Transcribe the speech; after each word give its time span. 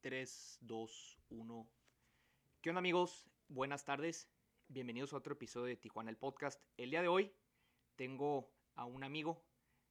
3, 0.00 0.58
2, 0.60 1.18
1. 1.30 1.68
¿Qué 2.60 2.70
onda 2.70 2.78
amigos? 2.78 3.26
Buenas 3.48 3.84
tardes. 3.84 4.30
Bienvenidos 4.68 5.12
a 5.12 5.16
otro 5.16 5.32
episodio 5.32 5.66
de 5.66 5.76
Tijuana 5.76 6.10
el 6.10 6.16
Podcast. 6.16 6.62
El 6.76 6.90
día 6.90 7.02
de 7.02 7.08
hoy 7.08 7.34
tengo 7.96 8.52
a 8.76 8.84
un 8.84 9.02
amigo, 9.02 9.44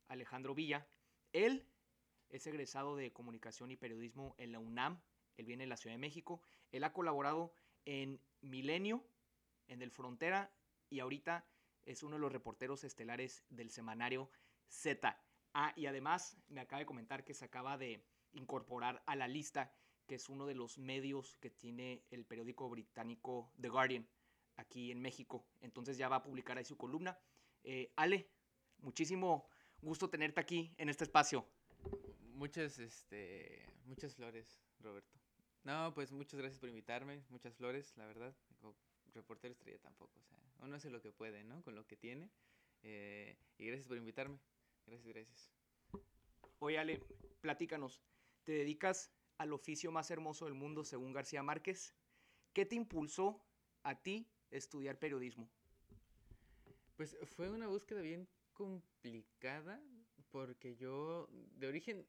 Alejandro 0.07 0.55
Villa. 0.55 0.87
Él 1.33 1.67
es 2.29 2.47
egresado 2.47 2.95
de 2.95 3.11
Comunicación 3.11 3.69
y 3.69 3.75
Periodismo 3.75 4.33
en 4.37 4.53
la 4.53 4.59
UNAM. 4.59 5.01
Él 5.35 5.45
viene 5.45 5.65
de 5.65 5.69
la 5.69 5.75
Ciudad 5.75 5.95
de 5.95 5.99
México. 5.99 6.41
Él 6.71 6.85
ha 6.85 6.93
colaborado 6.93 7.53
en 7.83 8.21
Milenio, 8.39 9.05
en 9.67 9.81
El 9.81 9.91
Frontera 9.91 10.53
y 10.89 11.01
ahorita 11.01 11.45
es 11.85 12.01
uno 12.03 12.15
de 12.15 12.21
los 12.21 12.31
reporteros 12.31 12.85
estelares 12.85 13.43
del 13.49 13.71
semanario 13.71 14.31
Z. 14.69 15.21
Ah, 15.53 15.73
y 15.75 15.87
además 15.87 16.37
me 16.47 16.61
acaba 16.61 16.79
de 16.79 16.85
comentar 16.85 17.25
que 17.25 17.33
se 17.33 17.43
acaba 17.43 17.77
de 17.77 18.05
incorporar 18.31 19.03
a 19.05 19.15
la 19.17 19.27
lista, 19.27 19.73
que 20.07 20.15
es 20.15 20.29
uno 20.29 20.45
de 20.45 20.55
los 20.55 20.77
medios 20.77 21.37
que 21.37 21.49
tiene 21.49 22.03
el 22.09 22.25
periódico 22.25 22.69
británico 22.69 23.51
The 23.59 23.69
Guardian 23.69 24.07
aquí 24.55 24.91
en 24.91 25.01
México. 25.01 25.45
Entonces 25.61 25.97
ya 25.97 26.09
va 26.09 26.17
a 26.17 26.23
publicar 26.23 26.57
ahí 26.57 26.65
su 26.65 26.77
columna. 26.77 27.19
Eh, 27.63 27.91
Ale, 27.95 28.29
muchísimo 28.79 29.47
gusto 29.81 30.09
tenerte 30.09 30.39
aquí 30.39 30.73
en 30.77 30.89
este 30.89 31.03
espacio. 31.03 31.47
Muchas, 32.33 32.79
este, 32.79 33.67
muchas 33.85 34.15
flores, 34.15 34.61
Roberto. 34.79 35.19
No, 35.63 35.93
pues 35.93 36.11
muchas 36.11 36.39
gracias 36.39 36.59
por 36.59 36.69
invitarme, 36.69 37.23
muchas 37.29 37.55
flores, 37.55 37.95
la 37.97 38.05
verdad. 38.05 38.35
reportero 39.13 39.51
estrella 39.51 39.79
tampoco, 39.79 40.19
o 40.19 40.23
sea, 40.23 40.37
uno 40.59 40.75
hace 40.75 40.89
lo 40.89 41.01
que 41.01 41.11
puede, 41.11 41.43
¿no? 41.43 41.61
Con 41.63 41.75
lo 41.75 41.85
que 41.85 41.97
tiene. 41.97 42.29
Eh, 42.83 43.35
y 43.57 43.65
gracias 43.65 43.87
por 43.87 43.97
invitarme. 43.97 44.39
Gracias, 44.85 45.07
gracias. 45.07 45.51
Oye, 46.59 46.79
Ale, 46.79 47.01
platícanos. 47.41 48.01
Te 48.43 48.53
dedicas 48.53 49.11
al 49.37 49.53
oficio 49.53 49.91
más 49.91 50.09
hermoso 50.11 50.45
del 50.45 50.53
mundo, 50.53 50.83
según 50.83 51.13
García 51.13 51.43
Márquez. 51.43 51.93
¿Qué 52.53 52.65
te 52.65 52.75
impulsó 52.75 53.41
a 53.83 53.95
ti 54.01 54.27
estudiar 54.49 54.97
periodismo? 54.97 55.49
Pues 56.95 57.15
fue 57.35 57.49
una 57.49 57.67
búsqueda 57.67 58.01
bien 58.01 58.27
complicada 58.53 59.79
porque 60.31 60.75
yo 60.75 61.29
de 61.31 61.67
origen 61.67 62.07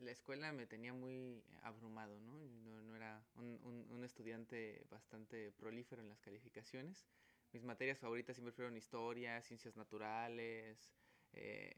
la 0.00 0.12
escuela 0.12 0.52
me 0.52 0.66
tenía 0.66 0.92
muy 0.92 1.42
abrumado, 1.62 2.20
¿no? 2.20 2.38
No, 2.82 2.94
era 2.96 3.22
un, 3.34 4.04
estudiante 4.04 4.86
bastante 4.90 5.52
prolífero 5.52 6.00
en 6.02 6.08
las 6.08 6.20
calificaciones. 6.20 7.06
Mis 7.52 7.64
materias 7.64 7.98
favoritas 7.98 8.36
siempre 8.36 8.52
fueron 8.52 8.76
historia, 8.76 9.42
ciencias 9.42 9.76
naturales, 9.76 10.92
eh, 11.32 11.76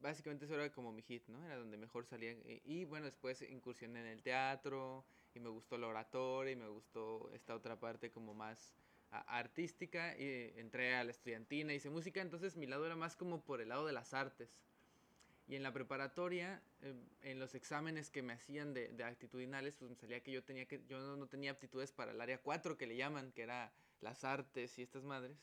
básicamente 0.00 0.44
eso 0.44 0.54
era 0.54 0.72
como 0.72 0.92
mi 0.92 1.02
hit, 1.02 1.26
¿no? 1.28 1.44
Era 1.44 1.56
donde 1.56 1.76
mejor 1.76 2.06
salía. 2.06 2.34
Y, 2.64 2.84
bueno, 2.84 3.06
después 3.06 3.42
incursioné 3.42 4.00
en 4.00 4.06
el 4.06 4.22
teatro 4.22 5.04
y 5.34 5.40
me 5.40 5.48
gustó 5.48 5.78
la 5.78 5.88
oratoria 5.88 6.52
y 6.52 6.56
me 6.56 6.68
gustó 6.68 7.30
esta 7.32 7.54
otra 7.54 7.78
parte 7.78 8.10
como 8.10 8.34
más 8.34 8.72
artística 9.10 10.16
y 10.18 10.52
entré 10.56 10.94
a 10.94 11.04
la 11.04 11.10
estudiantina, 11.10 11.72
hice 11.72 11.88
música, 11.88 12.20
entonces 12.20 12.56
mi 12.56 12.66
lado 12.66 12.84
era 12.84 12.96
más 12.96 13.16
como 13.16 13.42
por 13.42 13.60
el 13.60 13.68
lado 13.68 13.86
de 13.86 13.92
las 13.92 14.12
artes. 14.14 14.50
Y 15.48 15.54
en 15.54 15.62
la 15.62 15.72
preparatoria, 15.72 16.60
eh, 16.82 16.94
en 17.22 17.38
los 17.38 17.54
exámenes 17.54 18.10
que 18.10 18.20
me 18.20 18.32
hacían 18.32 18.74
de, 18.74 18.88
de, 18.88 19.04
actitudinales, 19.04 19.76
pues 19.76 19.88
me 19.88 19.96
salía 19.96 20.20
que 20.20 20.32
yo, 20.32 20.42
tenía 20.42 20.66
que 20.66 20.82
yo 20.88 21.16
no 21.16 21.26
tenía 21.28 21.52
aptitudes 21.52 21.92
para 21.92 22.10
el 22.10 22.20
área 22.20 22.38
4 22.42 22.76
que 22.76 22.86
le 22.86 22.96
llaman, 22.96 23.30
que 23.30 23.42
era 23.42 23.72
las 24.00 24.24
artes 24.24 24.76
y 24.78 24.82
estas 24.82 25.04
madres 25.04 25.38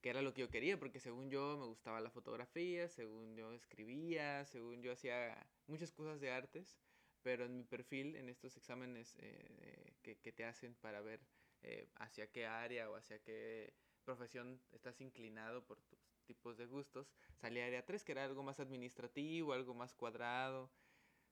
que 0.00 0.10
era 0.10 0.22
lo 0.22 0.32
que 0.34 0.42
yo 0.42 0.50
quería, 0.50 0.78
porque 0.78 1.00
según 1.00 1.30
yo 1.30 1.56
me 1.58 1.66
gustaba 1.66 2.00
la 2.00 2.10
fotografía, 2.10 2.88
según 2.88 3.34
yo 3.34 3.52
escribía, 3.52 4.44
según 4.46 4.82
yo 4.82 4.92
hacía 4.92 5.36
muchas 5.66 5.92
cosas 5.92 6.20
de 6.20 6.30
artes, 6.30 6.76
pero 7.22 7.44
en 7.44 7.56
mi 7.56 7.64
perfil, 7.64 8.16
en 8.16 8.28
estos 8.28 8.56
exámenes 8.56 9.16
eh, 9.18 9.94
que, 10.02 10.16
que, 10.18 10.32
te 10.32 10.44
hacen 10.44 10.74
para 10.76 11.00
ver 11.00 11.20
eh, 11.62 11.88
hacia 11.96 12.30
qué 12.30 12.46
área 12.46 12.88
o 12.90 12.96
hacia 12.96 13.18
qué 13.18 13.74
profesión 14.04 14.60
estás 14.70 15.00
inclinado 15.00 15.64
por 15.64 15.80
tus 15.80 15.98
tipos 16.26 16.56
de 16.56 16.66
gustos, 16.66 17.12
salía 17.34 17.66
área 17.66 17.84
3, 17.84 18.04
que 18.04 18.12
era 18.12 18.24
algo 18.24 18.42
más 18.42 18.60
administrativo, 18.60 19.52
algo 19.52 19.74
más 19.74 19.94
cuadrado. 19.94 20.70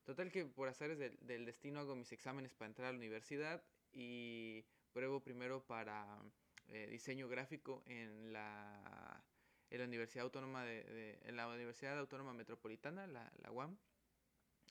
Total 0.03 0.31
que 0.31 0.45
por 0.45 0.67
azares 0.67 0.99
del, 0.99 1.17
del 1.21 1.45
destino 1.45 1.79
hago 1.79 1.95
mis 1.95 2.11
exámenes 2.11 2.53
para 2.53 2.67
entrar 2.67 2.89
a 2.89 2.91
la 2.91 2.97
universidad 2.97 3.63
y 3.91 4.65
pruebo 4.91 5.21
primero 5.21 5.65
para 5.65 6.21
eh, 6.67 6.87
diseño 6.87 7.27
gráfico 7.27 7.83
en 7.85 8.33
la, 8.33 9.23
en 9.69 9.79
la 9.79 9.85
Universidad 9.85 10.25
Autónoma 10.25 10.63
de, 10.63 11.19
en 11.23 11.35
la 11.35 11.47
Universidad 11.47 11.97
Autónoma 11.97 12.33
Metropolitana, 12.33 13.07
la, 13.07 13.31
la 13.37 13.51
UAM, 13.51 13.77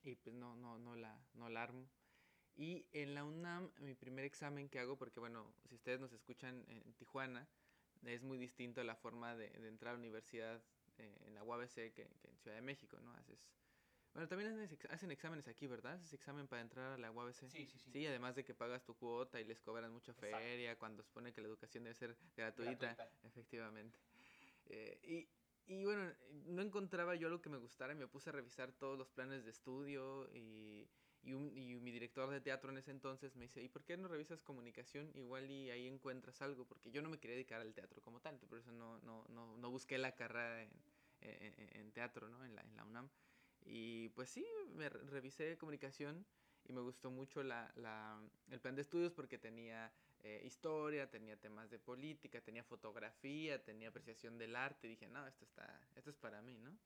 y 0.02 0.16
pues 0.16 0.34
no, 0.34 0.56
no, 0.56 0.78
no, 0.78 0.96
la, 0.96 1.18
no 1.34 1.48
la 1.48 1.62
armo. 1.62 1.88
Y 2.56 2.86
en 2.92 3.14
la 3.14 3.24
UNAM, 3.24 3.72
mi 3.78 3.94
primer 3.94 4.24
examen 4.24 4.68
que 4.68 4.78
hago, 4.78 4.96
porque 4.96 5.18
bueno, 5.18 5.52
si 5.68 5.74
ustedes 5.74 5.98
nos 5.98 6.12
escuchan 6.12 6.64
en 6.68 6.94
Tijuana, 6.94 7.48
es 8.06 8.22
muy 8.22 8.38
distinto 8.38 8.82
la 8.84 8.94
forma 8.94 9.34
de, 9.34 9.48
de 9.50 9.68
entrar 9.68 9.90
a 9.90 9.92
la 9.94 10.00
universidad 10.00 10.62
eh, 10.98 11.16
en 11.26 11.34
la 11.34 11.42
UABC 11.42 11.74
que, 11.74 11.92
que, 12.20 12.28
en 12.28 12.38
Ciudad 12.38 12.56
de 12.56 12.62
México, 12.62 12.98
¿no? 13.00 13.12
Haces 13.14 13.38
bueno, 14.14 14.28
también 14.28 14.68
hacen, 14.90 15.10
exámenes 15.10 15.48
aquí, 15.48 15.66
¿verdad? 15.66 15.94
Haces 15.94 16.12
examen 16.12 16.46
para 16.46 16.62
entrar 16.62 16.92
a 16.92 16.98
la 16.98 17.10
UABC. 17.10 17.48
Sí, 17.48 17.66
sí, 17.66 17.78
sí. 17.78 17.90
Sí, 17.90 18.06
además 18.06 18.36
de 18.36 18.44
que 18.44 18.54
pagas 18.54 18.84
tu 18.84 18.94
cuota 18.94 19.40
y 19.40 19.44
les 19.44 19.60
cobran 19.60 19.92
mucha 19.92 20.14
feria 20.14 20.78
cuando 20.78 21.02
se 21.02 21.08
supone 21.08 21.32
que 21.32 21.40
la 21.40 21.48
educación 21.48 21.82
debe 21.82 21.96
ser 21.96 22.16
gratuita. 22.36 22.96
Efectivamente. 23.24 23.98
Eh, 24.66 25.00
y, 25.02 25.72
y 25.72 25.84
bueno, 25.84 26.12
no 26.46 26.62
encontraba 26.62 27.16
yo 27.16 27.28
lo 27.28 27.42
que 27.42 27.50
me 27.50 27.58
gustara 27.58 27.92
y 27.92 27.96
me 27.96 28.06
puse 28.06 28.30
a 28.30 28.32
revisar 28.32 28.70
todos 28.70 28.96
los 28.96 29.10
planes 29.10 29.44
de 29.44 29.50
estudio 29.50 30.30
y, 30.32 30.88
y, 31.22 31.32
un, 31.34 31.50
y, 31.52 31.74
mi 31.80 31.90
director 31.90 32.30
de 32.30 32.40
teatro 32.40 32.70
en 32.70 32.78
ese 32.78 32.92
entonces 32.92 33.34
me 33.34 33.46
dice, 33.46 33.62
¿y 33.62 33.68
por 33.68 33.84
qué 33.84 33.96
no 33.96 34.06
revisas 34.06 34.44
comunicación? 34.44 35.10
Igual 35.14 35.50
y 35.50 35.70
ahí 35.70 35.88
encuentras 35.88 36.40
algo, 36.40 36.66
porque 36.66 36.92
yo 36.92 37.02
no 37.02 37.08
me 37.08 37.18
quería 37.18 37.34
dedicar 37.34 37.60
al 37.60 37.74
teatro 37.74 38.00
como 38.00 38.20
tanto, 38.20 38.46
por 38.46 38.58
eso 38.58 38.70
no, 38.70 38.98
no, 38.98 39.24
no, 39.28 39.56
no 39.56 39.70
busqué 39.70 39.98
la 39.98 40.14
carrera 40.14 40.62
en, 40.62 40.70
en, 41.20 41.80
en 41.80 41.92
teatro, 41.92 42.28
¿no? 42.28 42.44
En 42.44 42.54
la, 42.54 42.62
en 42.62 42.76
la 42.76 42.84
UNAM. 42.84 43.10
Y 43.64 44.10
pues 44.10 44.30
sí, 44.30 44.46
me 44.74 44.88
revisé 44.88 45.56
comunicación 45.56 46.26
y 46.64 46.72
me 46.72 46.80
gustó 46.80 47.10
mucho 47.10 47.42
la, 47.42 47.72
la, 47.76 48.20
el 48.50 48.60
plan 48.60 48.74
de 48.74 48.82
estudios 48.82 49.12
porque 49.12 49.38
tenía 49.38 49.92
eh, 50.22 50.42
historia, 50.44 51.10
tenía 51.10 51.36
temas 51.38 51.70
de 51.70 51.78
política, 51.78 52.40
tenía 52.40 52.64
fotografía, 52.64 53.62
tenía 53.64 53.88
apreciación 53.88 54.38
del 54.38 54.56
arte. 54.56 54.86
Y 54.86 54.90
dije, 54.90 55.08
no, 55.08 55.26
esto, 55.26 55.44
está, 55.44 55.88
esto 55.94 56.10
es 56.10 56.16
para 56.16 56.42
mí, 56.42 56.58
¿no? 56.58 56.78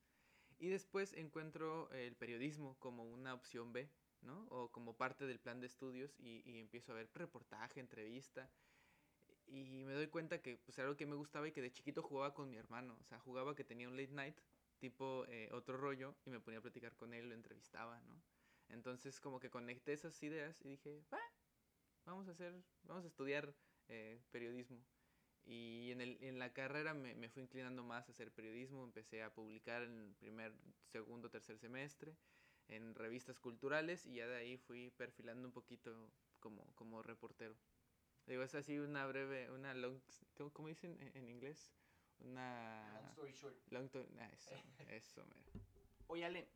Y 0.59 0.69
después 0.69 1.13
encuentro 1.13 1.91
el 1.93 2.17
periodismo 2.17 2.77
como 2.79 3.05
una 3.05 3.35
opción 3.35 3.73
B, 3.73 3.89
¿no? 4.23 4.47
O 4.51 4.71
como 4.73 4.97
parte 4.97 5.27
del 5.27 5.39
plan 5.39 5.61
de 5.61 5.67
estudios 5.69 6.19
y, 6.19 6.43
y 6.45 6.59
empiezo 6.59 6.93
a 6.93 6.97
ver 6.97 7.11
reportaje, 7.15 7.81
entrevista. 7.81 8.51
Y 9.47 9.85
me 9.85 9.95
doy 9.95 10.09
cuenta 10.09 10.43
que 10.43 10.59
pues, 10.59 10.77
era 10.79 10.87
algo 10.89 10.97
que 10.97 11.07
me 11.07 11.17
gustaba 11.17 11.49
y 11.49 11.53
que 11.53 11.63
de 11.63 11.73
chiquito 11.73 12.03
jugaba 12.03 12.35
con 12.35 12.51
mi 12.51 12.57
hermano. 12.57 12.97
O 13.01 13.05
sea, 13.05 13.19
jugaba 13.21 13.55
que 13.55 13.65
tenía 13.65 13.89
un 13.89 13.97
late 13.97 14.13
night 14.13 14.37
tipo 14.79 15.25
eh, 15.29 15.51
otro 15.53 15.77
rollo 15.77 16.15
y 16.25 16.31
me 16.31 16.41
ponía 16.41 16.59
a 16.59 16.63
platicar 16.63 16.97
con 16.97 17.13
él, 17.15 17.29
lo 17.29 17.35
entrevistaba, 17.35 18.01
¿no? 18.03 18.23
Entonces 18.69 19.21
como 19.21 19.41
que 19.41 19.51
conecté 19.51 19.93
esas 19.93 20.23
ideas 20.23 20.61
y 20.65 20.71
dije, 20.71 21.03
vamos 22.05 22.29
a 22.29 22.33
hacer, 22.33 22.55
vamos 22.83 23.05
a 23.05 23.09
estudiar 23.09 23.55
eh, 23.89 24.21
periodismo. 24.31 24.85
Y 25.45 25.91
en, 25.93 26.03
el, 26.03 26.19
en 26.23 26.39
la 26.39 26.53
carrera 26.53 26.93
me, 26.93 27.15
me, 27.15 27.31
fui 27.31 27.43
inclinando 27.43 27.83
más 27.83 28.09
a 28.09 28.13
hacer 28.13 28.31
periodismo, 28.33 28.85
empecé 28.85 29.23
a 29.23 29.33
publicar 29.33 29.83
en 29.83 30.15
primer, 30.19 30.53
segundo, 30.93 31.31
tercer 31.31 31.59
semestre 31.59 32.15
en 32.69 32.95
revistas 32.95 33.39
culturales 33.39 34.07
y 34.07 34.17
ya 34.17 34.27
de 34.27 34.37
ahí 34.37 34.57
fui 34.59 34.91
perfilando 34.91 35.49
un 35.49 35.53
poquito 35.53 36.13
como, 36.39 36.75
como 36.75 37.03
reportero. 37.03 37.57
Digo, 38.27 38.43
es 38.43 38.55
así 38.55 38.79
una 38.79 39.07
breve, 39.07 39.51
una 39.51 39.73
long, 39.73 40.01
¿cómo, 40.53 40.69
dicen 40.69 41.01
en, 41.01 41.17
en 41.17 41.29
inglés? 41.31 41.73
Una... 42.21 42.93
Long 42.95 43.09
story 43.11 43.33
short. 43.33 43.57
Long 43.71 43.91
ah, 44.21 44.31
eso, 44.33 44.55
eso, 44.89 45.27
mira. 45.27 45.53
Oye, 46.09 46.25
Ale, 46.25 46.49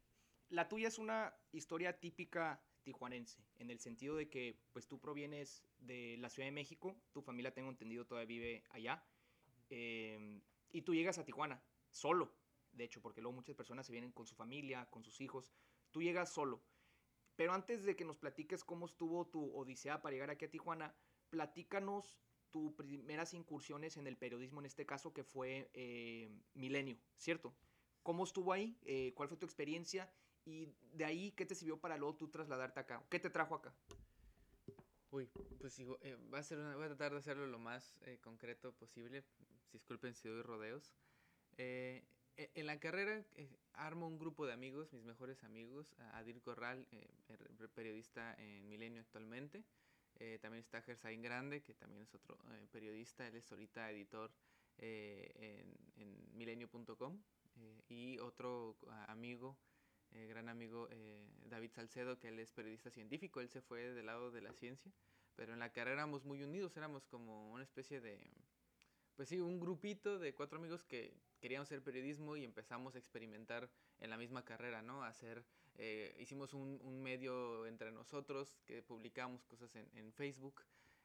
la 0.49 0.69
tuya 0.69 0.89
es 0.89 0.99
una 0.99 1.35
historia 1.53 1.99
típica 1.99 2.63
tijuanense, 2.83 3.39
en 3.59 3.71
el 3.71 3.79
sentido 3.79 4.17
de 4.17 4.29
que 4.29 4.61
pues 4.73 4.87
tú 4.89 5.01
provienes 5.01 5.65
de 5.79 6.17
la 6.19 6.29
Ciudad 6.29 6.49
de 6.49 6.53
México, 6.53 6.97
tu 7.13 7.23
familia 7.23 7.55
tengo 7.55 7.71
entendido 7.71 8.07
todavía 8.07 8.27
vive 8.27 8.65
allá, 8.71 9.05
eh, 9.71 10.41
y 10.73 10.83
tú 10.83 10.95
llegas 10.95 11.19
a 11.19 11.25
Tijuana 11.25 11.63
solo, 11.91 12.35
de 12.73 12.85
hecho, 12.85 13.01
porque 13.01 13.21
luego 13.21 13.37
muchas 13.37 13.57
personas 13.57 13.87
se 13.87 13.93
vienen 13.93 14.13
con 14.13 14.27
su 14.27 14.35
familia, 14.35 14.87
con 14.91 15.05
sus 15.05 15.21
hijos, 15.21 15.53
tú 15.91 16.03
llegas 16.03 16.33
solo. 16.33 16.63
Pero 17.37 17.53
antes 17.53 17.85
de 17.85 17.97
que 17.97 18.05
nos 18.05 18.19
platiques 18.19 18.65
cómo 18.65 18.87
estuvo 18.87 19.27
tu 19.27 19.55
odisea 19.57 20.03
para 20.03 20.13
llegar 20.13 20.31
aquí 20.31 20.45
a 20.45 20.51
Tijuana, 20.51 20.95
platícanos 21.31 22.19
tus 22.53 22.73
primeras 22.75 23.35
incursiones 23.35 23.97
en 23.97 24.07
el 24.07 24.17
periodismo, 24.17 24.61
en 24.61 24.67
este 24.67 24.87
caso 24.87 25.13
que 25.13 25.25
fue 25.25 25.71
eh, 25.75 26.31
Milenio, 26.55 26.99
¿cierto? 27.17 27.53
¿Cómo 28.03 28.25
estuvo 28.25 28.53
ahí? 28.53 28.77
Eh, 28.85 29.13
¿Cuál 29.17 29.29
fue 29.29 29.39
tu 29.39 29.47
experiencia? 29.47 30.09
Y 30.45 30.69
de 30.93 31.05
ahí, 31.05 31.33
¿qué 31.33 31.47
te 31.47 31.55
sirvió 31.55 31.79
para 31.79 31.97
luego 31.97 32.17
tú 32.17 32.29
trasladarte 32.29 32.81
acá? 32.81 33.03
¿Qué 33.09 33.19
te 33.19 33.31
trajo 33.31 33.55
acá? 33.55 33.75
Uy, 35.13 35.29
pues 35.59 35.79
eh, 35.79 36.17
va 36.33 36.39
a 36.39 36.43
ser 36.43 36.59
una, 36.59 36.75
voy 36.75 36.85
a 36.85 36.89
tratar 36.89 37.13
de 37.13 37.19
hacerlo 37.19 37.47
lo 37.47 37.59
más 37.59 37.97
eh, 38.07 38.19
concreto 38.23 38.73
posible. 38.73 39.25
Disculpen 39.73 40.15
si 40.15 40.29
doy 40.29 40.43
rodeos. 40.43 40.95
Eh, 41.59 42.03
e, 42.37 42.51
en 42.55 42.67
la 42.67 42.81
carrera 42.81 43.23
eh, 43.37 43.49
armo 43.75 44.09
un 44.09 44.19
grupo 44.19 44.47
de 44.47 44.55
amigos, 44.55 44.91
mis 44.93 45.05
mejores 45.05 45.45
amigos, 45.45 45.95
Adir 46.15 46.41
Corral, 46.41 46.87
er, 46.91 47.69
periodista 47.75 48.35
en 48.39 48.69
Milenio 48.69 49.03
actualmente. 49.03 49.65
Eh, 50.17 50.39
también 50.41 50.61
está 50.61 50.83
Gersain 50.83 51.23
Grande, 51.23 51.63
que 51.63 51.75
también 51.75 52.03
es 52.03 52.15
otro 52.15 52.39
periodista, 52.71 53.27
él 53.27 53.37
es 53.37 53.51
ahorita 53.51 53.91
editor 53.91 54.31
en, 54.79 55.75
en 55.97 56.37
milenio.com. 56.37 57.23
y 57.89 58.19
otro 58.19 58.77
amigo, 59.09 59.59
gran 60.11 60.49
amigo 60.49 60.89
David 61.45 61.71
Salcedo, 61.73 62.19
que 62.19 62.29
él 62.29 62.39
es 62.39 62.51
periodista 62.53 62.91
científico, 62.91 63.41
él 63.41 63.49
se 63.49 63.61
fue 63.61 63.93
del 63.93 64.07
lado 64.07 64.31
de 64.31 64.43
la 64.43 64.53
ciencia, 64.53 64.93
pero 65.35 65.53
en 65.53 65.59
la 65.59 65.73
carrera 65.73 66.03
éramos 66.03 66.25
muy 66.25 66.43
unidos, 66.43 66.77
éramos 66.77 67.07
como 67.07 67.53
una 67.53 67.63
especie 67.63 68.01
de, 68.01 68.31
pues 69.17 69.29
sí, 69.29 69.41
un 69.41 69.61
grupito 69.61 70.19
de 70.19 70.35
cuatro 70.35 70.59
amigos 70.59 70.83
que 70.85 71.15
queríamos 71.41 71.69
hacer 71.69 71.83
periodismo 71.83 72.37
y 72.37 72.45
empezamos 72.45 72.95
a 72.95 72.99
experimentar 72.99 73.71
en 74.01 74.11
la 74.11 74.17
misma 74.17 74.45
carrera, 74.45 74.83
¿no? 74.83 75.05
hacer, 75.05 75.45
eh, 75.77 76.15
hicimos 76.19 76.55
un, 76.55 77.03
medio 77.03 77.67
entre 77.67 77.91
nosotros 77.93 78.59
que 78.67 78.83
publicamos 78.83 79.45
cosas 79.47 79.75
en, 79.77 79.89
en 79.95 80.13
Facebook. 80.13 80.63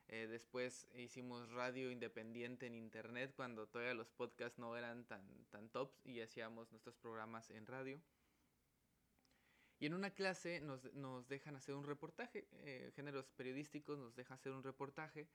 Eh, 0.09 0.27
después 0.27 0.87
hicimos 0.95 1.49
radio 1.51 1.91
independiente 1.91 2.65
en 2.65 2.75
internet 2.75 3.33
cuando 3.35 3.67
todavía 3.67 3.93
los 3.93 4.09
podcasts 4.09 4.57
no 4.57 4.77
eran 4.77 5.05
tan, 5.05 5.21
tan 5.49 5.69
tops 5.69 5.99
y 6.05 6.21
hacíamos 6.21 6.71
nuestros 6.71 6.95
programas 6.95 7.49
en 7.49 7.65
radio. 7.65 8.01
Y 9.79 9.85
en 9.85 9.93
una 9.93 10.11
clase 10.11 10.59
nos, 10.61 10.91
nos 10.93 11.27
dejan 11.27 11.55
hacer 11.55 11.75
un 11.75 11.83
reportaje, 11.83 12.47
eh, 12.51 12.91
géneros 12.95 13.29
periodísticos 13.31 13.99
nos 13.99 14.15
dejan 14.15 14.35
hacer 14.35 14.51
un 14.51 14.63
reportaje 14.63 15.27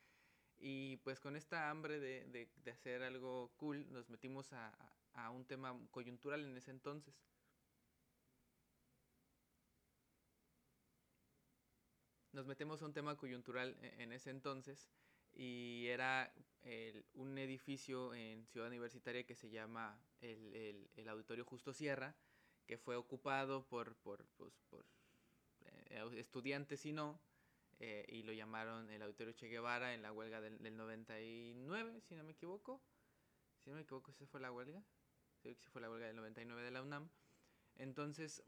y 0.59 0.97
pues 0.99 1.21
con 1.21 1.37
esta 1.37 1.71
hambre 1.71 2.01
de, 2.01 2.25
de, 2.27 2.49
de 2.65 2.71
hacer 2.71 3.03
algo 3.03 3.53
cool, 3.57 3.91
nos 3.93 4.09
metimos 4.09 4.53
a, 4.53 4.73
a, 5.15 5.31
un 5.31 5.45
tema 5.45 5.79
coyuntural 5.91 6.45
en 6.45 6.57
ese 6.57 6.71
entonces. 6.71 7.15
Nos 12.33 12.47
metemos 12.47 12.81
a 12.81 12.87
un 12.87 12.95
tema 12.95 13.17
coyuntural 13.17 13.77
e, 13.83 14.03
en 14.03 14.13
ese 14.13 14.31
entonces 14.31 14.89
y 15.35 15.87
era 15.89 16.33
un 17.15 17.37
edificio 17.39 18.15
en 18.15 18.47
Ciudad 18.47 18.69
Universitaria 18.69 19.25
que 19.25 19.35
se 19.35 19.51
llama 19.51 19.99
el, 20.21 20.89
el, 20.95 21.09
Auditorio 21.09 21.45
Justo 21.45 21.73
Sierra, 21.73 22.15
que 22.67 22.79
fue 22.79 22.97
ocupado 22.97 23.67
por, 23.67 23.97
por, 23.97 24.25
pues, 24.37 24.53
por 24.71 24.85
eh, 25.91 26.09
estudiantes 26.17 26.87
y 26.87 26.93
no, 26.93 27.21
eh, 27.81 28.05
y 28.09 28.23
lo 28.23 28.33
llamaron 28.33 28.89
el 28.91 29.03
Auditorio 29.03 29.33
Che 29.33 29.49
Guevara 29.49 29.95
en 29.95 30.03
la 30.03 30.13
huelga 30.13 30.41
del, 30.41 30.63
del, 30.63 30.77
99, 30.77 32.01
si 32.01 32.15
no 32.15 32.25
me 32.25 32.33
equivoco. 32.33 32.81
Si 33.65 33.71
no 33.71 33.77
me 33.77 33.83
equivoco, 33.83 34.11
esa 34.11 34.27
fue 34.27 34.41
la 34.41 34.53
huelga. 34.53 34.83
Sí, 35.43 35.57
fue 35.73 35.81
la 35.81 35.91
huelga 35.91 36.07
del 36.07 36.17
99 36.17 36.63
de 36.63 36.71
la 36.71 36.83
UNAM. 36.83 37.09
Entonces, 37.77 38.45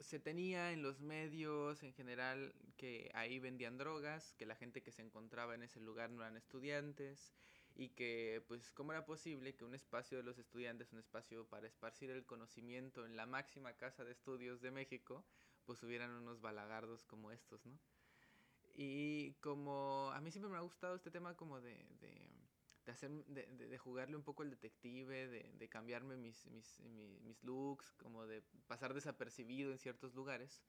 se 0.00 0.18
tenía 0.18 0.72
en 0.72 0.82
los 0.82 1.00
medios 1.00 1.82
en 1.82 1.92
general 1.92 2.54
que 2.76 3.10
ahí 3.14 3.38
vendían 3.38 3.78
drogas, 3.78 4.34
que 4.34 4.46
la 4.46 4.56
gente 4.56 4.82
que 4.82 4.92
se 4.92 5.02
encontraba 5.02 5.54
en 5.54 5.62
ese 5.62 5.80
lugar 5.80 6.10
no 6.10 6.22
eran 6.22 6.36
estudiantes 6.36 7.32
y 7.76 7.90
que 7.90 8.44
pues 8.46 8.70
cómo 8.70 8.92
era 8.92 9.04
posible 9.04 9.54
que 9.54 9.64
un 9.64 9.74
espacio 9.74 10.18
de 10.18 10.24
los 10.24 10.38
estudiantes, 10.38 10.92
un 10.92 10.98
espacio 11.00 11.46
para 11.48 11.66
esparcir 11.66 12.10
el 12.10 12.24
conocimiento 12.24 13.04
en 13.04 13.16
la 13.16 13.26
máxima 13.26 13.74
casa 13.74 14.04
de 14.04 14.12
estudios 14.12 14.60
de 14.60 14.70
México, 14.70 15.24
pues 15.64 15.82
hubieran 15.82 16.10
unos 16.10 16.40
balagardos 16.40 17.04
como 17.04 17.30
estos, 17.30 17.64
¿no? 17.66 17.78
Y 18.76 19.34
como 19.34 20.10
a 20.12 20.20
mí 20.20 20.30
siempre 20.30 20.50
me 20.50 20.58
ha 20.58 20.60
gustado 20.60 20.96
este 20.96 21.10
tema 21.10 21.36
como 21.36 21.60
de, 21.60 21.74
de, 22.00 22.33
de 22.84 22.92
hacer, 22.92 23.10
de, 23.10 23.46
de, 23.46 23.78
jugarle 23.78 24.16
un 24.16 24.22
poco 24.22 24.42
el 24.42 24.50
detective, 24.50 25.28
de, 25.28 25.52
de 25.54 25.68
cambiarme 25.68 26.16
mis, 26.16 26.46
mis, 26.46 26.80
mis, 27.22 27.42
looks, 27.42 27.94
como 27.94 28.26
de 28.26 28.42
pasar 28.66 28.94
desapercibido 28.94 29.72
en 29.72 29.78
ciertos 29.78 30.14
lugares. 30.14 30.62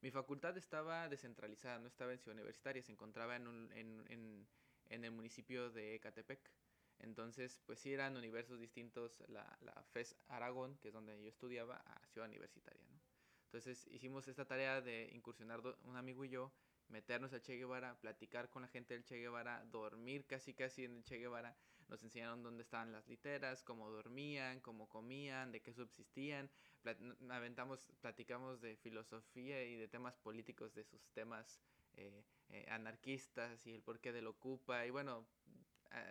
Mi 0.00 0.10
facultad 0.10 0.56
estaba 0.56 1.08
descentralizada, 1.08 1.78
no 1.78 1.86
estaba 1.86 2.12
en 2.12 2.18
Ciudad 2.18 2.34
Universitaria, 2.34 2.82
se 2.82 2.92
encontraba 2.92 3.36
en, 3.36 3.46
en, 3.74 4.04
en, 4.08 4.46
en 4.90 5.04
el 5.04 5.10
municipio 5.12 5.70
de 5.70 5.94
Ecatepec. 5.94 6.50
Entonces, 6.98 7.60
pues 7.66 7.78
sí 7.78 7.92
eran 7.92 8.16
universos 8.16 8.60
distintos 8.60 9.22
la, 9.28 9.58
la 9.60 9.82
FES 9.92 10.16
Aragón, 10.28 10.76
que 10.78 10.88
es 10.88 10.94
donde 10.94 11.20
yo 11.22 11.28
estudiaba, 11.28 11.76
a 11.76 12.06
Ciudad 12.06 12.28
Universitaria. 12.28 12.84
Entonces 13.46 13.86
hicimos 13.88 14.28
esta 14.28 14.46
tarea 14.46 14.80
de 14.80 15.10
incursionar 15.12 15.60
un 15.84 15.96
amigo 15.96 16.24
y 16.24 16.30
yo 16.30 16.52
meternos 16.92 17.32
al 17.32 17.40
Che 17.42 17.56
Guevara, 17.56 17.98
platicar 18.00 18.50
con 18.50 18.62
la 18.62 18.68
gente 18.68 18.94
del 18.94 19.04
Che 19.04 19.18
Guevara, 19.18 19.64
dormir 19.64 20.26
casi 20.26 20.54
casi 20.54 20.84
en 20.84 20.96
el 20.96 21.04
Che 21.04 21.18
Guevara. 21.18 21.56
Nos 21.88 22.02
enseñaron 22.02 22.42
dónde 22.42 22.62
estaban 22.62 22.92
las 22.92 23.08
literas, 23.08 23.62
cómo 23.62 23.90
dormían, 23.90 24.60
cómo 24.60 24.88
comían, 24.88 25.50
de 25.50 25.60
qué 25.60 25.72
subsistían. 25.72 26.48
Aventamos, 27.28 27.90
platicamos 28.00 28.60
de 28.60 28.76
filosofía 28.76 29.64
y 29.64 29.76
de 29.76 29.88
temas 29.88 30.16
políticos, 30.18 30.74
de 30.74 30.84
sus 30.84 31.10
temas 31.10 31.60
eh, 31.96 32.24
eh, 32.50 32.66
anarquistas 32.70 33.66
y 33.66 33.74
el 33.74 33.82
porqué 33.82 34.12
del 34.12 34.26
Ocupa. 34.26 34.86
Y 34.86 34.90
bueno, 34.90 35.26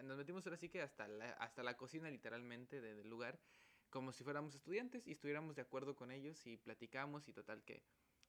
nos 0.03 0.17
metimos 0.17 0.45
ahora 0.45 0.57
sí 0.57 0.69
que 0.69 0.81
hasta 0.81 1.07
la, 1.07 1.31
hasta 1.33 1.63
la 1.63 1.77
cocina 1.77 2.09
literalmente 2.09 2.81
de, 2.81 2.95
del 2.95 3.09
lugar, 3.09 3.39
como 3.89 4.13
si 4.13 4.23
fuéramos 4.23 4.55
estudiantes 4.55 5.07
y 5.07 5.13
estuviéramos 5.13 5.55
de 5.55 5.63
acuerdo 5.63 5.95
con 5.95 6.11
ellos 6.11 6.45
y 6.45 6.57
platicamos 6.57 7.27
y 7.27 7.33
total 7.33 7.63
que 7.63 7.81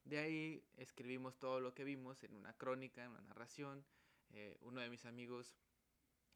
de 0.04 0.18
ahí 0.18 0.64
escribimos 0.76 1.38
todo 1.38 1.60
lo 1.60 1.74
que 1.74 1.84
vimos 1.84 2.22
en 2.24 2.34
una 2.34 2.52
crónica, 2.54 3.04
en 3.04 3.10
una 3.10 3.22
narración. 3.22 3.84
Eh, 4.30 4.56
uno 4.62 4.80
de 4.80 4.90
mis 4.90 5.04
amigos, 5.04 5.54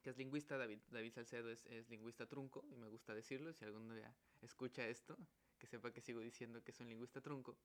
que 0.03 0.11
es 0.11 0.17
lingüista, 0.17 0.57
David, 0.57 0.81
David 0.91 1.13
Salcedo, 1.13 1.51
es, 1.51 1.67
lingüista 1.89 2.27
trunco, 2.27 2.65
y 2.71 2.77
me 2.77 2.89
gusta 2.89 3.15
decirlo, 3.15 3.53
si 3.53 3.65
algún 3.65 3.95
día 3.95 4.15
escucha 4.43 4.87
esto, 4.87 5.17
que 5.59 5.67
sepa 5.67 5.93
que 5.93 6.01
sigo 6.01 6.21
diciendo 6.21 6.63
que 6.63 6.71
es 6.71 6.81
un 6.81 6.89
lingüista 6.89 7.21
trunco. 7.21 7.57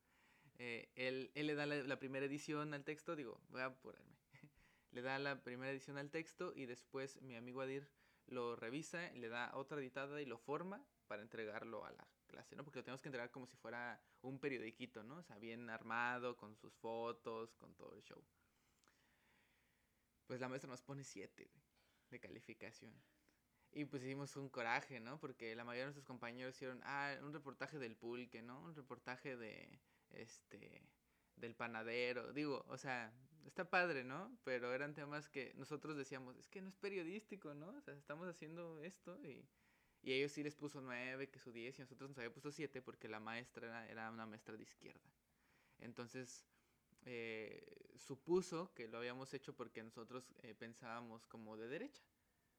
Eh, 0.57 0.89
él, 0.95 1.31
le 1.36 1.56
da 1.56 1.65
la, 1.65 2.00
primera 2.00 2.25
edición 2.25 2.74
al 2.74 2.83
texto, 2.83 3.15
digo, 3.15 3.39
voy 3.50 3.62
a 3.62 3.65
apurarme. 3.65 4.15
le 4.92 5.01
da 5.01 5.19
la 5.19 5.44
primera 5.44 5.71
edición 5.71 5.98
al 5.98 6.09
texto 6.09 6.53
y 6.56 6.65
después 6.65 7.21
mi 7.21 7.36
amigo 7.36 7.62
Adir 7.62 7.89
lo 8.27 8.56
revisa, 8.56 9.12
le 9.13 9.27
da 9.27 9.51
otra 9.56 9.80
editada 9.80 10.21
y 10.21 10.25
lo 10.25 10.38
forma 10.38 10.86
para 11.07 11.21
entregarlo 11.21 11.83
a 11.86 11.92
la 11.92 12.07
clase. 12.31 12.56
Porque 12.63 12.80
lo 12.80 12.83
tenemos 12.83 13.01
que 13.01 13.10
entregar 13.10 13.30
como 13.31 13.45
si 13.45 13.56
fuera 13.57 14.01
un 14.22 14.39
periodiquito, 14.39 15.04
¿no? 15.04 15.18
O 15.18 15.24
sea, 15.24 15.38
bien 15.38 15.69
armado, 15.69 16.38
con 16.38 16.56
sus 16.56 16.74
fotos, 16.75 17.54
con 17.56 17.75
todo 17.75 17.94
el 17.95 18.04
show. 18.04 18.24
Pues 20.25 20.39
la 20.39 20.48
maestra 20.48 20.69
nos 20.69 20.81
pone 20.81 21.04
7 21.04 21.51
de 22.10 22.19
calificación. 22.19 22.94
Y 23.74 23.86
pues 23.86 24.04
hicimos 24.04 24.36
un 24.36 24.50
coraje, 24.50 25.00
¿no? 25.00 25.19
Porque 25.19 25.56
la 25.56 25.63
mayoría 25.63 25.83
de 25.83 25.88
nuestros 25.88 26.06
compañeros 26.06 26.56
hicieron, 26.56 26.81
ah, 26.83 27.16
un 27.22 27.33
reportaje 27.33 27.80
del 27.80 27.95
pulque, 27.95 28.42
¿no? 28.42 28.62
Un 28.62 28.75
reportaje 28.75 29.38
de, 29.38 29.80
este, 30.10 30.89
del 31.36 31.56
panadero. 31.56 32.34
Digo, 32.34 32.66
o 32.68 32.77
sea, 32.77 33.13
está 33.45 33.70
padre, 33.70 34.03
¿no? 34.03 34.38
Pero 34.44 34.74
eran 34.74 34.94
temas 34.94 35.29
que 35.29 35.53
nosotros 35.56 35.96
decíamos, 35.98 36.38
es 36.38 36.50
que 36.50 36.62
no 36.62 36.70
es 36.70 36.75
periodístico, 36.75 37.53
¿no? 37.53 37.70
O 37.70 37.82
sea, 37.82 37.94
estamos 37.94 38.27
haciendo 38.27 38.82
esto 38.82 39.22
y 39.24 39.48
y 40.03 40.13
ellos 40.13 40.31
sí 40.31 40.43
les 40.43 40.55
puso 40.55 40.81
9, 40.81 41.29
que 41.29 41.39
su 41.39 41.51
10, 41.51 41.77
y 41.77 41.81
nosotros 41.81 42.10
nos 42.10 42.17
había 42.17 42.31
puesto 42.31 42.51
7 42.51 42.81
porque 42.81 43.08
la 43.08 43.20
maestra 43.20 43.67
era, 43.67 43.88
era, 43.89 44.12
una 44.12 44.25
maestra 44.25 44.58
de 44.58 44.63
izquierda. 44.63 45.12
Entonces, 45.79 46.46
eh, 47.05 47.91
supuso 47.98 48.74
que 48.74 48.88
lo 48.88 48.98
habíamos 48.98 49.34
hecho 49.34 49.55
porque 49.55 49.84
nosotros 49.84 50.34
eh, 50.43 50.55
pensábamos 50.55 51.25
como 51.27 51.58
de 51.58 51.67
derecha, 51.67 52.03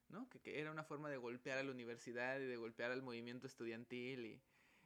¿no? 0.09 0.29
Que, 0.29 0.39
que, 0.39 0.59
era 0.59 0.71
una 0.71 0.83
forma 0.83 1.09
de 1.09 1.17
golpear 1.17 1.57
a 1.57 1.63
la 1.63 1.71
universidad 1.71 2.39
y 2.39 2.45
de 2.45 2.57
golpear 2.57 2.91
al 2.91 3.01
movimiento 3.01 3.47
estudiantil 3.47 4.25
y, 4.25 4.41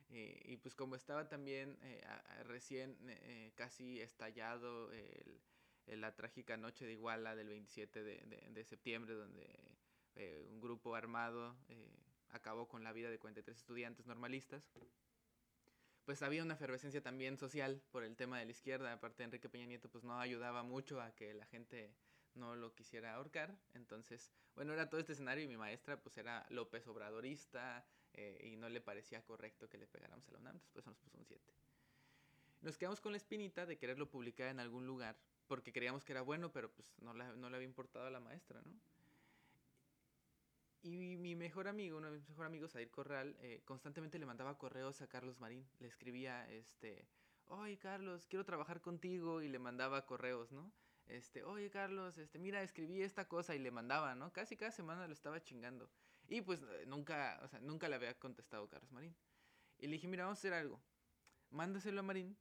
y, 0.09 0.57
pues 0.57 0.73
como 0.73 0.95
estaba 0.95 1.27
también 1.27 1.77
eh, 1.81 2.01
a, 2.07 2.39
a 2.39 2.43
recién 2.43 2.97
eh, 3.09 3.51
casi 3.55 3.99
estallado 3.99 4.91
el, 4.93 5.41
el, 5.87 6.01
la 6.01 6.15
trágica 6.15 6.57
noche 6.57 6.85
de 6.85 6.93
Iguala 6.93 7.35
del 7.35 7.49
27 7.49 8.03
de, 8.03 8.17
de, 8.25 8.49
de 8.49 8.63
septiembre 8.63 9.15
donde 9.15 9.77
eh, 10.19 10.43
un 10.49 10.59
grupo 10.59 10.95
armado 10.95 11.55
acabó 12.31 12.67
con 12.67 12.83
la 12.83 12.93
vida 12.93 13.09
de 13.09 13.19
43 13.19 13.57
estudiantes 13.57 14.05
normalistas, 14.05 14.69
pues 16.05 16.21
había 16.21 16.43
una 16.43 16.53
efervescencia 16.53 17.01
también 17.01 17.37
social 17.37 17.81
por 17.91 18.03
el 18.03 18.15
tema 18.15 18.39
de 18.39 18.45
la 18.45 18.51
izquierda. 18.51 18.93
Aparte, 18.93 19.23
Enrique 19.23 19.49
Peña 19.49 19.65
Nieto 19.65 19.89
pues 19.89 20.03
no 20.03 20.19
ayudaba 20.19 20.63
mucho 20.63 21.01
a 21.01 21.13
que 21.13 21.33
la 21.33 21.45
gente 21.45 21.93
no 22.33 22.55
lo 22.55 22.73
quisiera 22.73 23.15
ahorcar. 23.15 23.57
Entonces, 23.73 24.31
bueno, 24.55 24.73
era 24.73 24.89
todo 24.89 25.01
este 25.01 25.13
escenario 25.13 25.43
y 25.43 25.47
mi 25.47 25.57
maestra 25.57 25.99
pues 26.01 26.17
era 26.17 26.45
López 26.49 26.87
Obradorista 26.87 27.85
eh, 28.13 28.51
y 28.51 28.55
no 28.55 28.69
le 28.69 28.79
parecía 28.79 29.21
correcto 29.23 29.67
que 29.69 29.77
le 29.77 29.85
pegáramos 29.85 30.27
a 30.29 30.31
la 30.31 30.39
UNAM, 30.39 30.55
entonces 30.55 30.71
por 30.71 30.81
eso 30.81 30.89
nos 30.91 30.99
puso 30.99 31.17
un 31.17 31.25
7. 31.25 31.43
Nos 32.61 32.77
quedamos 32.77 33.01
con 33.01 33.11
la 33.11 33.17
espinita 33.17 33.65
de 33.65 33.77
quererlo 33.77 34.09
publicar 34.09 34.47
en 34.47 34.59
algún 34.59 34.87
lugar 34.87 35.17
porque 35.47 35.71
creíamos 35.71 36.03
que 36.03 36.13
era 36.13 36.21
bueno, 36.21 36.51
pero 36.51 36.71
pues 36.71 36.93
no 36.99 37.13
le, 37.13 37.25
no 37.35 37.49
le 37.49 37.55
había 37.55 37.67
importado 37.67 38.07
a 38.07 38.11
la 38.11 38.19
maestra, 38.19 38.61
¿no? 38.61 38.71
Y 40.81 41.17
mi 41.17 41.35
mejor 41.35 41.67
amigo, 41.67 41.97
uno 41.97 42.11
de 42.11 42.17
mis 42.17 42.29
mejores 42.29 42.47
amigos, 42.47 42.75
Adir 42.75 42.91
Corral, 42.91 43.35
eh, 43.41 43.61
constantemente 43.65 44.19
le 44.19 44.25
mandaba 44.25 44.57
correos 44.57 45.01
a 45.01 45.07
Carlos 45.07 45.39
Marín. 45.39 45.67
Le 45.79 45.87
escribía, 45.87 46.49
este, 46.49 47.07
oye 47.45 47.77
Carlos, 47.77 48.25
quiero 48.27 48.45
trabajar 48.45 48.81
contigo. 48.81 49.41
Y 49.41 49.49
le 49.49 49.59
mandaba 49.59 50.05
correos, 50.05 50.51
¿no? 50.51 50.71
Este, 51.07 51.43
oye 51.43 51.69
Carlos, 51.69 52.17
este, 52.17 52.37
mira, 52.37 52.61
escribí 52.61 53.01
esta 53.01 53.27
cosa 53.27 53.55
y 53.55 53.59
le 53.59 53.71
mandaba, 53.71 54.15
¿no? 54.15 54.31
Casi 54.33 54.57
cada 54.57 54.71
semana 54.71 55.07
lo 55.07 55.13
estaba 55.13 55.41
chingando. 55.41 55.89
Y 56.27 56.41
pues 56.41 56.61
eh, 56.61 56.85
nunca, 56.85 57.39
o 57.43 57.47
sea, 57.47 57.59
nunca 57.59 57.87
le 57.87 57.95
había 57.95 58.17
contestado 58.19 58.67
Carlos 58.69 58.91
Marín. 58.91 59.15
Y 59.77 59.87
le 59.87 59.93
dije, 59.93 60.07
mira, 60.07 60.23
vamos 60.25 60.39
a 60.39 60.41
hacer 60.41 60.53
algo. 60.53 60.81
Mándaselo 61.49 62.01
a 62.01 62.03
Marín, 62.03 62.37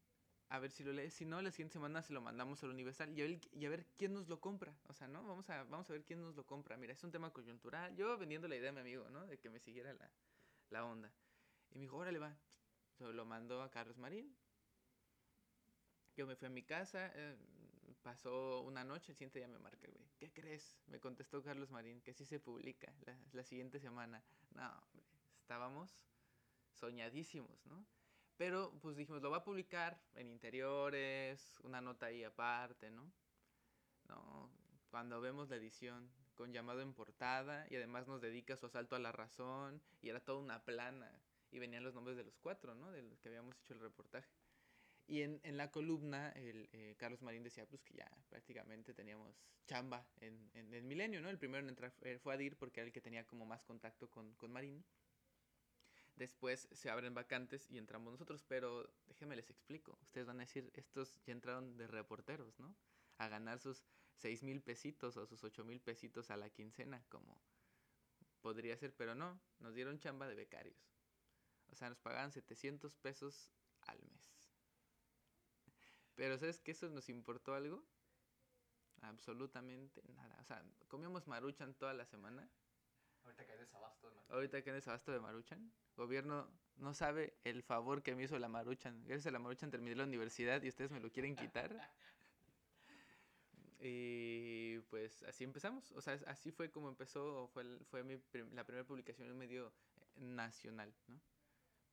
a 0.49 0.59
ver 0.59 0.71
si 0.71 0.85
lo 0.85 0.93
lee. 0.93 1.11
Si 1.11 1.25
no, 1.25 1.43
la 1.43 1.50
siguiente 1.50 1.75
semana 1.75 2.03
se 2.03 2.12
lo 2.12 2.21
mandamos 2.21 2.62
al 2.62 2.71
Universal 2.71 3.12
y 3.17 3.67
a 3.67 3.69
ver, 3.69 3.87
quién 3.97 4.15
nos 4.15 4.29
lo 4.29 4.41
compra. 4.41 4.76
O 4.88 4.93
sea, 4.93 5.09
¿no? 5.09 5.25
Vamos 5.25 5.49
a, 5.50 5.65
vamos 5.65 5.88
a 5.91 5.93
ver 5.93 6.05
quién 6.05 6.21
nos 6.21 6.37
lo 6.37 6.47
compra. 6.47 6.76
Mira, 6.76 6.93
es 6.93 7.03
un 7.03 7.11
tema 7.11 7.33
coyuntural. 7.33 7.97
Yo 7.97 8.17
vendiendo 8.17 8.49
la 8.49 8.57
idea 8.57 8.71
a 8.71 8.73
mi 8.73 8.81
amigo, 8.81 9.09
¿no? 9.11 9.26
De 9.26 9.38
que 9.38 9.50
me 9.50 9.59
siguiera 9.59 9.93
la, 9.95 10.11
la 10.71 10.85
onda. 10.85 11.12
Y 11.71 11.79
me 11.79 11.83
dijo, 11.83 11.97
órale, 11.97 12.19
va. 12.19 12.37
Se 12.97 13.05
lo 13.05 13.25
mandó 13.25 13.62
a 13.62 13.71
Carlos 13.71 13.99
Marín. 13.99 14.35
Yo 16.17 16.26
me 16.26 16.37
fui 16.37 16.47
a 16.47 16.50
mi 16.50 16.62
casa, 16.62 17.12
eh, 17.15 17.37
pasó 18.03 18.62
una 18.62 18.85
noche, 18.85 19.12
el 19.12 19.17
siguiente 19.17 19.38
día 19.38 19.49
me 19.49 19.59
marca, 19.59 19.87
güey. 19.87 20.07
¿Qué 20.19 20.33
crees? 20.33 20.79
Me 20.87 20.99
contestó 20.99 21.43
Carlos 21.43 21.71
Marín, 21.71 22.00
que 22.00 22.15
sí 22.15 22.25
se 22.25 22.41
publica 22.41 22.91
la, 23.05 23.19
la 23.33 23.45
siguiente 23.45 23.81
semana. 23.81 24.25
No, 24.55 24.83
estábamos 25.43 25.95
soñadísimos, 26.73 27.67
¿no? 27.67 27.85
Pero 28.37 28.78
pues 28.81 28.97
dijimos, 28.97 29.23
lo 29.23 29.31
va 29.31 29.38
a 29.38 29.45
publicar 29.45 29.99
en 30.14 30.31
interiores, 30.31 31.59
una 31.62 31.81
nota 31.81 32.07
ahí 32.07 32.23
aparte, 32.23 32.90
¿no? 32.90 33.11
No, 34.09 34.50
cuando 34.90 35.21
vemos 35.21 35.49
la 35.49 35.57
edición 35.57 36.11
con 36.35 36.52
llamado 36.52 36.83
en 36.83 36.93
portada 36.93 37.66
y 37.71 37.76
además 37.76 38.07
nos 38.07 38.21
dedica 38.21 38.57
su 38.57 38.66
asalto 38.66 38.95
a 38.95 38.99
la 38.99 39.11
razón 39.11 39.83
y 40.02 40.11
era 40.11 40.21
toda 40.21 40.38
una 40.38 40.64
plana 40.64 41.11
y 41.50 41.59
venían 41.59 41.83
los 41.83 41.95
nombres 41.95 42.16
de 42.16 42.25
los 42.25 42.37
cuatro, 42.38 42.75
¿no? 42.75 42.90
De 42.90 43.02
los 43.02 43.19
que 43.21 43.28
habíamos 43.28 43.57
hecho 43.59 43.73
el 43.73 43.81
reportaje. 43.81 44.28
Y 45.07 45.23
en, 45.23 45.40
en 45.45 45.57
la 45.57 45.71
columna, 45.71 46.31
el, 46.33 46.69
eh, 46.73 46.95
Carlos 46.99 47.23
Marín 47.23 47.43
decía 47.43 47.66
pues 47.66 47.83
que 47.83 47.95
ya 47.95 48.11
prácticamente 48.28 48.93
teníamos 48.93 49.35
chamba 49.66 50.07
en, 50.21 50.50
en 50.55 50.75
el 50.75 50.85
milenio, 50.85 51.21
¿no? 51.23 51.31
El 51.31 51.38
primero 51.38 51.62
en 51.62 51.69
entrar 51.69 51.93
fue 52.21 52.35
Adir 52.35 52.57
porque 52.57 52.81
era 52.81 52.87
el 52.88 52.93
que 52.93 53.00
tenía 53.00 53.26
como 53.26 53.47
más 53.47 53.62
contacto 53.64 54.11
con, 54.11 54.35
con 54.35 54.52
Marín. 54.52 54.85
Después 56.16 56.68
se 56.73 56.90
abren 56.90 57.14
vacantes 57.14 57.70
y 57.70 57.76
entramos 57.76 58.11
nosotros, 58.12 58.42
pero 58.42 58.90
déjenme 59.06 59.37
les 59.37 59.50
explico. 59.50 59.99
Ustedes 60.02 60.26
van 60.26 60.38
a 60.40 60.44
decir, 60.44 60.70
estos 60.75 61.20
ya 61.25 61.32
entraron 61.32 61.76
de 61.76 61.87
reporteros, 61.87 62.58
¿no? 62.58 62.75
A 63.18 63.28
ganar 63.28 63.58
sus 63.61 63.85
seis 64.14 64.42
mil 64.42 64.62
pesitos 64.62 65.16
o 65.18 65.26
sus 65.26 65.44
ocho 65.44 65.64
mil 65.64 65.80
pesitos 65.80 66.30
a 66.30 66.37
la 66.38 66.49
quincena, 66.49 67.04
como 67.11 67.38
podría 68.40 68.76
ser, 68.78 68.94
pero 68.94 69.14
no, 69.14 69.40
nos 69.58 69.75
dieron 69.75 69.99
chamba 69.99 70.26
de 70.26 70.35
becarios. 70.35 70.96
O 71.70 71.75
sea, 71.75 71.88
nos 71.90 71.99
pagaban 71.99 72.32
700 72.32 72.96
pesos 72.96 73.50
al 73.82 74.00
mes. 74.02 74.50
Pero 76.14 76.38
¿sabes 76.38 76.61
que 76.61 76.70
eso 76.70 76.88
nos 76.88 77.08
importó 77.08 77.54
algo? 77.54 77.85
Absolutamente 79.02 80.02
nada. 80.14 80.38
O 80.40 80.44
sea, 80.44 80.64
comíamos 80.88 81.26
maruchan 81.26 81.75
toda 81.75 81.92
la 81.92 82.06
semana. 82.06 82.49
Ahorita 83.26 83.45
que 83.45 83.52
hay 83.52 83.59
desabasto 83.59 84.09
de 84.09 84.14
maruchan. 84.14 84.35
Ahorita 84.37 84.62
que 84.62 84.71
hay 84.71 84.75
desabasto 84.75 85.12
de 85.12 85.21
maruchan. 85.21 85.73
Gobierno 85.97 86.49
no 86.76 86.95
sabe 86.95 87.35
el 87.45 87.62
favor 87.62 88.02
que 88.02 88.14
me 88.14 88.23
hizo 88.23 88.38
la 88.38 88.49
maruchan. 88.49 89.02
Gracias 89.04 89.26
a 89.26 89.30
la 89.33 89.38
maruchan 89.38 89.71
terminé 89.71 89.97
la 89.97 90.04
universidad 90.04 90.62
y 90.62 90.68
ustedes 90.68 90.90
me 90.90 91.00
lo 91.00 91.11
quieren 91.11 91.37
quitar. 91.37 91.71
Y 93.78 94.78
pues 94.88 95.23
así 95.25 95.45
empezamos. 95.45 95.92
O 95.92 96.00
sea, 96.00 96.18
así 96.26 96.50
fue 96.50 96.71
como 96.71 96.88
empezó. 96.88 97.47
Fue, 97.49 97.62
fue 97.90 98.02
mi, 98.02 98.18
la 98.54 98.64
primera 98.64 98.87
publicación 98.87 99.26
en 99.26 99.33
un 99.33 99.38
medio 99.38 99.71
nacional, 100.16 100.92
¿no? 101.09 101.21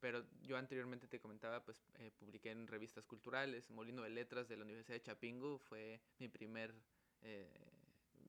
pero 0.04 0.26
yo 0.42 0.58
anteriormente 0.58 1.08
te 1.08 1.22
comentaba, 1.22 1.64
pues 1.64 1.82
eh, 2.00 2.12
publiqué 2.20 2.52
en 2.52 2.68
revistas 2.68 3.06
culturales, 3.06 3.70
Molino 3.70 4.02
de 4.02 4.10
Letras 4.10 4.50
de 4.50 4.58
la 4.58 4.66
Universidad 4.66 4.98
de 4.98 5.02
Chapingo 5.02 5.60
fue 5.60 6.02
mi 6.20 6.28
primer 6.28 6.76
eh, 7.22 7.50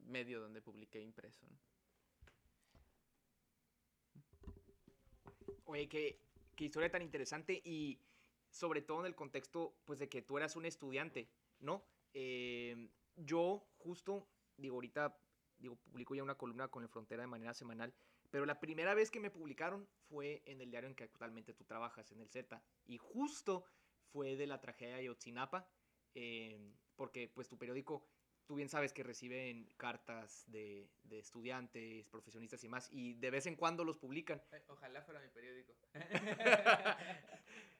medio 0.06 0.40
donde 0.40 0.62
publiqué 0.62 1.00
impreso. 1.00 1.44
¿no? 1.48 1.58
Oye, 5.64 5.88
qué, 5.88 6.20
qué, 6.56 6.64
historia 6.64 6.90
tan 6.90 7.02
interesante 7.02 7.60
y 7.64 7.98
sobre 8.50 8.82
todo 8.82 9.00
en 9.00 9.06
el 9.06 9.14
contexto, 9.14 9.74
pues 9.84 9.98
de 9.98 10.08
que 10.08 10.22
tú 10.22 10.36
eras 10.36 10.56
un 10.56 10.66
estudiante, 10.66 11.28
¿no? 11.60 11.84
Eh, 12.12 12.88
yo 13.16 13.66
justo, 13.78 14.28
digo, 14.56 14.76
ahorita, 14.76 15.18
digo, 15.58 15.76
publico 15.76 16.14
ya 16.14 16.22
una 16.22 16.36
columna 16.36 16.68
con 16.68 16.82
el 16.82 16.88
Frontera 16.88 17.22
de 17.22 17.26
manera 17.26 17.54
semanal, 17.54 17.92
pero 18.30 18.46
la 18.46 18.60
primera 18.60 18.94
vez 18.94 19.10
que 19.10 19.20
me 19.20 19.30
publicaron 19.30 19.88
fue 20.08 20.42
en 20.44 20.60
el 20.60 20.70
diario 20.70 20.88
en 20.88 20.96
que 20.96 21.04
actualmente 21.04 21.54
tú 21.54 21.64
trabajas, 21.64 22.10
en 22.12 22.20
el 22.20 22.28
Z. 22.28 22.62
Y 22.86 22.98
justo 22.98 23.64
fue 24.12 24.36
de 24.36 24.46
la 24.46 24.60
tragedia 24.60 24.94
de 24.94 25.00
Ayotzinapa, 25.00 25.68
eh, 26.14 26.58
porque 26.96 27.28
pues 27.28 27.48
tu 27.48 27.56
periódico, 27.58 28.04
tú 28.46 28.54
bien 28.56 28.68
sabes 28.68 28.92
que 28.92 29.02
reciben 29.02 29.68
cartas 29.76 30.44
de, 30.48 30.88
de, 31.02 31.18
estudiantes, 31.18 32.06
profesionistas 32.08 32.62
y 32.64 32.68
más, 32.68 32.88
y 32.92 33.14
de 33.14 33.30
vez 33.30 33.46
en 33.46 33.56
cuando 33.56 33.84
los 33.84 33.96
publican. 33.98 34.42
Ojalá 34.68 35.02
fuera 35.02 35.20
mi 35.20 35.28
periódico. 35.28 35.74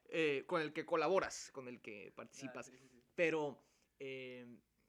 eh, 0.09 0.43
con 0.47 0.61
el 0.61 0.73
que 0.73 0.85
colaboras, 0.85 1.51
con 1.51 1.67
el 1.67 1.81
que 1.81 2.11
participas. 2.15 2.67
Ah, 2.67 2.71
sí, 2.71 2.77
sí, 2.77 2.89
sí. 2.89 3.03
Pero... 3.15 3.61
Eh, 3.99 4.45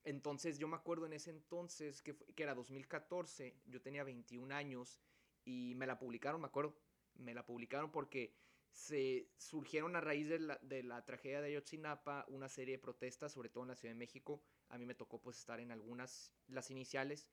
entonces 0.06 0.56
yo 0.58 0.68
me 0.68 0.76
acuerdo 0.76 1.06
en 1.06 1.14
ese 1.14 1.30
entonces, 1.30 2.00
que, 2.00 2.16
que 2.16 2.42
era 2.44 2.54
2014, 2.54 3.56
yo 3.66 3.82
tenía 3.82 4.04
21 4.04 4.54
años 4.54 5.00
y 5.44 5.74
me 5.74 5.84
la 5.84 5.98
publicaron, 5.98 6.40
me 6.40 6.46
acuerdo, 6.46 6.78
me 7.14 7.34
la 7.34 7.44
publicaron 7.44 7.90
porque 7.90 8.32
se 8.70 9.30
surgieron 9.36 9.96
a 9.96 10.00
raíz 10.00 10.28
de 10.28 10.38
la, 10.38 10.58
de 10.62 10.82
la 10.82 11.04
tragedia 11.04 11.40
de 11.40 11.48
Ayotzinapa 11.48 12.24
una 12.28 12.48
serie 12.48 12.76
de 12.76 12.78
protestas, 12.78 13.32
sobre 13.32 13.48
todo 13.48 13.64
en 13.64 13.70
la 13.70 13.74
Ciudad 13.74 13.94
de 13.94 13.98
México. 13.98 14.42
A 14.68 14.78
mí 14.78 14.86
me 14.86 14.94
tocó 14.94 15.20
pues 15.20 15.38
estar 15.38 15.60
en 15.60 15.70
algunas, 15.70 16.32
las 16.48 16.70
iniciales, 16.70 17.28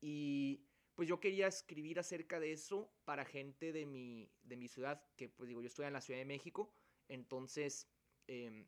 y 0.00 0.66
pues 0.94 1.08
yo 1.08 1.18
quería 1.20 1.46
escribir 1.46 1.98
acerca 1.98 2.38
de 2.38 2.52
eso 2.52 2.92
para 3.04 3.24
gente 3.24 3.72
de 3.72 3.86
mi, 3.86 4.30
de 4.42 4.56
mi 4.56 4.68
ciudad, 4.68 5.04
que 5.16 5.28
pues 5.28 5.48
digo, 5.48 5.60
yo 5.60 5.66
estoy 5.66 5.86
en 5.86 5.92
la 5.92 6.00
Ciudad 6.00 6.20
de 6.20 6.24
México, 6.24 6.72
entonces 7.08 7.88
eh, 8.26 8.66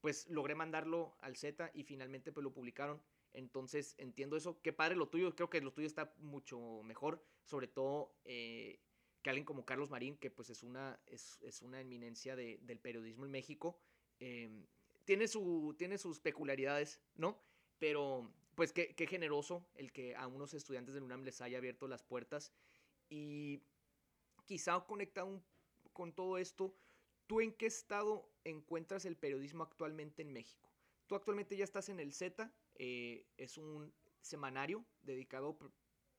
pues 0.00 0.28
logré 0.28 0.54
mandarlo 0.54 1.16
al 1.20 1.36
Z 1.36 1.70
y 1.74 1.84
finalmente 1.84 2.32
pues 2.32 2.44
lo 2.44 2.52
publicaron. 2.52 3.02
Entonces 3.32 3.94
entiendo 3.98 4.36
eso. 4.36 4.60
Qué 4.62 4.72
padre 4.72 4.96
lo 4.96 5.08
tuyo. 5.08 5.34
Creo 5.34 5.50
que 5.50 5.60
lo 5.60 5.72
tuyo 5.72 5.86
está 5.86 6.14
mucho 6.18 6.82
mejor. 6.82 7.22
Sobre 7.44 7.68
todo 7.68 8.16
eh, 8.24 8.80
que 9.22 9.30
alguien 9.30 9.44
como 9.44 9.64
Carlos 9.64 9.90
Marín, 9.90 10.16
que 10.16 10.30
pues 10.30 10.50
es 10.50 10.62
una, 10.62 11.00
es, 11.06 11.38
es 11.42 11.62
una 11.62 11.80
eminencia 11.80 12.36
de, 12.36 12.58
del 12.62 12.78
periodismo 12.78 13.26
en 13.26 13.32
México. 13.32 13.80
Eh, 14.20 14.66
tiene, 15.04 15.28
su, 15.28 15.74
tiene 15.78 15.98
sus 15.98 16.20
peculiaridades, 16.20 17.00
¿no? 17.14 17.42
Pero 17.78 18.30
pues 18.54 18.72
qué, 18.72 18.94
qué, 18.94 19.06
generoso 19.06 19.64
el 19.74 19.92
que 19.92 20.16
a 20.16 20.26
unos 20.26 20.54
estudiantes 20.54 20.94
del 20.94 21.04
UNAM 21.04 21.22
les 21.22 21.40
haya 21.40 21.58
abierto 21.58 21.86
las 21.86 22.02
puertas. 22.02 22.52
Y 23.08 23.62
quizá 24.46 24.80
conectado 24.86 25.40
con 25.92 26.12
todo 26.12 26.38
esto, 26.38 26.74
¿tú 27.26 27.40
en 27.40 27.52
qué 27.52 27.66
estado 27.66 28.28
encuentras 28.44 29.04
el 29.04 29.16
periodismo 29.16 29.62
actualmente 29.62 30.22
en 30.22 30.32
México? 30.32 30.68
Tú 31.06 31.14
actualmente 31.14 31.56
ya 31.56 31.64
estás 31.64 31.88
en 31.88 32.00
el 32.00 32.12
Z, 32.12 32.52
eh, 32.76 33.26
es 33.36 33.58
un 33.58 33.92
semanario 34.20 34.84
dedicado 35.02 35.56
pr 35.56 35.70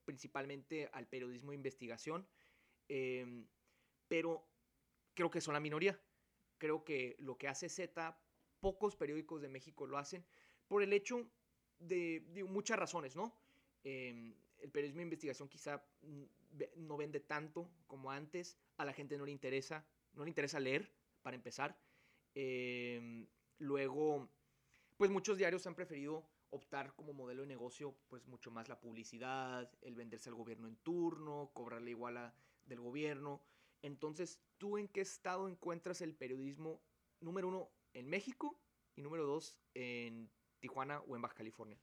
principalmente 0.06 0.89
al 0.94 1.06
periodismo 1.06 1.51
de 1.51 1.58
investigación, 1.58 2.28
eh, 2.88 3.46
pero 4.08 4.44
creo 5.13 5.30
que 5.30 5.39
son 5.39 5.54
la 5.54 5.60
minoría. 5.60 6.01
Creo 6.58 6.84
que 6.84 7.16
lo 7.20 7.38
que 7.38 7.48
hace 7.48 7.70
Z, 7.70 8.20
pocos 8.60 8.96
periódicos 8.96 9.42
de 9.42 9.50
México 9.50 9.86
lo 9.86 10.00
hacen, 10.00 10.25
por 10.68 10.82
el 10.82 10.94
hecho 10.94 11.30
de, 11.80 12.26
de 12.34 12.44
muchas 12.44 12.78
razones, 12.78 13.16
¿no? 13.16 13.34
Eh, 13.84 14.34
el 14.60 14.72
periodismo 14.72 15.00
de 15.00 15.04
investigación 15.04 15.48
quizá 15.48 15.84
no 16.76 16.98
vende 16.98 17.20
tanto 17.20 17.70
como 17.88 18.12
antes, 18.12 18.58
a 18.78 18.86
la 18.86 18.94
gente 18.94 19.18
no 19.18 19.26
le 19.26 19.32
interesa, 19.32 19.86
no 20.14 20.24
le 20.24 20.30
interesa 20.30 20.60
leer, 20.60 20.92
para 21.22 21.36
empezar. 21.36 21.78
Eh, 22.36 23.26
luego, 23.58 24.30
pues 24.98 25.12
muchos 25.12 25.38
diarios 25.38 25.66
han 25.68 25.76
preferido 25.76 26.26
optar 26.52 26.96
como 26.96 27.14
modelo 27.14 27.42
de 27.42 27.48
negocio, 27.48 27.96
pues 28.08 28.26
mucho 28.26 28.52
más 28.52 28.70
la 28.70 28.80
publicidad, 28.80 29.72
el 29.82 29.96
venderse 29.96 30.30
al 30.30 30.36
gobierno 30.36 30.68
en 30.68 30.78
turno, 30.78 31.52
cobrarle 31.54 31.92
igual 31.92 32.18
a 32.18 32.34
del 32.66 32.80
gobierno. 32.80 33.42
Entonces, 33.82 34.40
¿tú 34.58 34.78
en 34.78 34.88
qué 34.88 35.02
estado 35.02 35.48
encuentras 35.48 36.02
el 36.02 36.16
periodismo, 36.16 36.82
número 37.22 37.48
uno, 37.48 37.70
en 37.94 38.08
México 38.10 38.60
y 38.96 39.02
número 39.02 39.26
dos, 39.26 39.58
en 39.74 40.30
Tijuana 40.60 41.01
o 41.01 41.16
en 41.16 41.22
Baja 41.22 41.36
California? 41.36 41.80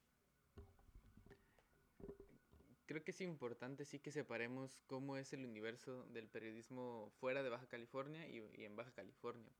Creo 2.86 3.02
que 3.02 3.10
es 3.10 3.20
importante 3.20 3.84
sí 3.84 3.98
que 3.98 4.12
separemos 4.12 4.78
cómo 4.86 5.16
es 5.16 5.32
el 5.32 5.44
universo 5.44 6.06
del 6.06 6.28
periodismo 6.28 7.10
fuera 7.18 7.42
de 7.42 7.50
Baja 7.50 7.66
California 7.66 8.28
y, 8.28 8.40
y 8.54 8.64
en 8.64 8.76
Baja 8.76 8.92
California. 8.92 9.52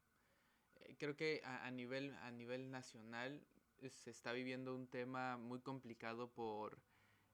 Eh, 0.77 0.97
creo 0.97 1.17
que 1.17 1.41
a, 1.45 1.67
a, 1.67 1.71
nivel, 1.73 2.15
a 2.15 2.31
nivel 2.31 2.71
nacional 2.71 3.45
se 3.91 4.11
está 4.11 4.33
viviendo 4.33 4.75
un 4.75 4.87
tema 4.87 5.37
muy 5.37 5.61
complicado 5.61 6.31
por 6.31 6.81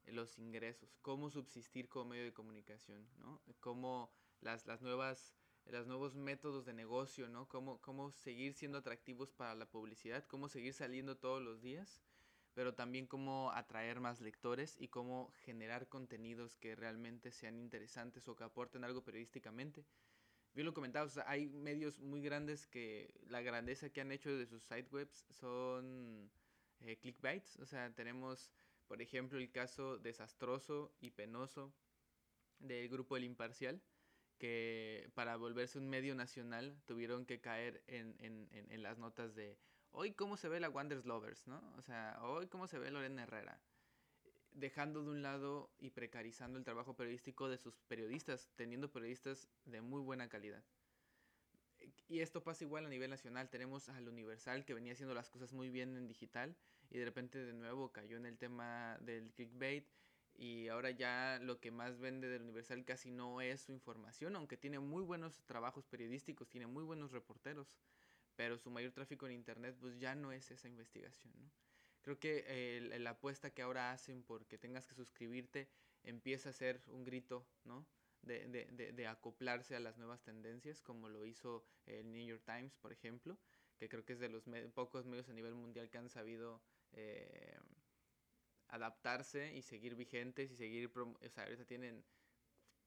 los 0.06 0.38
ingresos, 0.38 0.96
cómo 1.00 1.30
subsistir 1.30 1.88
como 1.88 2.10
medio 2.10 2.24
de 2.24 2.32
comunicación, 2.32 3.08
¿no? 3.18 3.40
Cómo 3.60 4.12
las, 4.40 4.66
las 4.66 4.82
nuevas 4.82 5.32
los 5.78 5.86
nuevos 5.86 6.14
métodos 6.14 6.66
de 6.66 6.74
negocio, 6.74 7.28
¿no? 7.28 7.48
Cómo, 7.48 7.80
cómo 7.80 8.10
seguir 8.10 8.54
siendo 8.54 8.78
atractivos 8.78 9.32
para 9.32 9.54
la 9.54 9.66
publicidad, 9.66 10.24
cómo 10.26 10.48
seguir 10.48 10.74
saliendo 10.74 11.16
todos 11.16 11.42
los 11.42 11.62
días, 11.62 12.02
pero 12.54 12.74
también 12.74 13.06
cómo 13.06 13.50
atraer 13.52 13.98
más 13.98 14.20
lectores 14.20 14.76
y 14.78 14.88
cómo 14.88 15.32
generar 15.44 15.88
contenidos 15.88 16.56
que 16.56 16.76
realmente 16.76 17.32
sean 17.32 17.58
interesantes 17.58 18.28
o 18.28 18.36
que 18.36 18.44
aporten 18.44 18.84
algo 18.84 19.02
periodísticamente. 19.02 19.86
Bien 20.54 20.66
lo 20.66 20.74
comentaba, 20.74 21.10
hay 21.26 21.48
medios 21.48 21.98
muy 21.98 22.20
grandes 22.20 22.66
que 22.66 23.14
la 23.28 23.40
grandeza 23.40 23.88
que 23.88 24.02
han 24.02 24.12
hecho 24.12 24.30
de 24.36 24.46
sus 24.46 24.62
site 24.64 24.88
webs 24.92 25.24
son 25.30 26.30
eh, 26.80 26.98
clickbaits. 26.98 27.56
O 27.56 27.64
sea, 27.64 27.90
tenemos, 27.94 28.52
por 28.86 29.00
ejemplo, 29.00 29.38
el 29.38 29.50
caso 29.50 29.96
desastroso 29.96 30.94
y 31.00 31.12
penoso 31.12 31.72
del 32.58 32.90
grupo 32.90 33.16
El 33.16 33.24
Imparcial, 33.24 33.80
que 34.42 35.08
para 35.14 35.36
volverse 35.36 35.78
un 35.78 35.88
medio 35.88 36.16
nacional 36.16 36.76
tuvieron 36.84 37.26
que 37.26 37.40
caer 37.40 37.80
en, 37.86 38.16
en, 38.18 38.48
en 38.50 38.82
las 38.82 38.98
notas 38.98 39.36
de 39.36 39.56
hoy 39.92 40.14
cómo 40.14 40.36
se 40.36 40.48
ve 40.48 40.58
la 40.58 40.68
Wonders 40.68 41.04
Lovers, 41.04 41.46
¿no? 41.46 41.62
O 41.78 41.82
sea, 41.82 42.18
hoy 42.22 42.48
cómo 42.48 42.66
se 42.66 42.76
ve 42.80 42.90
Lorena 42.90 43.22
Herrera. 43.22 43.60
Dejando 44.50 45.04
de 45.04 45.10
un 45.10 45.22
lado 45.22 45.70
y 45.78 45.90
precarizando 45.90 46.58
el 46.58 46.64
trabajo 46.64 46.96
periodístico 46.96 47.48
de 47.48 47.56
sus 47.56 47.78
periodistas, 47.82 48.50
teniendo 48.56 48.90
periodistas 48.90 49.48
de 49.64 49.80
muy 49.80 50.00
buena 50.00 50.28
calidad. 50.28 50.64
Y 52.08 52.18
esto 52.18 52.42
pasa 52.42 52.64
igual 52.64 52.84
a 52.86 52.88
nivel 52.88 53.10
nacional. 53.10 53.48
Tenemos 53.48 53.88
al 53.90 54.08
Universal 54.08 54.64
que 54.64 54.74
venía 54.74 54.94
haciendo 54.94 55.14
las 55.14 55.30
cosas 55.30 55.52
muy 55.52 55.70
bien 55.70 55.96
en 55.96 56.08
digital 56.08 56.56
y 56.90 56.98
de 56.98 57.04
repente 57.04 57.38
de 57.38 57.52
nuevo 57.52 57.92
cayó 57.92 58.16
en 58.16 58.26
el 58.26 58.38
tema 58.38 58.98
del 59.02 59.30
clickbait 59.30 59.86
y 60.34 60.68
ahora 60.68 60.90
ya 60.90 61.38
lo 61.42 61.60
que 61.60 61.70
más 61.70 61.98
vende 61.98 62.28
del 62.28 62.42
Universal 62.42 62.84
casi 62.84 63.10
no 63.10 63.40
es 63.40 63.62
su 63.62 63.72
información, 63.72 64.36
aunque 64.36 64.56
tiene 64.56 64.78
muy 64.78 65.02
buenos 65.02 65.42
trabajos 65.44 65.86
periodísticos, 65.86 66.48
tiene 66.48 66.66
muy 66.66 66.84
buenos 66.84 67.12
reporteros 67.12 67.76
pero 68.36 68.58
su 68.58 68.70
mayor 68.70 68.92
tráfico 68.92 69.26
en 69.26 69.32
Internet 69.32 69.76
pues 69.80 69.98
ya 69.98 70.14
no 70.14 70.32
es 70.32 70.50
esa 70.50 70.68
investigación, 70.68 71.32
¿no? 71.38 71.50
Creo 72.02 72.18
que 72.18 72.80
la 72.98 73.10
apuesta 73.10 73.50
que 73.50 73.62
ahora 73.62 73.92
hacen 73.92 74.24
porque 74.24 74.58
tengas 74.58 74.88
que 74.88 74.94
suscribirte 74.94 75.68
empieza 76.02 76.48
a 76.48 76.52
ser 76.52 76.82
un 76.88 77.04
grito, 77.04 77.46
¿no? 77.64 77.86
De, 78.22 78.46
de, 78.48 78.92
de, 78.92 79.06
acoplarse 79.06 79.76
a 79.76 79.80
las 79.80 79.98
nuevas 79.98 80.22
tendencias, 80.22 80.80
como 80.80 81.08
lo 81.08 81.26
hizo 81.26 81.64
el 81.86 82.12
New 82.12 82.24
York 82.24 82.42
Times, 82.44 82.76
por 82.76 82.92
ejemplo, 82.92 83.36
que 83.78 83.88
creo 83.88 84.04
que 84.04 84.12
es 84.12 84.20
de 84.20 84.28
los 84.28 84.44
pocos 84.74 85.06
medios 85.06 85.28
a 85.28 85.32
nivel 85.32 85.54
mundial 85.54 85.90
que 85.90 85.98
han 85.98 86.08
sabido 86.08 86.62
eh, 86.92 87.56
adaptarse 88.72 89.54
y 89.54 89.62
seguir 89.62 89.94
vigentes 89.94 90.50
y 90.50 90.56
seguir, 90.56 90.90
o 90.96 91.28
sea, 91.28 91.44
ahorita 91.44 91.66
tienen 91.66 92.02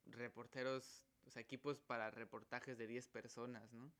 reporteros, 0.08 1.06
o 1.26 1.30
sea, 1.30 1.42
equipos 1.42 1.80
para 1.80 2.10
reportajes 2.10 2.78
de 2.78 2.88
10 2.88 3.08
personas, 3.08 3.72
¿no? 3.72 3.92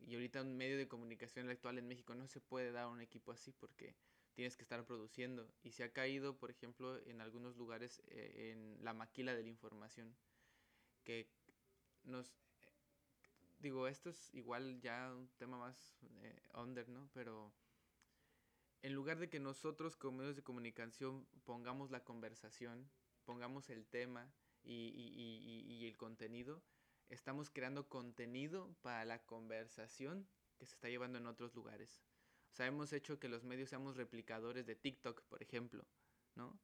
Y 0.00 0.14
ahorita 0.14 0.42
un 0.42 0.56
medio 0.56 0.76
de 0.76 0.86
comunicación 0.86 1.48
actual 1.48 1.78
en 1.78 1.88
México 1.88 2.14
no 2.14 2.26
se 2.26 2.40
puede 2.40 2.72
dar 2.72 2.88
un 2.88 3.00
equipo 3.00 3.32
así 3.32 3.52
porque 3.52 3.96
tienes 4.34 4.56
que 4.56 4.62
estar 4.62 4.84
produciendo. 4.84 5.50
Y 5.62 5.72
se 5.72 5.82
ha 5.84 5.92
caído, 5.92 6.36
por 6.36 6.50
ejemplo, 6.50 6.98
en 7.06 7.20
algunos 7.22 7.56
lugares 7.56 8.02
eh, 8.08 8.52
en 8.52 8.82
la 8.84 8.92
maquila 8.92 9.34
de 9.34 9.42
la 9.42 9.48
información. 9.48 10.14
Que 11.04 11.26
nos... 12.04 12.34
digo, 13.58 13.88
esto 13.88 14.10
es 14.10 14.34
igual 14.34 14.80
ya 14.80 15.12
un 15.14 15.28
tema 15.38 15.58
más 15.58 15.98
eh, 16.22 16.42
under, 16.54 16.88
¿no? 16.88 17.10
Pero 17.12 17.52
en 18.82 18.94
lugar 18.94 19.18
de 19.18 19.28
que 19.28 19.40
nosotros 19.40 19.96
como 19.96 20.18
medios 20.18 20.36
de 20.36 20.42
comunicación 20.42 21.26
pongamos 21.44 21.90
la 21.90 22.04
conversación, 22.04 22.90
pongamos 23.24 23.70
el 23.70 23.86
tema 23.86 24.32
y, 24.62 24.72
y, 24.72 25.64
y, 25.68 25.74
y 25.74 25.86
el 25.86 25.96
contenido, 25.96 26.62
estamos 27.08 27.50
creando 27.50 27.88
contenido 27.88 28.74
para 28.82 29.04
la 29.04 29.24
conversación 29.24 30.28
que 30.56 30.66
se 30.66 30.74
está 30.74 30.88
llevando 30.88 31.18
en 31.18 31.26
otros 31.26 31.54
lugares. 31.54 32.02
O 32.50 32.54
sea, 32.54 32.66
hemos 32.66 32.92
hecho 32.92 33.18
que 33.18 33.28
los 33.28 33.44
medios 33.44 33.70
seamos 33.70 33.96
replicadores 33.96 34.66
de 34.66 34.74
TikTok, 34.74 35.22
por 35.22 35.42
ejemplo, 35.42 35.86
¿no? 36.34 36.58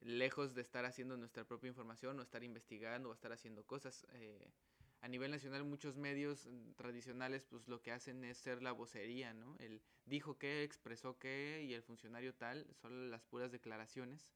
Lejos 0.00 0.54
de 0.54 0.62
estar 0.62 0.84
haciendo 0.84 1.16
nuestra 1.16 1.44
propia 1.44 1.68
información 1.68 2.18
o 2.18 2.22
estar 2.22 2.44
investigando 2.44 3.10
o 3.10 3.12
estar 3.12 3.32
haciendo 3.32 3.66
cosas. 3.66 4.06
Eh, 4.12 4.52
a 5.00 5.08
nivel 5.08 5.30
nacional 5.30 5.64
muchos 5.64 5.96
medios 5.96 6.46
mm, 6.46 6.72
tradicionales 6.72 7.44
pues 7.44 7.68
lo 7.68 7.82
que 7.82 7.92
hacen 7.92 8.24
es 8.24 8.38
ser 8.38 8.62
la 8.62 8.72
vocería, 8.72 9.32
¿no? 9.34 9.56
El 9.58 9.82
dijo 10.06 10.38
qué, 10.38 10.62
expresó 10.62 11.18
qué 11.18 11.64
y 11.66 11.74
el 11.74 11.82
funcionario 11.82 12.34
tal, 12.34 12.66
son 12.74 13.10
las 13.10 13.24
puras 13.24 13.52
declaraciones 13.52 14.32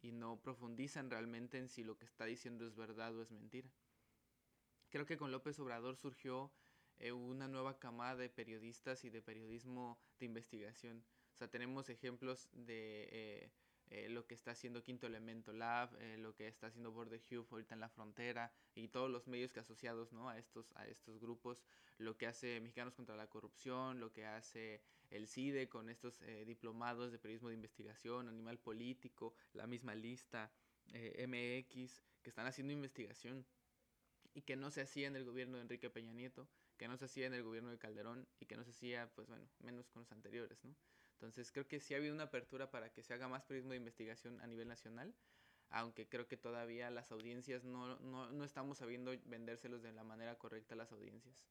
y 0.00 0.12
no 0.12 0.40
profundizan 0.40 1.10
realmente 1.10 1.58
en 1.58 1.68
si 1.68 1.84
lo 1.84 1.96
que 1.96 2.06
está 2.06 2.24
diciendo 2.24 2.66
es 2.66 2.74
verdad 2.74 3.16
o 3.16 3.22
es 3.22 3.30
mentira. 3.30 3.70
Creo 4.90 5.06
que 5.06 5.16
con 5.16 5.30
López 5.30 5.58
Obrador 5.58 5.96
surgió 5.96 6.52
eh, 6.98 7.12
una 7.12 7.48
nueva 7.48 7.78
camada 7.78 8.16
de 8.16 8.28
periodistas 8.28 9.04
y 9.04 9.10
de 9.10 9.22
periodismo 9.22 9.98
de 10.18 10.26
investigación. 10.26 11.04
O 11.32 11.36
sea, 11.36 11.48
tenemos 11.48 11.88
ejemplos 11.88 12.48
de 12.52 13.08
eh, 13.10 13.52
eh, 13.92 14.08
lo 14.08 14.26
que 14.26 14.34
está 14.34 14.52
haciendo 14.52 14.82
Quinto 14.82 15.06
Elemento 15.06 15.52
Lab, 15.52 15.90
lo 16.18 16.34
que 16.34 16.48
está 16.48 16.68
haciendo 16.68 16.92
Border 16.92 17.20
Hue 17.30 17.44
ahorita 17.50 17.74
en 17.74 17.80
la 17.80 17.88
frontera 17.88 18.52
y 18.74 18.88
todos 18.88 19.10
los 19.10 19.26
medios 19.26 19.52
que 19.52 19.60
asociados 19.60 20.12
¿no? 20.12 20.28
a, 20.28 20.38
estos, 20.38 20.72
a 20.76 20.86
estos 20.86 21.20
grupos, 21.20 21.62
lo 21.98 22.16
que 22.16 22.26
hace 22.26 22.60
Mexicanos 22.60 22.94
contra 22.94 23.16
la 23.16 23.28
Corrupción, 23.28 24.00
lo 24.00 24.12
que 24.12 24.24
hace 24.24 24.82
el 25.10 25.28
CIDE 25.28 25.68
con 25.68 25.90
estos 25.90 26.22
diplomados 26.46 27.12
de 27.12 27.18
periodismo 27.18 27.50
de 27.50 27.54
investigación, 27.54 28.28
Animal 28.28 28.58
Político, 28.58 29.34
la 29.52 29.66
misma 29.66 29.94
lista, 29.94 30.50
MX, 30.86 32.02
que 32.22 32.30
están 32.30 32.46
haciendo 32.46 32.72
investigación 32.72 33.44
y 34.34 34.42
que 34.42 34.56
no 34.56 34.70
se 34.70 34.80
hacía 34.80 35.08
en 35.08 35.16
el 35.16 35.24
gobierno 35.24 35.56
de 35.56 35.62
Enrique 35.62 35.90
Peña 35.90 36.12
Nieto, 36.12 36.48
que 36.76 36.88
no 36.88 36.96
se 36.96 37.04
hacía 37.04 37.26
en 37.26 37.34
el 37.34 37.42
gobierno 37.42 37.70
de 37.70 37.78
Calderón 37.78 38.26
y 38.40 38.46
que 38.46 38.56
no 38.56 38.64
se 38.64 38.70
hacía, 38.70 39.10
pues 39.14 39.28
bueno, 39.28 39.46
menos 39.60 39.88
con 39.90 40.00
los 40.00 40.12
anteriores, 40.12 40.64
¿no? 40.64 40.74
Entonces 41.22 41.52
creo 41.52 41.68
que 41.68 41.78
sí 41.78 41.94
ha 41.94 41.98
habido 41.98 42.12
una 42.12 42.24
apertura 42.24 42.72
para 42.72 42.92
que 42.92 43.04
se 43.04 43.14
haga 43.14 43.28
más 43.28 43.44
periodismo 43.44 43.70
de 43.70 43.76
investigación 43.76 44.40
a 44.40 44.48
nivel 44.48 44.66
nacional, 44.66 45.14
aunque 45.70 46.08
creo 46.08 46.26
que 46.26 46.36
todavía 46.36 46.90
las 46.90 47.12
audiencias 47.12 47.62
no, 47.62 47.96
no, 48.00 48.32
no 48.32 48.44
estamos 48.44 48.78
sabiendo 48.78 49.12
vendérselos 49.26 49.82
de 49.82 49.92
la 49.92 50.02
manera 50.02 50.36
correcta 50.36 50.74
a 50.74 50.78
las 50.78 50.90
audiencias. 50.90 51.46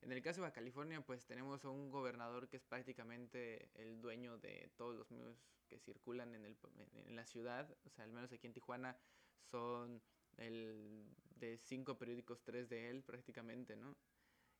En 0.00 0.12
el 0.12 0.22
caso 0.22 0.42
de 0.42 0.50
California, 0.52 1.04
pues 1.04 1.26
tenemos 1.26 1.62
a 1.66 1.68
un 1.68 1.90
gobernador 1.90 2.48
que 2.48 2.56
es 2.56 2.64
prácticamente 2.64 3.68
el 3.74 4.00
dueño 4.00 4.38
de 4.38 4.72
todos 4.76 4.96
los 4.96 5.10
medios 5.10 5.36
que 5.68 5.78
circulan 5.78 6.34
en, 6.34 6.46
el, 6.46 6.56
en 6.94 7.14
la 7.14 7.26
ciudad, 7.26 7.68
o 7.84 7.90
sea, 7.90 8.06
al 8.06 8.12
menos 8.12 8.32
aquí 8.32 8.46
en 8.46 8.54
Tijuana 8.54 8.96
son 9.42 10.02
el 10.38 11.04
de 11.36 11.58
cinco 11.58 11.98
periódicos, 11.98 12.42
tres 12.42 12.70
de 12.70 12.88
él 12.88 13.02
prácticamente, 13.02 13.76
¿no? 13.76 13.94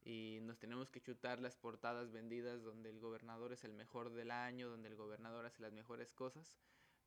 Y 0.04 0.40
nos 0.42 0.58
tenemos 0.58 0.90
que 0.90 1.00
chutar 1.00 1.40
las 1.40 1.56
portadas 1.56 2.10
vendidas 2.10 2.62
donde 2.62 2.90
el 2.90 2.98
gobernador 2.98 3.52
es 3.52 3.62
el 3.64 3.72
mejor 3.72 4.12
del 4.12 4.32
año, 4.32 4.68
donde 4.68 4.88
el 4.88 4.96
gobernador 4.96 5.46
hace 5.46 5.62
las 5.62 5.72
mejores 5.72 6.12
cosas, 6.12 6.56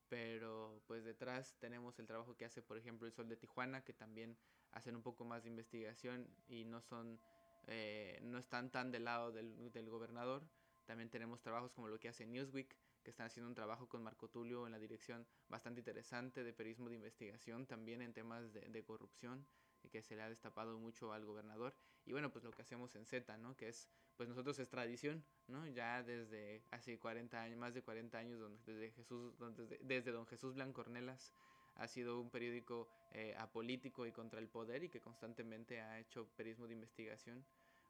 pero 0.07 0.81
pues 0.87 1.03
detrás 1.03 1.57
tenemos 1.59 1.99
el 1.99 2.07
trabajo 2.07 2.37
que 2.37 2.45
hace, 2.45 2.61
por 2.61 2.77
ejemplo, 2.77 3.05
el 3.05 3.13
Sol 3.13 3.27
de 3.27 3.35
Tijuana, 3.35 3.83
que 3.83 3.93
también 3.93 4.37
hacen 4.71 4.95
un 4.95 5.01
poco 5.01 5.25
más 5.25 5.43
de 5.43 5.49
investigación 5.49 6.27
y 6.47 6.63
no 6.63 6.81
son, 6.81 7.19
eh, 7.67 8.19
no 8.21 8.37
están 8.37 8.71
tan 8.71 8.91
del 8.91 9.05
lado 9.05 9.31
del, 9.31 9.89
gobernador. 9.89 10.47
También 10.85 11.09
tenemos 11.09 11.41
trabajos 11.41 11.73
como 11.73 11.87
lo 11.87 11.99
que 11.99 12.07
hace 12.07 12.25
Newsweek, 12.25 12.77
que 13.03 13.09
están 13.09 13.27
haciendo 13.27 13.49
un 13.49 13.55
trabajo 13.55 13.89
con 13.89 14.03
Marco 14.03 14.29
Tulio 14.29 14.65
en 14.65 14.71
la 14.71 14.79
dirección 14.79 15.27
bastante 15.49 15.81
interesante 15.81 16.43
de 16.43 16.53
periodismo 16.53 16.89
de 16.89 16.95
investigación, 16.95 17.65
también 17.65 18.01
en 18.01 18.13
temas 18.13 18.53
de, 18.53 18.61
de 18.61 18.83
corrupción 18.83 19.45
que 19.91 20.01
se 20.01 20.15
le 20.15 20.23
ha 20.23 20.29
destapado 20.29 20.77
mucho 20.79 21.13
al 21.13 21.25
gobernador. 21.25 21.75
Y 22.05 22.11
bueno, 22.11 22.31
pues 22.31 22.43
lo 22.43 22.51
que 22.51 22.61
hacemos 22.61 22.95
en 22.95 23.05
Z, 23.05 23.37
¿no? 23.37 23.55
Que 23.55 23.69
es, 23.69 23.89
pues 24.15 24.29
nosotros 24.29 24.57
es 24.59 24.69
tradición, 24.69 25.23
¿no? 25.47 25.67
Ya 25.67 26.03
desde 26.03 26.61
hace 26.71 26.99
40 26.99 27.41
años, 27.41 27.57
más 27.57 27.73
de 27.73 27.81
40 27.81 28.17
años, 28.17 28.39
donde, 28.39 28.59
desde, 28.65 28.91
Jesús, 28.91 29.33
desde, 29.57 29.79
desde 29.81 30.11
don 30.11 30.27
Jesús 30.27 30.53
Blancornelas 30.53 31.33
ha 31.75 31.87
sido 31.87 32.21
un 32.21 32.29
periódico 32.29 32.87
eh, 33.11 33.35
apolítico 33.37 34.05
y 34.05 34.11
contra 34.11 34.39
el 34.39 34.47
poder 34.47 34.83
y 34.83 34.89
que 34.89 35.01
constantemente 35.01 35.81
ha 35.81 35.99
hecho 35.99 36.27
periodismo 36.37 36.67
de 36.67 36.73
investigación 36.73 37.43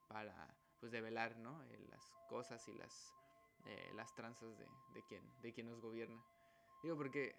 para, 0.07 0.55
pues, 0.79 0.91
develar, 0.91 1.37
¿no? 1.37 1.63
Eh, 1.65 1.79
las 1.89 2.11
cosas 2.29 2.67
y 2.67 2.73
las 2.73 3.13
eh, 3.65 3.91
las 3.95 4.13
tranzas 4.13 4.57
de, 4.59 4.65
de, 4.93 5.03
quien, 5.07 5.23
de 5.41 5.51
quien 5.51 5.67
nos 5.67 5.81
gobierna. 5.81 6.23
Digo, 6.83 6.95
porque 6.95 7.35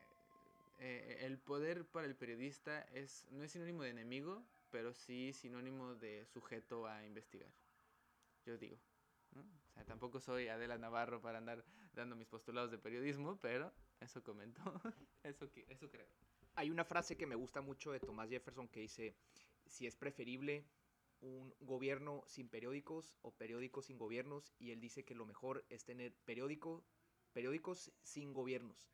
eh, 0.80 1.18
el 1.20 1.38
poder 1.38 1.86
para 1.86 2.06
el 2.06 2.16
periodista 2.16 2.82
es, 2.92 3.28
no 3.30 3.44
es 3.44 3.52
sinónimo 3.52 3.82
de 3.82 3.90
enemigo, 3.90 4.42
pero 4.76 4.92
sí 4.92 5.32
sinónimo 5.32 5.94
de 5.94 6.26
sujeto 6.26 6.86
a 6.86 7.02
investigar. 7.06 7.50
Yo 8.44 8.58
digo. 8.58 8.78
¿no? 9.30 9.40
O 9.40 9.72
sea, 9.72 9.86
tampoco 9.86 10.20
soy 10.20 10.48
Adela 10.48 10.76
Navarro 10.76 11.22
para 11.22 11.38
andar 11.38 11.64
dando 11.94 12.14
mis 12.14 12.28
postulados 12.28 12.70
de 12.70 12.76
periodismo, 12.76 13.38
pero 13.40 13.72
eso 14.00 14.22
comento, 14.22 14.60
eso, 15.22 15.48
eso 15.68 15.88
creo. 15.88 16.06
Hay 16.56 16.68
una 16.68 16.84
frase 16.84 17.16
que 17.16 17.26
me 17.26 17.36
gusta 17.36 17.62
mucho 17.62 17.90
de 17.90 18.00
Thomas 18.00 18.28
Jefferson 18.28 18.68
que 18.68 18.80
dice, 18.80 19.16
si 19.64 19.86
es 19.86 19.96
preferible 19.96 20.66
un 21.20 21.54
gobierno 21.60 22.22
sin 22.26 22.50
periódicos 22.50 23.16
o 23.22 23.30
periódicos 23.32 23.86
sin 23.86 23.96
gobiernos 23.96 24.52
y 24.58 24.72
él 24.72 24.80
dice 24.82 25.06
que 25.06 25.14
lo 25.14 25.24
mejor 25.24 25.64
es 25.70 25.86
tener 25.86 26.14
periódico, 26.26 26.84
periódicos 27.32 27.90
sin 28.02 28.34
gobiernos 28.34 28.90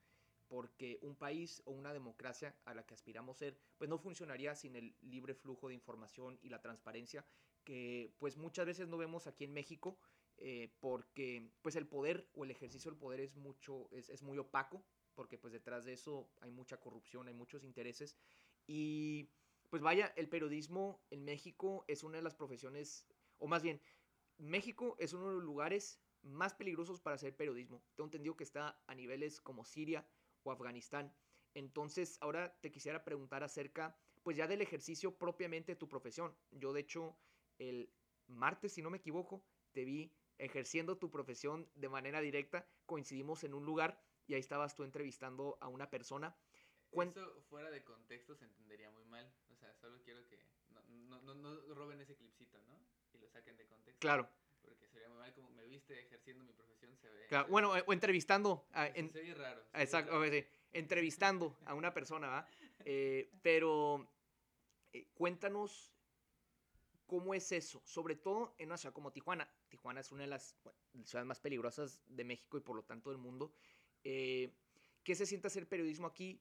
porque 0.53 0.99
un 1.01 1.17
país 1.17 1.63
o 1.65 1.71
una 1.71 1.95
democracia 1.95 2.55
a 2.67 2.75
la 2.75 2.85
que 2.85 2.93
aspiramos 2.93 3.39
ser 3.39 3.57
pues 3.79 3.89
no 3.89 3.97
funcionaría 3.97 4.55
sin 4.55 4.77
el 4.77 4.95
libre 5.01 5.35
flujo 5.35 5.69
de 5.69 5.75
información 5.75 6.39
y 6.43 6.51
la 6.51 6.61
transparencia 6.61 7.25
que 7.65 8.13
pues 8.19 8.37
muchas 8.37 8.67
veces 8.67 8.87
no 8.87 8.99
vemos 8.99 9.27
aquí 9.27 9.45
en 9.45 9.55
México 9.55 9.99
eh, 10.37 10.71
porque 10.79 11.51
pues 11.63 11.75
el 11.77 11.87
poder 11.87 12.29
o 12.35 12.45
el 12.45 12.51
ejercicio 12.51 12.91
del 12.91 13.01
poder 13.01 13.21
es 13.21 13.35
mucho, 13.35 13.89
es, 13.93 14.11
es, 14.11 14.23
muy 14.23 14.37
opaco, 14.37 14.85
porque 15.15 15.39
pues 15.39 15.55
detrás 15.55 15.87
de 15.87 15.95
eso 15.95 16.29
hay 16.43 16.51
mucha 16.51 16.79
corrupción, 16.79 17.29
hay 17.29 17.35
muchos 17.35 17.65
intereses 17.65 18.15
y 18.67 19.31
pues 19.71 19.81
vaya, 19.81 20.13
el 20.17 20.29
periodismo 20.29 21.03
en 21.09 21.25
México 21.25 21.87
es 21.89 22.03
una 22.03 22.19
de 22.19 22.25
las 22.25 22.35
profesiones, 22.35 23.07
o 23.39 23.47
más 23.47 23.63
bien, 23.63 23.81
México 24.37 24.97
es 24.99 25.15
uno 25.15 25.29
de 25.29 25.35
los 25.37 25.45
lugares 25.45 25.99
más 26.21 26.53
peligrosos 26.53 27.01
para 27.01 27.17
hacer 27.17 27.35
periodismo. 27.35 27.83
Tengo 27.95 28.09
entendido 28.09 28.37
que 28.37 28.45
está 28.45 28.79
a 28.87 28.95
niveles 28.95 29.41
como 29.41 29.65
Siria 29.65 30.07
o 30.45 30.51
Afganistán. 30.51 31.15
Entonces, 31.55 32.19
ahora 32.21 32.59
te 32.61 32.71
quisiera 32.71 33.05
preguntar 33.05 33.43
acerca, 33.43 33.97
pues 34.23 34.37
ya 34.37 34.47
del 34.47 34.63
ejercicio 34.63 35.17
propiamente 35.17 35.73
de 35.73 35.77
tu 35.77 35.89
profesión. 35.89 36.35
Yo, 36.51 36.73
de 36.73 36.81
hecho, 36.81 37.17
el 37.59 37.93
martes, 38.27 38.73
si 38.73 38.83
no 38.83 38.91
me 38.91 38.99
equivoco, 38.99 39.45
te 39.73 39.85
vi 39.85 40.15
ejerciendo 40.39 40.99
tu 40.99 41.11
profesión 41.11 41.69
de 41.75 41.89
manera 41.89 42.21
directa. 42.21 42.67
Coincidimos 42.87 43.45
en 43.45 43.55
un 43.55 43.65
lugar 43.65 44.01
y 44.27 44.35
ahí 44.35 44.41
estabas 44.41 44.75
tú 44.75 44.85
entrevistando 44.85 45.59
a 45.61 45.69
una 45.69 45.91
persona. 45.91 46.37
Eso 46.93 47.43
fuera 47.49 47.71
de 47.71 47.83
contexto 47.83 48.35
se 48.37 48.45
entendería 48.45 48.91
muy 48.91 49.05
mal. 49.07 49.33
O 49.51 49.57
sea, 49.57 49.73
solo 49.75 50.03
quiero 50.03 50.27
que 50.29 50.39
no, 50.71 51.21
no, 51.23 51.35
no, 51.35 51.75
roben 51.75 52.01
ese 52.01 52.17
clipcito, 52.17 52.61
¿no? 52.63 52.79
Y 53.13 53.19
lo 53.19 53.29
saquen 53.29 53.57
de 53.57 53.67
contexto. 53.67 54.01
Claro. 54.01 54.29
Como 55.35 55.51
me 55.51 55.67
viste 55.67 56.01
ejerciendo 56.01 56.45
mi 56.45 56.53
profesión, 56.53 56.97
se 56.97 57.09
ve. 57.09 57.27
Claro. 57.29 57.49
Bueno, 57.49 57.73
o 57.73 57.93
entrevistando. 57.93 58.67
A, 58.73 58.89
en, 58.89 59.13
se 59.13 59.23
ve 59.23 59.35
raro. 59.35 59.63
exacto, 59.75 60.21
entrevistando 60.73 61.57
a 61.65 61.75
una 61.75 61.93
persona, 61.93 62.29
¿va? 62.29 62.49
Eh, 62.85 63.31
pero 63.43 64.09
eh, 64.93 65.07
cuéntanos 65.15 65.93
cómo 67.07 67.35
es 67.35 67.53
eso, 67.53 67.83
sobre 67.85 68.17
todo 68.17 68.55
en 68.59 68.69
una 68.69 68.77
ciudad 68.77 68.95
como 68.95 69.13
Tijuana. 69.13 69.49
Tijuana 69.69 70.01
es 70.01 70.11
una 70.13 70.23
de 70.23 70.29
las 70.29 70.57
ciudades 71.05 71.27
más 71.27 71.41
peligrosas 71.41 72.01
de 72.07 72.25
México 72.25 72.57
y 72.57 72.61
por 72.61 72.77
lo 72.77 72.83
tanto 72.83 73.11
del 73.11 73.19
mundo. 73.19 73.53
Eh, 74.03 74.51
¿Qué 75.05 75.15
se 75.15 75.27
siente 75.27 75.47
hacer 75.49 75.69
periodismo 75.69 76.07
aquí? 76.07 76.41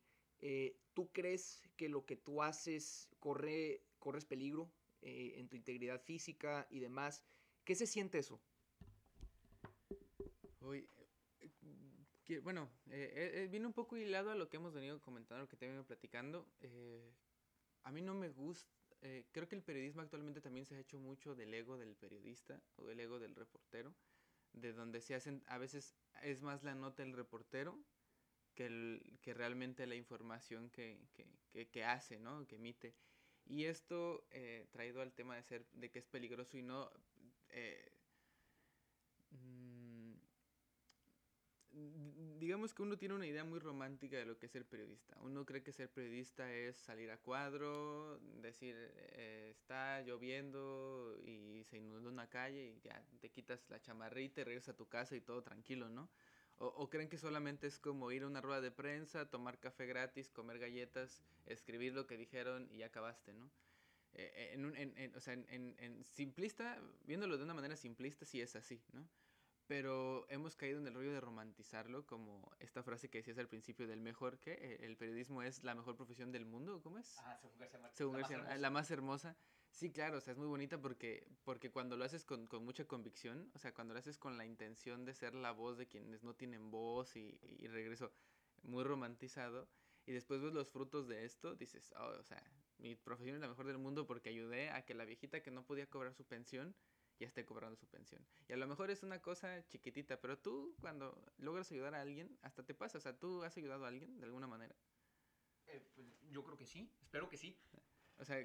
¿Tú 0.94 1.12
crees 1.12 1.62
que 1.78 1.88
lo 1.88 2.06
que 2.06 2.16
tú 2.16 2.42
haces 2.42 3.08
corre, 3.20 3.84
corres 4.00 4.26
peligro 4.26 4.72
en 5.02 5.48
tu 5.48 5.56
integridad 5.56 6.02
física 6.02 6.68
y 6.70 6.80
demás? 6.80 7.24
¿Qué 7.64 7.76
se 7.76 7.86
siente 7.86 8.20
eso? 8.20 8.40
Uy, 10.62 10.88
bueno, 12.44 12.70
eh, 12.90 13.34
eh, 13.36 13.48
viene 13.50 13.68
un 13.68 13.74
poco 13.74 13.98
hilado 13.98 14.32
a 14.32 14.36
lo 14.36 14.48
que 14.48 14.58
hemos 14.58 14.74
venido 14.74 15.02
comentando, 15.02 15.44
lo 15.44 15.50
que 15.50 15.58
te 15.58 15.66
venido 15.66 15.86
platicando. 15.86 16.48
Eh, 16.62 17.14
a 17.84 17.92
mí 17.92 18.02
no 18.02 18.14
me 18.14 18.30
gusta, 18.30 18.72
eh, 19.02 19.26
creo 19.32 19.48
que 19.48 19.56
el 19.56 19.64
periodismo 19.64 20.02
actualmente 20.02 20.40
también 20.40 20.66
se 20.66 20.76
ha 20.76 20.80
hecho 20.80 21.00
mucho 21.00 21.36
del 21.36 21.54
ego 21.54 21.78
del 21.78 21.96
periodista 21.96 22.62
o 22.76 22.86
del 22.86 23.00
ego 23.00 23.20
del 23.20 23.36
reportero, 23.36 23.94
de 24.54 24.72
donde 24.72 25.02
se 25.02 25.16
hacen, 25.16 25.44
a 25.48 25.58
veces 25.58 25.96
es 26.22 26.42
más 26.42 26.64
la 26.64 26.76
nota 26.76 27.04
del 27.04 27.14
reportero 27.14 27.78
que, 28.54 28.68
el, 28.68 29.20
que 29.22 29.34
realmente 29.34 29.88
la 29.88 29.96
información 29.96 30.70
que, 30.70 31.00
que, 31.14 31.68
que, 31.70 31.84
hace, 31.84 32.20
¿no? 32.20 32.46
Que 32.48 32.58
emite. 32.58 32.96
Y 33.46 33.66
esto 33.66 34.28
traído 34.72 35.02
al 35.02 35.14
tema 35.14 35.36
de 35.36 35.44
ser, 35.44 35.66
de 35.72 35.90
que 35.90 36.00
es 36.00 36.06
peligroso 36.06 36.58
y 36.58 36.62
no... 36.62 36.92
digamos 42.42 42.74
que 42.74 42.82
uno 42.82 42.98
tiene 42.98 43.14
una 43.14 43.28
idea 43.28 43.44
muy 43.44 43.60
romántica 43.60 44.18
de 44.18 44.26
lo 44.26 44.40
que 44.40 44.48
es 44.48 44.52
ser 44.52 44.66
periodista. 44.66 45.16
Uno 45.22 45.46
cree 45.46 45.62
que 45.62 45.72
ser 45.72 45.92
periodista 45.92 46.52
es 46.52 46.76
salir 46.76 47.12
a 47.12 47.18
cuadro, 47.18 48.20
decir, 48.42 48.76
eh, 48.76 49.50
está 49.52 50.02
lloviendo 50.02 51.16
y 51.24 51.64
se 51.66 51.78
inundó 51.78 52.10
una 52.10 52.28
calle 52.28 52.66
y 52.66 52.82
ya 52.82 53.00
te 53.20 53.30
quitas 53.30 53.70
la 53.70 53.80
chamarrita 53.80 54.42
y 54.42 54.44
regresas 54.44 54.74
a 54.74 54.76
tu 54.76 54.88
casa 54.88 55.16
y 55.16 55.22
todo 55.22 55.44
tranquilo, 55.44 55.88
¿no? 55.88 56.10
O, 56.58 56.90
creen 56.90 57.10
que 57.10 57.18
solamente 57.18 57.68
es 57.68 57.80
como 57.80 58.12
ir 58.12 58.24
a 58.24 58.28
una 58.28 58.42
rueda 58.42 58.62
de 58.62 58.72
prensa, 58.72 59.30
tomar 59.30 59.60
café 59.60 59.86
gratis, 59.86 60.30
comer 60.30 60.60
galletas, 60.60 61.24
escribir 61.46 61.94
lo 61.94 62.06
que 62.06 62.18
dijeron 62.18 62.68
y 62.72 62.78
ya 62.78 62.88
acabaste, 62.88 63.34
¿no? 63.34 63.52
Eh, 64.14 64.52
en, 64.54 64.76
en, 64.76 65.16
o 65.16 65.20
sea, 65.20 65.34
en, 65.34 66.06
simplista, 66.14 66.80
viéndolo 67.06 67.38
de 67.38 67.44
una 67.44 67.56
manera 67.56 67.76
simplista, 67.76 68.26
sí 68.26 68.42
es 68.42 68.56
así, 68.56 68.80
¿no? 68.94 69.08
Pero 69.72 70.26
hemos 70.28 70.58
caído 70.58 70.80
en 70.80 70.88
el 70.88 70.94
rollo 70.94 71.14
de 71.14 71.22
romantizarlo, 71.22 72.06
como 72.06 72.52
esta 72.60 72.84
frase 72.84 73.10
que 73.10 73.20
decías 73.20 73.38
al 73.38 73.48
principio 73.48 73.88
del 73.88 74.02
mejor 74.02 74.38
que 74.38 74.52
eh, 74.52 74.80
el 74.82 74.98
periodismo 74.98 75.44
es 75.44 75.64
la 75.64 75.74
mejor 75.74 75.96
profesión 75.96 76.30
del 76.34 76.46
mundo, 76.46 76.82
¿cómo 76.84 76.98
es? 76.98 77.18
Ah, 77.20 77.38
según 77.40 77.58
García 77.58 77.80
Márquez. 77.80 77.98
Según 77.98 78.14
la, 78.16 78.20
García, 78.20 78.38
más 78.40 78.60
la, 78.60 78.70
más 78.70 78.92
hermosa. 78.92 79.38
Sí, 79.70 79.90
claro, 79.90 80.18
o 80.18 80.20
sea, 80.20 80.34
es 80.34 80.38
muy 80.38 80.48
bonita 80.48 80.78
porque, 80.82 81.26
porque 81.46 81.72
cuando 81.72 81.96
lo 81.96 82.04
haces 82.04 82.26
con, 82.26 82.48
con, 82.48 82.66
mucha 82.66 82.84
convicción, 82.84 83.50
o 83.56 83.60
sea, 83.60 83.74
cuando 83.74 83.94
lo 83.94 84.02
haces 84.02 84.18
con 84.18 84.38
la 84.38 84.46
intención 84.46 85.06
de 85.06 85.14
ser 85.14 85.36
la 85.36 85.52
voz 85.52 85.78
de 85.78 85.88
quienes 85.88 86.22
no 86.22 86.34
tienen 86.34 86.70
voz 86.70 87.16
y, 87.16 87.40
y 87.42 87.66
regreso 87.68 88.12
muy 88.64 88.84
romantizado, 88.84 89.70
y 90.06 90.12
después 90.12 90.42
ves 90.42 90.52
los 90.52 90.70
frutos 90.70 91.08
de 91.08 91.24
esto, 91.24 91.56
dices, 91.56 91.94
oh, 91.96 92.20
o 92.20 92.24
sea, 92.24 92.44
mi 92.78 92.98
profesión 92.98 93.36
es 93.36 93.42
la 93.42 93.48
mejor 93.48 93.68
del 93.68 93.78
mundo 93.78 94.06
porque 94.06 94.32
ayudé 94.32 94.70
a 94.70 94.84
que 94.84 94.96
la 94.96 95.06
viejita 95.06 95.42
que 95.42 95.50
no 95.50 95.64
podía 95.64 95.90
cobrar 95.90 96.14
su 96.14 96.26
pensión 96.26 96.76
ya 97.22 97.28
esté 97.28 97.46
cobrando 97.46 97.76
su 97.76 97.88
pensión. 97.88 98.26
Y 98.48 98.54
a 98.54 98.58
lo 98.58 98.68
mejor 98.68 98.90
es 98.90 99.04
una 99.04 99.22
cosa 99.22 99.66
chiquitita, 99.68 100.20
pero 100.20 100.38
tú 100.38 100.76
cuando 100.82 101.24
logras 101.38 101.72
ayudar 101.72 101.96
a 101.96 102.02
alguien, 102.02 102.38
hasta 102.42 102.64
te 102.64 102.74
pasa. 102.74 102.98
O 102.98 103.02
sea, 103.02 103.18
¿tú 103.18 103.44
has 103.44 103.56
ayudado 103.58 103.86
a 103.86 103.88
alguien 103.88 104.20
de 104.20 104.26
alguna 104.26 104.48
manera? 104.48 104.76
Eh, 105.68 105.82
pues, 105.96 106.08
yo 106.30 106.44
creo 106.44 106.58
que 106.58 106.66
sí, 106.66 106.92
espero 107.02 107.30
que 107.30 107.38
sí. 107.38 107.58
O 108.22 108.24
sea, 108.24 108.38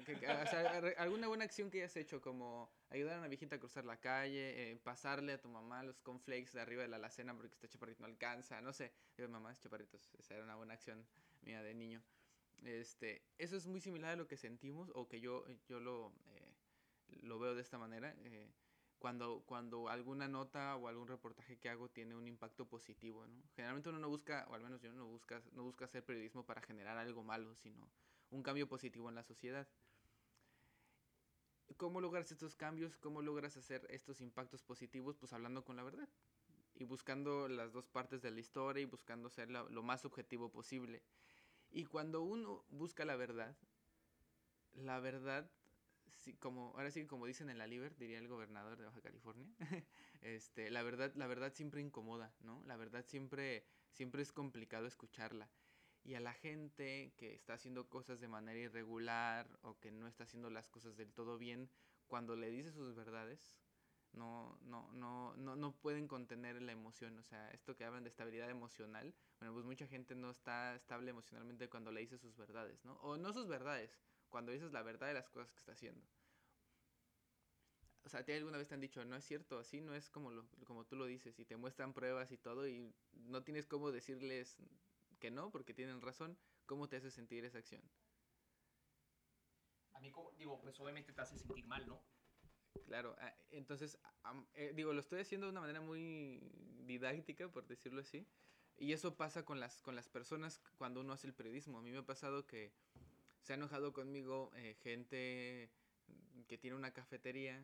alguna 0.97 1.27
buena 1.27 1.45
acción 1.45 1.69
que 1.69 1.83
hayas 1.83 1.95
hecho, 1.97 2.19
como 2.19 2.71
ayudar 2.89 3.17
a 3.17 3.19
una 3.19 3.27
viejita 3.27 3.57
a 3.57 3.59
cruzar 3.59 3.85
la 3.85 3.99
calle, 3.99 4.71
eh, 4.71 4.75
pasarle 4.77 5.33
a 5.33 5.39
tu 5.39 5.49
mamá 5.49 5.83
los 5.83 5.99
cornflakes 5.99 6.51
de 6.53 6.61
arriba 6.61 6.81
de 6.81 6.87
la 6.87 6.95
alacena 6.95 7.35
porque 7.35 7.53
este 7.53 7.67
chaparrito 7.69 8.01
no 8.01 8.07
alcanza, 8.07 8.59
no 8.59 8.73
sé. 8.73 8.91
Yo, 9.17 9.29
mamá, 9.29 9.51
es 9.51 9.59
chaparritos, 9.59 10.09
esa 10.17 10.33
era 10.33 10.43
una 10.43 10.55
buena 10.55 10.73
acción 10.73 11.05
mía 11.41 11.61
de 11.61 11.75
niño. 11.75 12.01
Este, 12.63 13.21
eso 13.37 13.55
es 13.55 13.67
muy 13.67 13.79
similar 13.79 14.13
a 14.13 14.15
lo 14.15 14.27
que 14.27 14.35
sentimos 14.35 14.89
o 14.95 15.07
que 15.07 15.19
yo, 15.19 15.45
yo 15.67 15.79
lo, 15.79 16.11
eh, 16.25 16.55
lo 17.21 17.39
veo 17.39 17.55
de 17.55 17.61
esta 17.61 17.77
manera. 17.77 18.15
Eh, 18.23 18.49
cuando, 18.99 19.43
cuando 19.45 19.89
alguna 19.89 20.27
nota 20.27 20.75
o 20.75 20.87
algún 20.87 21.07
reportaje 21.07 21.57
que 21.57 21.69
hago 21.69 21.89
tiene 21.89 22.15
un 22.15 22.27
impacto 22.27 22.67
positivo, 22.67 23.27
¿no? 23.27 23.43
Generalmente 23.55 23.89
uno 23.89 23.99
no 23.99 24.09
busca, 24.09 24.45
o 24.49 24.55
al 24.55 24.61
menos 24.61 24.81
yo 24.81 24.91
no 24.91 25.05
busca, 25.05 25.41
no 25.53 25.63
busca 25.63 25.85
hacer 25.85 26.03
periodismo 26.03 26.45
para 26.45 26.61
generar 26.61 26.97
algo 26.97 27.23
malo, 27.23 27.55
sino 27.55 27.89
un 28.31 28.43
cambio 28.43 28.67
positivo 28.67 29.09
en 29.09 29.15
la 29.15 29.23
sociedad. 29.23 29.67
¿Cómo 31.77 32.01
logras 32.01 32.31
estos 32.31 32.55
cambios? 32.55 32.97
¿Cómo 32.97 33.21
logras 33.21 33.55
hacer 33.57 33.85
estos 33.89 34.21
impactos 34.21 34.63
positivos? 34.63 35.17
Pues 35.17 35.33
hablando 35.33 35.63
con 35.63 35.75
la 35.75 35.83
verdad 35.83 36.09
y 36.73 36.85
buscando 36.85 37.47
las 37.47 37.73
dos 37.73 37.87
partes 37.87 38.21
de 38.21 38.31
la 38.31 38.39
historia 38.39 38.81
y 38.81 38.85
buscando 38.85 39.29
ser 39.29 39.49
lo 39.49 39.83
más 39.83 40.05
objetivo 40.05 40.49
posible. 40.49 41.03
Y 41.71 41.85
cuando 41.85 42.21
uno 42.21 42.63
busca 42.69 43.03
la 43.03 43.15
verdad, 43.15 43.55
la 44.73 44.99
verdad 44.99 45.49
como, 46.39 46.73
ahora 46.75 46.91
sí, 46.91 47.05
como 47.05 47.25
dicen 47.25 47.49
en 47.49 47.57
la 47.57 47.67
Liber, 47.67 47.95
diría 47.97 48.17
el 48.19 48.27
gobernador 48.27 48.77
de 48.77 48.85
Baja 48.85 49.01
California, 49.01 49.47
este, 50.21 50.69
la 50.71 50.83
verdad, 50.83 51.13
la 51.15 51.27
verdad 51.27 51.53
siempre 51.53 51.81
incomoda, 51.81 52.33
¿no? 52.41 52.63
La 52.65 52.77
verdad 52.77 53.05
siempre, 53.07 53.65
siempre 53.91 54.21
es 54.21 54.31
complicado 54.31 54.87
escucharla. 54.87 55.49
Y 56.03 56.15
a 56.15 56.19
la 56.19 56.33
gente 56.33 57.13
que 57.17 57.33
está 57.33 57.53
haciendo 57.53 57.89
cosas 57.89 58.19
de 58.21 58.29
manera 58.29 58.59
irregular 58.59 59.59
o 59.61 59.77
que 59.79 59.91
no 59.91 60.07
está 60.07 60.23
haciendo 60.23 60.49
las 60.49 60.69
cosas 60.69 60.95
del 60.95 61.11
todo 61.11 61.37
bien, 61.37 61.69
cuando 62.07 62.35
le 62.35 62.49
dice 62.49 62.71
sus 62.71 62.95
verdades, 62.95 63.57
no, 64.13 64.57
no, 64.61 64.91
no, 64.93 65.35
no, 65.35 65.55
no 65.55 65.75
pueden 65.75 66.07
contener 66.07 66.61
la 66.61 66.71
emoción. 66.71 67.17
O 67.19 67.23
sea, 67.23 67.49
esto 67.51 67.75
que 67.75 67.85
hablan 67.85 68.03
de 68.03 68.09
estabilidad 68.09 68.49
emocional, 68.49 69.13
bueno, 69.39 69.53
pues 69.53 69.65
mucha 69.65 69.87
gente 69.87 70.15
no 70.15 70.31
está 70.31 70.75
estable 70.75 71.11
emocionalmente 71.11 71.69
cuando 71.69 71.91
le 71.91 72.01
dice 72.01 72.17
sus 72.17 72.35
verdades, 72.35 72.83
¿no? 72.85 72.93
O 73.01 73.17
no 73.17 73.33
sus 73.33 73.47
verdades, 73.47 73.99
cuando 74.29 74.51
dices 74.51 74.71
la 74.71 74.83
verdad 74.83 75.07
de 75.07 75.13
las 75.13 75.29
cosas 75.29 75.51
que 75.51 75.59
está 75.59 75.71
haciendo. 75.73 76.05
O 78.03 78.09
sea, 78.09 78.23
¿te 78.23 78.35
alguna 78.35 78.57
vez 78.57 78.69
te 78.69 78.75
han 78.75 78.81
dicho, 78.81 79.03
no 79.03 79.17
es 79.17 79.25
cierto, 79.25 79.59
así 79.59 79.81
no 79.81 79.93
es 79.93 80.09
como, 80.09 80.31
lo, 80.31 80.47
como 80.65 80.85
tú 80.85 80.95
lo 80.95 81.05
dices 81.05 81.37
y 81.39 81.45
te 81.45 81.57
muestran 81.57 81.93
pruebas 81.93 82.31
y 82.31 82.37
todo 82.37 82.67
y 82.67 82.93
no 83.11 83.43
tienes 83.43 83.67
cómo 83.67 83.91
decirles 83.91 84.55
que 85.19 85.29
no 85.29 85.51
porque 85.51 85.73
tienen 85.73 86.01
razón? 86.01 86.37
¿Cómo 86.65 86.87
te 86.87 86.97
hace 86.97 87.11
sentir 87.11 87.43
esa 87.43 87.57
acción? 87.57 87.81
A 89.93 89.99
mí, 89.99 90.13
digo, 90.37 90.61
pues 90.61 90.79
obviamente 90.79 91.11
te 91.11 91.21
hace 91.21 91.37
sentir 91.37 91.65
mal, 91.67 91.85
¿no? 91.85 92.01
Claro, 92.85 93.15
ah, 93.19 93.35
entonces, 93.49 93.97
eh, 94.53 94.71
digo, 94.75 94.93
lo 94.93 94.99
estoy 94.99 95.19
haciendo 95.19 95.47
de 95.47 95.51
una 95.51 95.61
manera 95.61 95.81
muy 95.81 96.39
didáctica, 96.85 97.49
por 97.49 97.67
decirlo 97.67 98.01
así. 98.01 98.27
Y 98.77 98.93
eso 98.93 99.17
pasa 99.17 99.43
con 99.43 99.59
las, 99.59 99.81
con 99.81 99.95
las 99.95 100.07
personas 100.07 100.61
cuando 100.77 101.01
uno 101.01 101.13
hace 101.13 101.27
el 101.27 101.33
periodismo. 101.33 101.79
A 101.79 101.81
mí 101.81 101.91
me 101.91 101.97
ha 101.97 102.05
pasado 102.05 102.45
que 102.45 102.71
se 103.47 103.53
ha 103.53 103.55
enojado 103.55 103.93
conmigo 103.93 104.51
eh, 104.55 104.75
gente 104.83 105.71
que 106.49 106.57
tiene 106.57 106.75
una 106.75 106.91
cafetería 106.91 107.63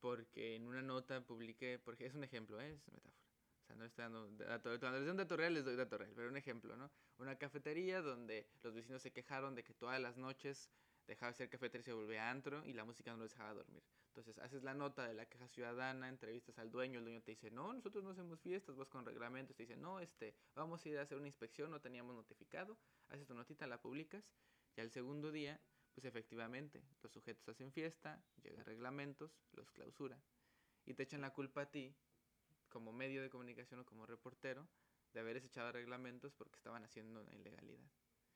porque 0.00 0.56
en 0.56 0.66
una 0.66 0.82
nota 0.82 1.24
publiqué, 1.24 1.78
porque 1.78 2.06
es 2.06 2.14
un 2.14 2.24
ejemplo, 2.24 2.60
¿eh? 2.60 2.72
es 2.72 2.92
metáfora. 2.92 3.24
O 3.62 3.64
sea, 3.64 3.76
no 3.76 3.84
estoy 3.84 4.02
dando 4.02 4.28
dato, 4.44 4.80
cuando 4.80 4.98
les 4.98 5.06
doy 5.06 5.12
un 5.12 5.16
dato 5.16 5.36
real, 5.36 5.54
les 5.54 5.64
doy 5.64 5.76
dato 5.76 5.98
real, 5.98 6.12
pero 6.16 6.28
un 6.28 6.36
ejemplo, 6.36 6.76
¿no? 6.76 6.90
Una 7.18 7.38
cafetería 7.38 8.02
donde 8.02 8.48
los 8.64 8.74
vecinos 8.74 9.02
se 9.02 9.12
quejaron 9.12 9.54
de 9.54 9.62
que 9.62 9.72
todas 9.72 10.00
las 10.00 10.16
noches 10.16 10.68
dejaba 11.06 11.30
de 11.30 11.38
ser 11.38 11.48
cafetería 11.48 11.82
y 11.82 11.84
se 11.84 11.92
volvía 11.92 12.28
antro 12.28 12.66
y 12.66 12.72
la 12.72 12.84
música 12.84 13.12
no 13.12 13.18
los 13.18 13.30
dejaba 13.30 13.54
dormir. 13.54 13.84
Entonces 14.08 14.38
haces 14.38 14.64
la 14.64 14.74
nota 14.74 15.06
de 15.06 15.14
la 15.14 15.26
queja 15.26 15.46
ciudadana, 15.46 16.08
entrevistas 16.08 16.58
al 16.58 16.72
dueño, 16.72 16.98
el 16.98 17.04
dueño 17.04 17.22
te 17.22 17.30
dice, 17.30 17.52
no, 17.52 17.72
nosotros 17.72 18.02
no 18.02 18.10
hacemos 18.10 18.40
fiestas, 18.40 18.74
vas 18.74 18.88
con 18.88 19.06
reglamentos, 19.06 19.54
te 19.54 19.62
dice, 19.62 19.76
no, 19.76 20.00
este, 20.00 20.34
vamos 20.56 20.84
a 20.84 20.88
ir 20.88 20.98
a 20.98 21.02
hacer 21.02 21.16
una 21.18 21.28
inspección, 21.28 21.70
no 21.70 21.80
teníamos 21.80 22.16
notificado, 22.16 22.76
haces 23.10 23.28
tu 23.28 23.34
notita, 23.34 23.66
la 23.68 23.80
publicas, 23.80 24.24
y 24.76 24.80
al 24.80 24.90
segundo 24.90 25.30
día, 25.30 25.60
pues 25.94 26.04
efectivamente, 26.04 26.82
los 27.02 27.12
sujetos 27.12 27.48
hacen 27.48 27.72
fiesta, 27.72 28.22
llegan 28.42 28.64
reglamentos, 28.64 29.30
los 29.52 29.70
clausura, 29.70 30.20
y 30.84 30.94
te 30.94 31.04
echan 31.04 31.20
la 31.20 31.32
culpa 31.32 31.62
a 31.62 31.70
ti, 31.70 31.94
como 32.68 32.92
medio 32.92 33.22
de 33.22 33.30
comunicación 33.30 33.80
o 33.80 33.86
como 33.86 34.04
reportero, 34.06 34.68
de 35.12 35.20
haber 35.20 35.36
echado 35.36 35.70
reglamentos 35.70 36.34
porque 36.34 36.56
estaban 36.56 36.84
haciendo 36.84 37.20
una 37.20 37.32
ilegalidad. 37.34 37.88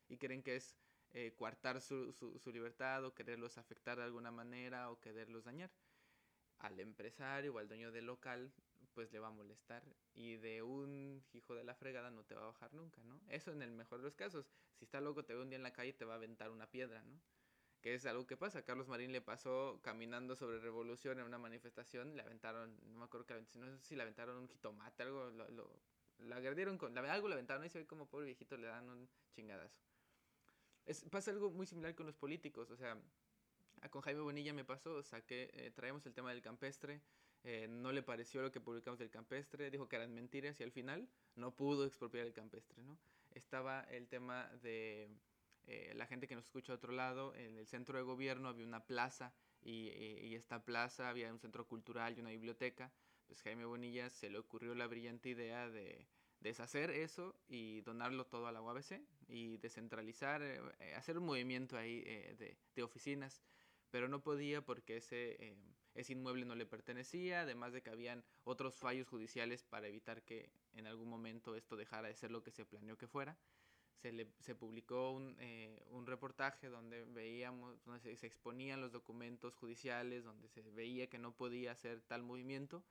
Y 0.08 0.16
creen 0.16 0.42
que 0.42 0.56
es 0.56 0.76
eh, 1.10 1.34
coartar 1.36 1.80
su, 1.80 2.12
su, 2.12 2.52
libertad 2.52 3.04
o 3.04 3.14
quererlos 3.14 3.58
afectar 3.58 3.98
de 3.98 4.04
alguna 4.04 4.30
manera 4.30 4.90
o 4.90 5.00
quererlos 5.00 5.44
dañar. 5.44 5.70
Al 6.58 6.78
empresario 6.80 7.54
o 7.54 7.58
al 7.58 7.68
dueño 7.68 7.90
del 7.90 8.06
local, 8.06 8.52
pues 8.98 9.12
le 9.12 9.20
va 9.20 9.28
a 9.28 9.30
molestar 9.30 9.84
y 10.12 10.38
de 10.38 10.60
un 10.60 11.22
hijo 11.32 11.54
de 11.54 11.62
la 11.62 11.76
fregada 11.76 12.10
no 12.10 12.24
te 12.24 12.34
va 12.34 12.42
a 12.42 12.46
bajar 12.46 12.74
nunca, 12.74 13.00
¿no? 13.04 13.20
Eso 13.28 13.52
en 13.52 13.62
el 13.62 13.70
mejor 13.70 13.98
de 13.98 14.06
los 14.06 14.16
casos. 14.16 14.50
Si 14.74 14.86
está 14.86 15.00
loco, 15.00 15.24
te 15.24 15.34
ve 15.34 15.40
un 15.40 15.50
día 15.50 15.56
en 15.56 15.62
la 15.62 15.72
calle 15.72 15.92
te 15.92 16.04
va 16.04 16.14
a 16.14 16.16
aventar 16.16 16.50
una 16.50 16.68
piedra, 16.68 17.00
¿no? 17.04 17.20
Que 17.80 17.94
es 17.94 18.04
algo 18.06 18.26
que 18.26 18.36
pasa. 18.36 18.64
Carlos 18.64 18.88
Marín 18.88 19.12
le 19.12 19.20
pasó 19.20 19.78
caminando 19.84 20.34
sobre 20.34 20.58
Revolución 20.58 21.20
en 21.20 21.26
una 21.26 21.38
manifestación, 21.38 22.16
le 22.16 22.22
aventaron, 22.22 22.76
no 22.90 22.98
me 22.98 23.04
acuerdo 23.04 23.24
que 23.24 23.40
no 23.54 23.68
sé 23.68 23.78
si 23.84 23.94
le 23.94 24.02
aventaron 24.02 24.36
un 24.36 24.48
jitomate, 24.48 25.04
algo, 25.04 25.30
lo, 25.30 25.48
lo, 25.48 26.34
agredieron 26.34 26.76
con, 26.76 26.98
algo 26.98 27.28
le 27.28 27.34
aventaron 27.34 27.64
y 27.64 27.68
se 27.68 27.78
ve 27.78 27.86
como 27.86 28.08
pobre 28.08 28.26
viejito 28.26 28.56
le 28.56 28.66
dan 28.66 28.88
un 28.88 29.08
chingadazo. 29.30 29.78
Pasa 31.12 31.30
algo 31.30 31.52
muy 31.52 31.66
similar 31.66 31.94
con 31.94 32.06
los 32.06 32.16
políticos, 32.16 32.68
o 32.72 32.76
sea, 32.76 33.00
con 33.90 34.02
Jaime 34.02 34.22
Bonilla 34.22 34.52
me 34.52 34.64
pasó, 34.64 34.96
o 34.96 35.04
sea, 35.04 35.20
que 35.20 35.50
eh, 35.52 35.70
traemos 35.70 36.04
el 36.04 36.14
tema 36.14 36.30
del 36.30 36.42
campestre, 36.42 37.00
eh, 37.44 37.66
no 37.68 37.92
le 37.92 38.02
pareció 38.02 38.42
lo 38.42 38.50
que 38.50 38.60
publicamos 38.60 38.98
del 38.98 39.10
campestre, 39.10 39.70
dijo 39.70 39.88
que 39.88 39.96
eran 39.96 40.14
mentiras 40.14 40.60
y 40.60 40.64
al 40.64 40.72
final 40.72 41.08
no 41.36 41.54
pudo 41.54 41.86
expropiar 41.86 42.26
el 42.26 42.32
campestre, 42.32 42.82
¿no? 42.82 42.98
Estaba 43.30 43.82
el 43.90 44.08
tema 44.08 44.48
de 44.62 45.10
eh, 45.66 45.92
la 45.94 46.06
gente 46.06 46.26
que 46.26 46.34
nos 46.34 46.44
escucha 46.44 46.72
a 46.72 46.76
otro 46.76 46.92
lado, 46.92 47.34
en 47.34 47.58
el 47.58 47.66
centro 47.66 47.98
de 47.98 48.04
gobierno 48.04 48.48
había 48.48 48.66
una 48.66 48.86
plaza 48.86 49.34
y, 49.60 49.88
y 49.88 50.34
esta 50.34 50.64
plaza 50.64 51.08
había 51.08 51.32
un 51.32 51.38
centro 51.38 51.66
cultural 51.66 52.16
y 52.16 52.20
una 52.20 52.30
biblioteca, 52.30 52.92
pues 53.26 53.42
Jaime 53.42 53.64
Bonilla 53.64 54.08
se 54.10 54.30
le 54.30 54.38
ocurrió 54.38 54.74
la 54.74 54.86
brillante 54.86 55.28
idea 55.28 55.68
de 55.68 56.08
deshacer 56.40 56.90
eso 56.90 57.34
y 57.48 57.80
donarlo 57.82 58.26
todo 58.26 58.46
a 58.46 58.52
la 58.52 58.62
UABC 58.62 59.00
y 59.28 59.58
descentralizar, 59.58 60.42
eh, 60.42 60.60
eh, 60.80 60.94
hacer 60.94 61.18
un 61.18 61.26
movimiento 61.26 61.76
ahí 61.76 62.02
eh, 62.06 62.34
de, 62.38 62.56
de, 62.74 62.82
oficinas, 62.82 63.42
pero 63.90 64.08
no 64.08 64.22
podía 64.22 64.64
porque 64.64 64.98
ese, 64.98 65.56
ese 66.00 66.12
inmueble 66.12 66.44
no 66.44 66.54
le 66.54 66.66
pertenecía, 66.66 67.42
además 67.42 67.72
de 67.72 67.82
que 67.82 67.90
habían 67.90 68.24
otros 68.44 68.74
fallos 68.74 69.08
judiciales 69.08 69.64
para 69.64 69.88
evitar 69.88 70.22
que 70.22 70.50
en 70.74 70.86
algún 70.86 71.08
momento 71.08 71.56
esto 71.56 71.76
dejara 71.76 72.08
de 72.08 72.14
ser 72.14 72.30
lo 72.30 72.42
que 72.42 72.52
se 72.52 72.64
planeó 72.64 72.96
que 72.96 73.08
fuera. 73.08 73.36
Se, 73.96 74.12
le, 74.12 74.28
se 74.38 74.54
publicó 74.54 75.10
un, 75.10 75.36
un 75.90 76.06
reportaje 76.06 76.68
donde 76.68 77.04
veíamos, 77.04 77.84
donde 77.84 78.00
se, 78.00 78.16
se 78.16 78.28
exponían 78.28 78.80
los 78.80 78.92
documentos 78.92 79.56
judiciales, 79.56 80.22
donde 80.22 80.48
se 80.48 80.62
veía 80.62 81.08
que 81.08 81.18
no 81.18 81.32
podía 81.32 81.72
hacer 81.72 82.00
tal 82.02 82.22
movimiento 82.22 82.84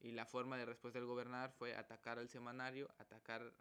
y 0.00 0.12
la 0.12 0.24
forma 0.26 0.56
de 0.56 0.64
respuesta 0.64 0.98
del 0.98 1.06
gobernador 1.06 1.50
fue 1.50 1.74
atacar 1.74 2.18
al 2.18 2.28
semanario, 2.28 2.88
atacar 2.98 3.52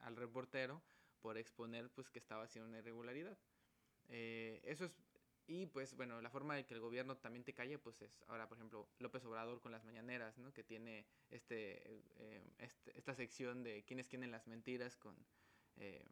al 0.00 0.16
reportero 0.16 0.82
por 1.20 1.38
exponer 1.38 1.90
pues 1.90 2.10
que 2.10 2.18
estaba 2.18 2.44
haciendo 2.44 2.68
una 2.68 2.78
irregularidad. 2.78 3.38
Eh, 4.08 4.60
eso 4.64 4.84
es 4.84 4.98
y 5.50 5.66
pues 5.66 5.96
bueno, 5.96 6.20
la 6.20 6.30
forma 6.30 6.54
de 6.54 6.64
que 6.64 6.74
el 6.74 6.80
gobierno 6.80 7.16
también 7.16 7.42
te 7.42 7.52
calle, 7.52 7.76
pues 7.76 8.00
es 8.02 8.22
ahora, 8.28 8.48
por 8.48 8.56
ejemplo, 8.56 8.88
López 9.00 9.24
Obrador 9.24 9.60
con 9.60 9.72
las 9.72 9.84
mañaneras, 9.84 10.38
¿no? 10.38 10.52
Que 10.52 10.62
tiene 10.62 11.04
este, 11.28 11.82
eh, 12.18 12.42
este 12.58 12.96
esta 12.96 13.16
sección 13.16 13.64
de 13.64 13.82
quiénes 13.84 14.08
quieren 14.08 14.30
las 14.30 14.46
mentiras, 14.46 14.96
con 14.96 15.16
eh, 15.76 16.06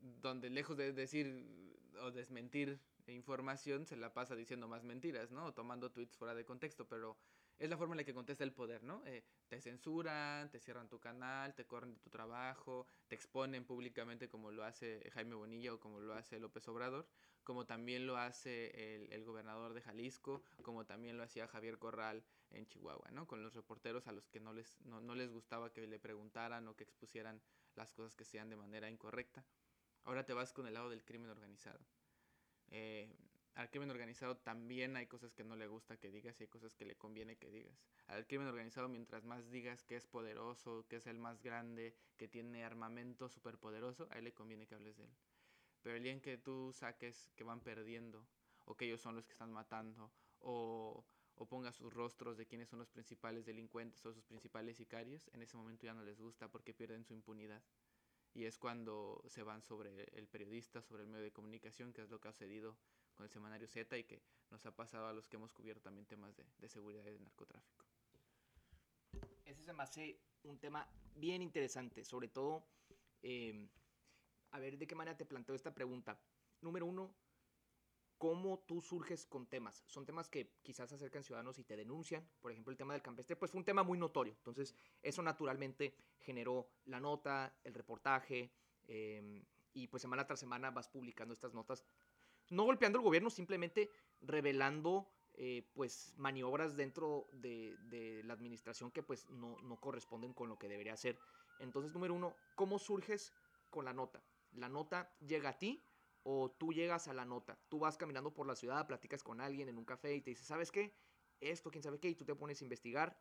donde 0.00 0.50
lejos 0.50 0.76
de 0.76 0.92
decir 0.92 1.80
o 2.00 2.12
desmentir 2.12 2.78
información, 3.12 3.86
se 3.86 3.96
la 3.96 4.14
pasa 4.14 4.36
diciendo 4.36 4.68
más 4.68 4.84
mentiras, 4.84 5.32
¿no? 5.32 5.46
O 5.46 5.52
tomando 5.52 5.90
tweets 5.90 6.16
fuera 6.16 6.34
de 6.34 6.44
contexto, 6.44 6.86
pero 6.88 7.16
es 7.58 7.70
la 7.70 7.76
forma 7.76 7.94
en 7.94 7.98
la 7.98 8.04
que 8.04 8.14
contesta 8.14 8.44
el 8.44 8.52
poder, 8.52 8.82
¿no? 8.82 9.02
Eh, 9.06 9.24
te 9.48 9.60
censuran, 9.60 10.50
te 10.50 10.60
cierran 10.60 10.88
tu 10.88 10.98
canal, 11.00 11.54
te 11.54 11.66
corren 11.66 11.94
de 11.94 12.00
tu 12.00 12.10
trabajo, 12.10 12.86
te 13.08 13.14
exponen 13.14 13.64
públicamente 13.64 14.28
como 14.28 14.50
lo 14.50 14.64
hace 14.64 15.10
Jaime 15.12 15.34
Bonilla 15.34 15.74
o 15.74 15.80
como 15.80 16.00
lo 16.00 16.14
hace 16.14 16.38
López 16.38 16.66
Obrador, 16.68 17.08
como 17.44 17.64
también 17.64 18.06
lo 18.06 18.16
hace 18.16 18.96
el, 18.96 19.12
el 19.12 19.24
gobernador 19.24 19.72
de 19.72 19.80
Jalisco, 19.80 20.42
como 20.62 20.84
también 20.84 21.16
lo 21.16 21.22
hacía 21.22 21.48
Javier 21.48 21.78
Corral 21.78 22.24
en 22.50 22.66
Chihuahua, 22.66 23.10
¿no? 23.10 23.26
Con 23.26 23.42
los 23.42 23.54
reporteros 23.54 24.06
a 24.06 24.12
los 24.12 24.28
que 24.28 24.40
no 24.40 24.52
les, 24.52 24.80
no, 24.82 25.00
no 25.00 25.14
les 25.14 25.30
gustaba 25.32 25.72
que 25.72 25.86
le 25.86 25.98
preguntaran 25.98 26.66
o 26.68 26.76
que 26.76 26.84
expusieran 26.84 27.40
las 27.74 27.92
cosas 27.92 28.14
que 28.14 28.24
sean 28.24 28.50
de 28.50 28.56
manera 28.56 28.90
incorrecta. 28.90 29.44
Ahora 30.04 30.24
te 30.24 30.32
vas 30.32 30.52
con 30.52 30.66
el 30.66 30.74
lado 30.74 30.90
del 30.90 31.04
crimen 31.04 31.30
organizado. 31.30 31.80
Eh, 32.68 33.08
al 33.56 33.70
crimen 33.70 33.90
organizado 33.90 34.36
también 34.36 34.96
hay 34.96 35.06
cosas 35.06 35.32
que 35.32 35.42
no 35.42 35.56
le 35.56 35.66
gusta 35.66 35.96
que 35.96 36.10
digas 36.10 36.38
y 36.38 36.44
hay 36.44 36.48
cosas 36.48 36.74
que 36.74 36.84
le 36.84 36.94
conviene 36.94 37.36
que 37.36 37.50
digas. 37.50 37.74
Al 38.06 38.26
crimen 38.26 38.48
organizado, 38.48 38.86
mientras 38.90 39.24
más 39.24 39.50
digas 39.50 39.82
que 39.82 39.96
es 39.96 40.06
poderoso, 40.06 40.86
que 40.88 40.96
es 40.96 41.06
el 41.06 41.18
más 41.18 41.42
grande, 41.42 41.96
que 42.18 42.28
tiene 42.28 42.64
armamento 42.64 43.30
superpoderoso, 43.30 44.08
a 44.10 44.18
él 44.18 44.24
le 44.24 44.34
conviene 44.34 44.66
que 44.66 44.74
hables 44.74 44.98
de 44.98 45.04
él. 45.04 45.16
Pero 45.82 45.96
el 45.96 46.02
día 46.02 46.12
en 46.12 46.20
que 46.20 46.36
tú 46.36 46.70
saques 46.74 47.32
que 47.34 47.44
van 47.44 47.62
perdiendo, 47.62 48.26
o 48.66 48.76
que 48.76 48.84
ellos 48.84 49.00
son 49.00 49.16
los 49.16 49.24
que 49.24 49.32
están 49.32 49.52
matando, 49.52 50.12
o, 50.40 51.06
o 51.36 51.46
pongas 51.48 51.76
sus 51.76 51.90
rostros 51.94 52.36
de 52.36 52.46
quiénes 52.46 52.68
son 52.68 52.78
los 52.78 52.90
principales 52.90 53.46
delincuentes 53.46 54.04
o 54.04 54.12
sus 54.12 54.24
principales 54.26 54.76
sicarios, 54.76 55.30
en 55.32 55.40
ese 55.40 55.56
momento 55.56 55.86
ya 55.86 55.94
no 55.94 56.02
les 56.02 56.20
gusta 56.20 56.48
porque 56.48 56.74
pierden 56.74 57.06
su 57.06 57.14
impunidad. 57.14 57.62
Y 58.34 58.44
es 58.44 58.58
cuando 58.58 59.24
se 59.28 59.42
van 59.42 59.62
sobre 59.62 59.88
el 60.12 60.28
periodista, 60.28 60.82
sobre 60.82 61.04
el 61.04 61.08
medio 61.08 61.24
de 61.24 61.32
comunicación, 61.32 61.94
que 61.94 62.02
es 62.02 62.10
lo 62.10 62.20
que 62.20 62.28
ha 62.28 62.32
sucedido 62.32 62.76
con 63.16 63.24
el 63.24 63.30
semanario 63.30 63.66
Z 63.66 63.96
y 63.96 64.04
que 64.04 64.22
nos 64.50 64.64
ha 64.66 64.76
pasado 64.76 65.08
a 65.08 65.12
los 65.12 65.26
que 65.26 65.36
hemos 65.36 65.52
cubierto 65.52 65.82
también 65.82 66.06
temas 66.06 66.36
de, 66.36 66.44
de 66.58 66.68
seguridad 66.68 67.04
y 67.06 67.12
de 67.12 67.20
narcotráfico. 67.20 67.84
Ese 69.44 69.62
se 69.62 69.72
me 69.72 69.82
hace 69.82 70.20
un 70.42 70.58
tema 70.58 70.88
bien 71.14 71.42
interesante, 71.42 72.04
sobre 72.04 72.28
todo, 72.28 72.66
eh, 73.22 73.68
a 74.50 74.58
ver 74.58 74.78
de 74.78 74.86
qué 74.86 74.94
manera 74.94 75.16
te 75.16 75.24
planteo 75.24 75.54
esta 75.54 75.74
pregunta. 75.74 76.20
Número 76.60 76.86
uno, 76.86 77.14
¿cómo 78.18 78.60
tú 78.60 78.80
surges 78.80 79.26
con 79.26 79.46
temas? 79.46 79.84
Son 79.86 80.04
temas 80.04 80.28
que 80.28 80.52
quizás 80.62 80.92
acercan 80.92 81.24
ciudadanos 81.24 81.58
y 81.58 81.64
te 81.64 81.76
denuncian. 81.76 82.28
Por 82.40 82.52
ejemplo, 82.52 82.70
el 82.70 82.76
tema 82.76 82.92
del 82.92 83.02
campestre, 83.02 83.36
pues 83.36 83.50
fue 83.50 83.58
un 83.58 83.64
tema 83.64 83.82
muy 83.82 83.98
notorio. 83.98 84.34
Entonces, 84.34 84.74
eso 85.02 85.22
naturalmente 85.22 85.96
generó 86.18 86.68
la 86.84 87.00
nota, 87.00 87.58
el 87.64 87.74
reportaje, 87.74 88.52
eh, 88.88 89.44
y 89.72 89.88
pues 89.88 90.00
semana 90.00 90.26
tras 90.26 90.40
semana 90.40 90.70
vas 90.70 90.88
publicando 90.88 91.34
estas 91.34 91.52
notas 91.52 91.84
no 92.50 92.64
golpeando 92.64 92.98
el 92.98 93.04
gobierno, 93.04 93.30
simplemente 93.30 93.90
revelando 94.20 95.08
eh, 95.38 95.68
pues 95.74 96.14
maniobras 96.16 96.76
dentro 96.76 97.28
de, 97.32 98.22
la 98.24 98.32
administración 98.32 98.90
que 98.90 99.02
pues 99.02 99.28
no, 99.28 99.60
no 99.60 99.78
corresponden 99.78 100.32
con 100.32 100.48
lo 100.48 100.58
que 100.58 100.68
debería 100.68 100.96
ser. 100.96 101.18
Entonces, 101.58 101.92
número 101.92 102.14
uno, 102.14 102.34
¿cómo 102.54 102.78
surges 102.78 103.34
con 103.68 103.84
la 103.84 103.92
nota? 103.92 104.22
¿La 104.52 104.70
nota 104.70 105.14
llega 105.20 105.50
a 105.50 105.58
ti 105.58 105.84
o 106.22 106.50
tú 106.50 106.72
llegas 106.72 107.08
a 107.08 107.12
la 107.12 107.26
nota? 107.26 107.58
Tú 107.68 107.78
vas 107.78 107.98
caminando 107.98 108.32
por 108.32 108.46
la 108.46 108.56
ciudad, 108.56 108.86
platicas 108.86 109.22
con 109.22 109.42
alguien 109.42 109.68
en 109.68 109.76
un 109.76 109.84
café 109.84 110.14
y 110.14 110.22
te 110.22 110.30
dices, 110.30 110.46
¿sabes 110.46 110.70
qué? 110.70 110.96
Esto, 111.40 111.70
quién 111.70 111.82
sabe 111.82 112.00
qué, 112.00 112.08
y 112.08 112.14
tú 112.14 112.24
te 112.24 112.34
pones 112.34 112.62
a 112.62 112.64
investigar. 112.64 113.20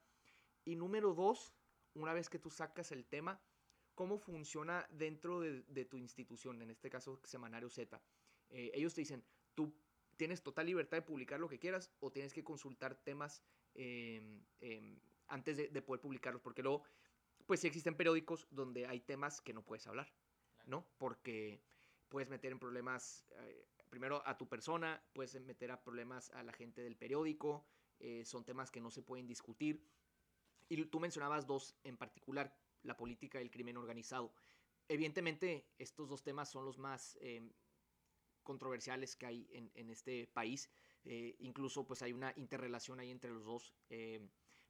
Y 0.64 0.78
número 0.78 1.14
dos, 1.14 1.54
una 1.96 2.14
vez 2.14 2.30
que 2.30 2.40
tú 2.40 2.50
sacas 2.50 2.94
el 2.94 3.06
tema, 3.06 3.42
¿cómo 3.94 4.18
funciona 4.18 4.88
dentro 4.90 5.42
de, 5.42 5.64
de 5.64 5.84
tu 5.84 5.98
institución, 5.98 6.62
en 6.62 6.70
este 6.70 6.90
caso 6.90 7.20
Semanario 7.26 7.70
Z? 7.70 8.02
Eh, 8.50 8.72
ellos 8.74 8.94
te 8.94 9.02
dicen, 9.02 9.24
tú 9.54 9.74
tienes 10.18 10.42
total 10.42 10.66
libertad 10.66 10.98
de 10.98 11.02
publicar 11.02 11.40
lo 11.40 11.50
que 11.50 11.60
quieras 11.60 11.92
o 12.00 12.12
tienes 12.12 12.34
que 12.34 12.44
consultar 12.44 12.96
temas 12.96 13.44
eh, 13.74 14.42
eh, 14.62 14.98
antes 15.28 15.58
de, 15.58 15.68
de, 15.70 15.82
poder 15.82 16.02
publicarlos, 16.02 16.42
porque 16.42 16.64
luego, 16.64 16.84
pues 17.46 17.60
sí 17.60 17.68
existen 17.68 17.96
periódicos 17.96 18.48
donde 18.52 18.88
hay 18.88 19.02
temas 19.02 19.42
que 19.42 19.54
no 19.54 19.64
puedes 19.64 19.86
hablar, 19.88 20.14
¿no? 20.66 20.88
Porque 20.98 21.62
puedes 22.10 22.30
meter 22.30 22.52
en 22.52 22.60
problemas, 22.60 23.26
eh, 23.40 23.68
primero 23.90 24.26
a 24.26 24.38
tu 24.38 24.48
persona, 24.48 25.04
puedes 25.14 25.40
meter 25.42 25.72
a 25.72 25.84
problemas 25.84 26.30
a 26.32 26.44
la 26.44 26.54
gente 26.54 26.82
del 26.82 26.96
periódico, 26.96 27.66
eh, 28.00 28.24
son 28.26 28.46
temas 28.46 28.72
que 28.72 28.82
no 28.82 28.92
se 28.92 29.02
pueden 29.02 29.28
discutir. 29.28 29.86
Y 30.68 30.84
tú 30.86 31.00
mencionabas 31.00 31.46
dos 31.46 31.76
en 31.84 31.98
particular, 31.98 32.58
la 32.84 32.98
política 32.98 33.40
y 33.40 33.44
el 33.44 33.52
crimen 33.52 33.78
organizado. 33.78 34.34
Evidentemente, 34.88 35.68
estos 35.78 36.10
dos 36.10 36.24
temas 36.24 36.50
son 36.50 36.66
los 36.66 36.78
más 36.78 37.18
eh, 37.22 37.52
controversiales 38.46 39.18
que 39.18 39.26
hay 39.26 39.48
en, 39.52 39.70
en 39.76 39.90
este 39.90 40.28
país. 40.28 40.70
Eh, 41.04 41.36
incluso 41.40 41.86
pues 41.86 42.02
hay 42.02 42.14
una 42.14 42.32
interrelación 42.38 43.02
ahí 43.02 43.12
entre 43.12 43.32
los 43.32 43.44
dos. 43.44 43.74
Eh, 43.90 44.26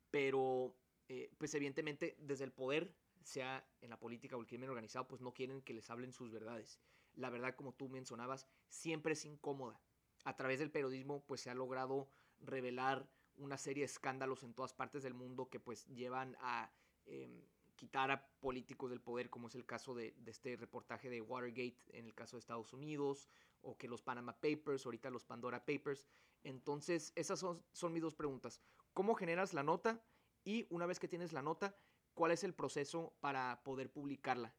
pero 0.10 0.76
eh, 1.08 1.32
pues 1.38 1.54
evidentemente 1.54 2.16
desde 2.20 2.46
el 2.46 2.52
poder 2.52 2.96
sea 3.22 3.68
en 3.82 3.90
la 3.90 4.00
política 4.00 4.36
o 4.36 4.42
el 4.42 4.48
crimen 4.48 4.70
organizado, 4.70 5.08
pues 5.08 5.22
no 5.22 5.34
quieren 5.34 5.62
que 5.62 5.74
les 5.74 5.90
hablen 5.90 6.12
sus 6.12 6.32
verdades. 6.32 6.80
La 7.16 7.30
verdad, 7.30 7.56
como 7.56 7.74
tú 7.74 7.90
mencionabas, 7.90 8.48
siempre 8.68 9.14
es 9.14 9.26
incómoda. 9.26 9.82
A 10.24 10.36
través 10.36 10.60
del 10.60 10.72
periodismo, 10.72 11.24
pues 11.26 11.42
se 11.42 11.50
ha 11.50 11.56
logrado 11.56 12.10
revelar 12.40 13.08
una 13.38 13.58
serie 13.58 13.82
de 13.82 13.86
escándalos 13.86 14.44
en 14.44 14.54
todas 14.54 14.74
partes 14.74 15.04
del 15.04 15.14
mundo 15.14 15.50
que 15.50 15.60
pues 15.60 15.86
llevan 15.88 16.36
a 16.40 16.72
em, 17.06 17.42
quitar 17.76 18.12
a 18.12 18.28
políticos 18.40 18.90
del 18.90 19.02
poder, 19.02 19.30
como 19.30 19.48
es 19.48 19.56
el 19.56 19.66
caso 19.66 19.94
de, 19.94 20.14
de, 20.18 20.32
este 20.32 20.56
reportaje 20.56 21.10
de 21.10 21.22
Watergate 21.22 21.78
en 21.90 22.06
el 22.06 22.14
caso 22.14 22.38
de 22.38 22.40
Estados 22.40 22.74
Unidos, 22.74 23.30
o 23.66 23.78
que 23.78 23.88
los 23.88 24.02
Panama 24.02 24.34
Papers, 24.40 24.86
ahorita 24.86 25.10
los 25.10 25.26
Pandora 25.26 25.66
Papers. 25.66 26.08
Entonces, 26.44 27.12
esas 27.16 27.40
son, 27.40 27.64
son 27.72 27.92
mis 27.92 28.02
dos 28.02 28.16
preguntas. 28.16 28.62
¿Cómo 28.94 29.16
generas 29.16 29.54
la 29.54 29.64
nota? 29.64 30.02
Y 30.44 30.68
una 30.70 30.86
vez 30.86 31.00
que 31.00 31.08
tienes 31.08 31.34
la 31.34 31.42
nota, 31.42 31.76
¿cuál 32.14 32.32
es 32.32 32.44
el 32.44 32.54
proceso 32.54 33.16
para 33.20 33.62
poder 33.64 33.92
publicarla? 33.92 34.54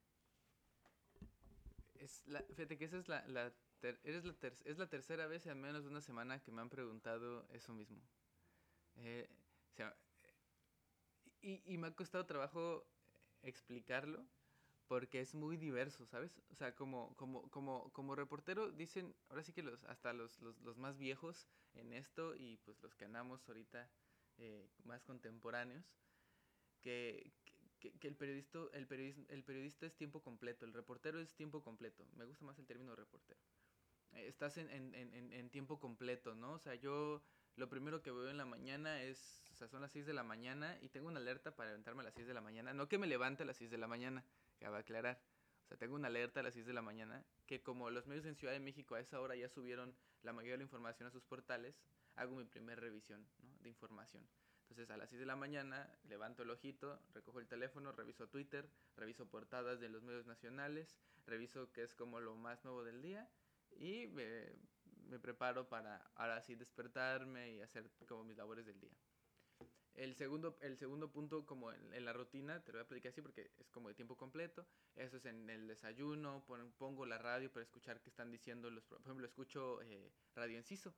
Es 1.95 2.27
la, 2.27 2.43
fíjate 2.43 2.77
que 2.77 2.85
esa 2.85 2.99
es 2.99 3.09
la, 3.09 3.27
la 3.29 3.53
ter, 3.81 4.01
eres 4.03 4.25
la 4.25 4.35
ter, 4.35 4.57
es 4.65 4.79
la 4.79 4.89
tercera 4.89 5.27
vez 5.27 5.47
en 5.47 5.61
menos 5.61 5.85
de 5.85 5.91
una 5.91 6.01
semana 6.01 6.43
que 6.43 6.53
me 6.53 6.61
han 6.61 6.69
preguntado 6.69 7.47
eso 7.51 7.73
mismo. 7.73 8.03
Eh, 8.97 9.29
o 9.73 9.75
sea, 9.77 9.97
y, 11.41 11.63
y, 11.65 11.79
me 11.79 11.89
ha 11.89 11.95
costado 11.95 12.27
trabajo 12.27 12.87
explicarlo 13.43 14.27
porque 14.89 15.21
es 15.21 15.35
muy 15.35 15.57
diverso, 15.57 16.07
¿sabes? 16.07 16.41
O 16.51 16.55
sea, 16.55 16.75
como, 16.75 17.15
como, 17.17 17.49
como, 17.51 17.93
como 17.93 18.15
reportero 18.15 18.71
dicen, 18.71 19.15
ahora 19.29 19.43
sí 19.43 19.53
que 19.53 19.63
los, 19.63 19.85
hasta 19.85 20.13
los, 20.13 20.41
los, 20.41 20.59
los 20.61 20.79
más 20.79 20.97
viejos 20.97 21.49
en 21.75 21.93
esto 21.93 22.35
y 22.35 22.57
pues 22.59 22.81
los 22.83 22.95
que 22.95 23.05
andamos 23.05 23.49
ahorita 23.49 23.91
eh, 24.39 24.69
más 24.85 25.03
contemporáneos, 25.05 25.85
que, 26.83 27.33
que, 27.81 27.93
que, 27.99 28.09
el, 28.09 28.17
periodista, 28.17 28.61
el, 28.73 28.87
periodista, 28.87 29.33
el 29.33 29.43
periodista 29.43 29.87
es 29.87 29.97
tiempo 29.97 30.23
completo, 30.23 30.65
el 30.65 30.73
reportero 30.73 31.19
es 31.21 31.35
tiempo 31.35 31.63
completo. 31.63 32.07
Me 32.15 32.25
gusta 32.25 32.45
más 32.45 32.59
el 32.59 32.67
término 32.67 32.95
reportero. 32.95 33.41
Eh, 34.13 34.29
estás 34.29 34.57
en, 34.59 34.71
en, 34.71 34.95
en, 34.95 35.33
en, 35.33 35.51
tiempo 35.51 35.81
completo, 35.81 36.35
¿no? 36.35 36.53
O 36.53 36.59
sea, 36.59 36.75
yo 36.75 37.23
lo 37.57 37.69
primero 37.69 38.03
que 38.03 38.11
veo 38.11 38.29
en 38.29 38.37
la 38.37 38.45
mañana 38.45 39.03
es, 39.03 39.51
o 39.53 39.55
sea, 39.57 39.69
son 39.69 39.81
las 39.81 39.93
6 39.93 40.07
de 40.07 40.13
la 40.13 40.23
mañana 40.23 40.79
y 40.83 40.91
tengo 40.91 41.09
una 41.09 41.21
alerta 41.21 41.57
para 41.57 41.71
levantarme 41.71 42.03
a 42.03 42.05
las 42.05 42.15
6 42.15 42.27
de 42.27 42.35
la 42.35 42.43
mañana. 42.43 42.75
No 42.75 42.89
que 42.89 42.99
me 42.99 43.07
levante 43.07 43.43
a 43.43 43.47
las 43.47 43.57
6 43.57 43.71
de 43.71 43.79
la 43.79 43.89
mañana, 43.89 44.25
a 44.63 44.77
aclarar. 44.77 45.21
O 45.65 45.69
sea, 45.69 45.77
tengo 45.77 45.97
una 45.97 46.09
alerta 46.09 46.41
a 46.41 46.43
las 46.43 46.55
6 46.55 46.67
de 46.67 46.73
la 46.73 46.83
mañana, 46.83 47.25
que 47.47 47.63
como 47.63 47.91
los 47.91 48.07
medios 48.07 48.27
en 48.27 48.37
Ciudad 48.37 48.53
de 48.53 48.61
México 48.61 48.95
a 48.95 49.01
esa 49.01 49.21
hora 49.21 49.35
ya 49.35 49.49
subieron 49.49 49.97
la 50.23 50.33
mayoría 50.33 50.53
de 50.53 50.59
la 50.59 50.65
información 50.65 51.09
a 51.09 51.11
sus 51.11 51.25
portales, 51.25 51.83
hago 52.15 52.37
mi 52.37 52.45
primer 52.45 52.81
revisión 52.81 53.27
de 53.61 53.69
información. 53.69 54.27
Entonces 54.63 54.91
a 54.91 54.97
las 54.97 55.11
6 55.11 55.21
de 55.21 55.27
la 55.27 55.37
mañana 55.37 55.89
levanto 56.05 56.43
el 56.43 56.51
ojito, 56.51 57.01
recojo 57.15 57.39
el 57.39 57.47
teléfono, 57.47 57.93
reviso 57.93 58.29
Twitter, 58.29 58.69
reviso 58.97 59.29
portadas 59.29 59.81
de 59.81 59.89
los 59.89 60.03
medios 60.03 60.27
nacionales, 60.27 60.97
reviso 61.27 61.73
qué 61.73 61.83
es 61.83 61.95
como 61.95 62.21
lo 62.21 62.35
más 62.35 62.65
nuevo 62.65 62.83
del 62.83 63.01
día 63.01 63.29
y 63.79 64.09
me, 64.09 64.45
me 65.09 65.19
preparo 65.19 65.69
para 65.69 66.11
ahora 66.17 66.43
sí 66.43 66.55
despertarme 66.55 67.55
y 67.55 67.63
hacer 67.63 67.91
como 68.09 68.25
mis 68.25 68.37
labores 68.37 68.67
del 68.67 68.81
día. 68.81 68.93
El 69.97 70.15
segundo, 70.15 70.59
el 70.61 70.77
segundo 70.77 71.11
punto, 71.11 71.47
como 71.47 71.73
en, 71.73 71.95
en, 71.95 72.05
la 72.05 72.13
rutina, 72.13 72.63
te 72.63 72.71
lo 72.71 72.79
voy 72.79 72.85
a 72.85 72.89
platicar 72.89 73.13
así 73.13 73.23
porque 73.23 73.51
es 73.59 73.71
como 73.71 73.89
de 73.89 73.95
tiempo 73.95 74.15
completo. 74.15 74.67
Eso 74.95 75.17
es 75.17 75.25
en 75.25 75.49
el 75.49 75.67
desayuno, 75.67 76.45
pon, 76.47 76.71
pongo 76.77 77.07
la 77.07 77.17
radio 77.17 77.51
para 77.51 77.65
escuchar 77.65 78.03
qué 78.03 78.11
están 78.11 78.31
diciendo 78.31 78.71
los. 78.71 78.85
Por 78.85 79.01
ejemplo, 79.01 79.27
escucho 79.27 79.81
eh, 79.83 80.13
Radio 80.35 80.59
Enciso, 80.59 80.95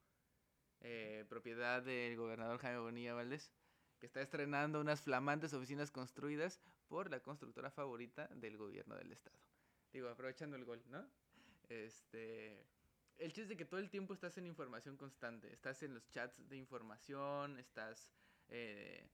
eh, 0.81 1.25
propiedad 1.29 1.81
del 1.81 2.17
gobernador 2.17 2.59
Jaime 2.59 2.81
Bonilla 2.81 3.15
Valdés, 3.15 3.53
que 4.01 4.07
está 4.07 4.21
estrenando 4.21 4.81
unas 4.81 5.01
flamantes 5.01 5.53
oficinas 5.53 5.93
construidas 5.93 6.61
por 6.89 7.09
la 7.09 7.21
constructora 7.21 7.71
favorita 7.71 8.27
del 8.35 8.57
gobierno 8.57 8.97
del 8.97 9.13
estado. 9.13 9.39
Digo, 9.93 10.09
aprovechando 10.09 10.57
el 10.57 10.65
gol, 10.65 10.83
¿no? 10.89 11.09
Este. 11.69 12.67
El 13.17 13.33
chiste 13.33 13.43
es 13.43 13.49
de 13.49 13.57
que 13.57 13.65
todo 13.65 13.81
el 13.81 13.91
tiempo 13.91 14.15
estás 14.15 14.39
en 14.39 14.47
información 14.47 14.97
constante. 14.97 15.53
Estás 15.53 15.83
en 15.83 15.95
los 15.95 16.09
chats 16.09 16.49
de 16.49 16.57
información, 16.57 17.59
estás 17.59 18.13
eh, 18.49 19.09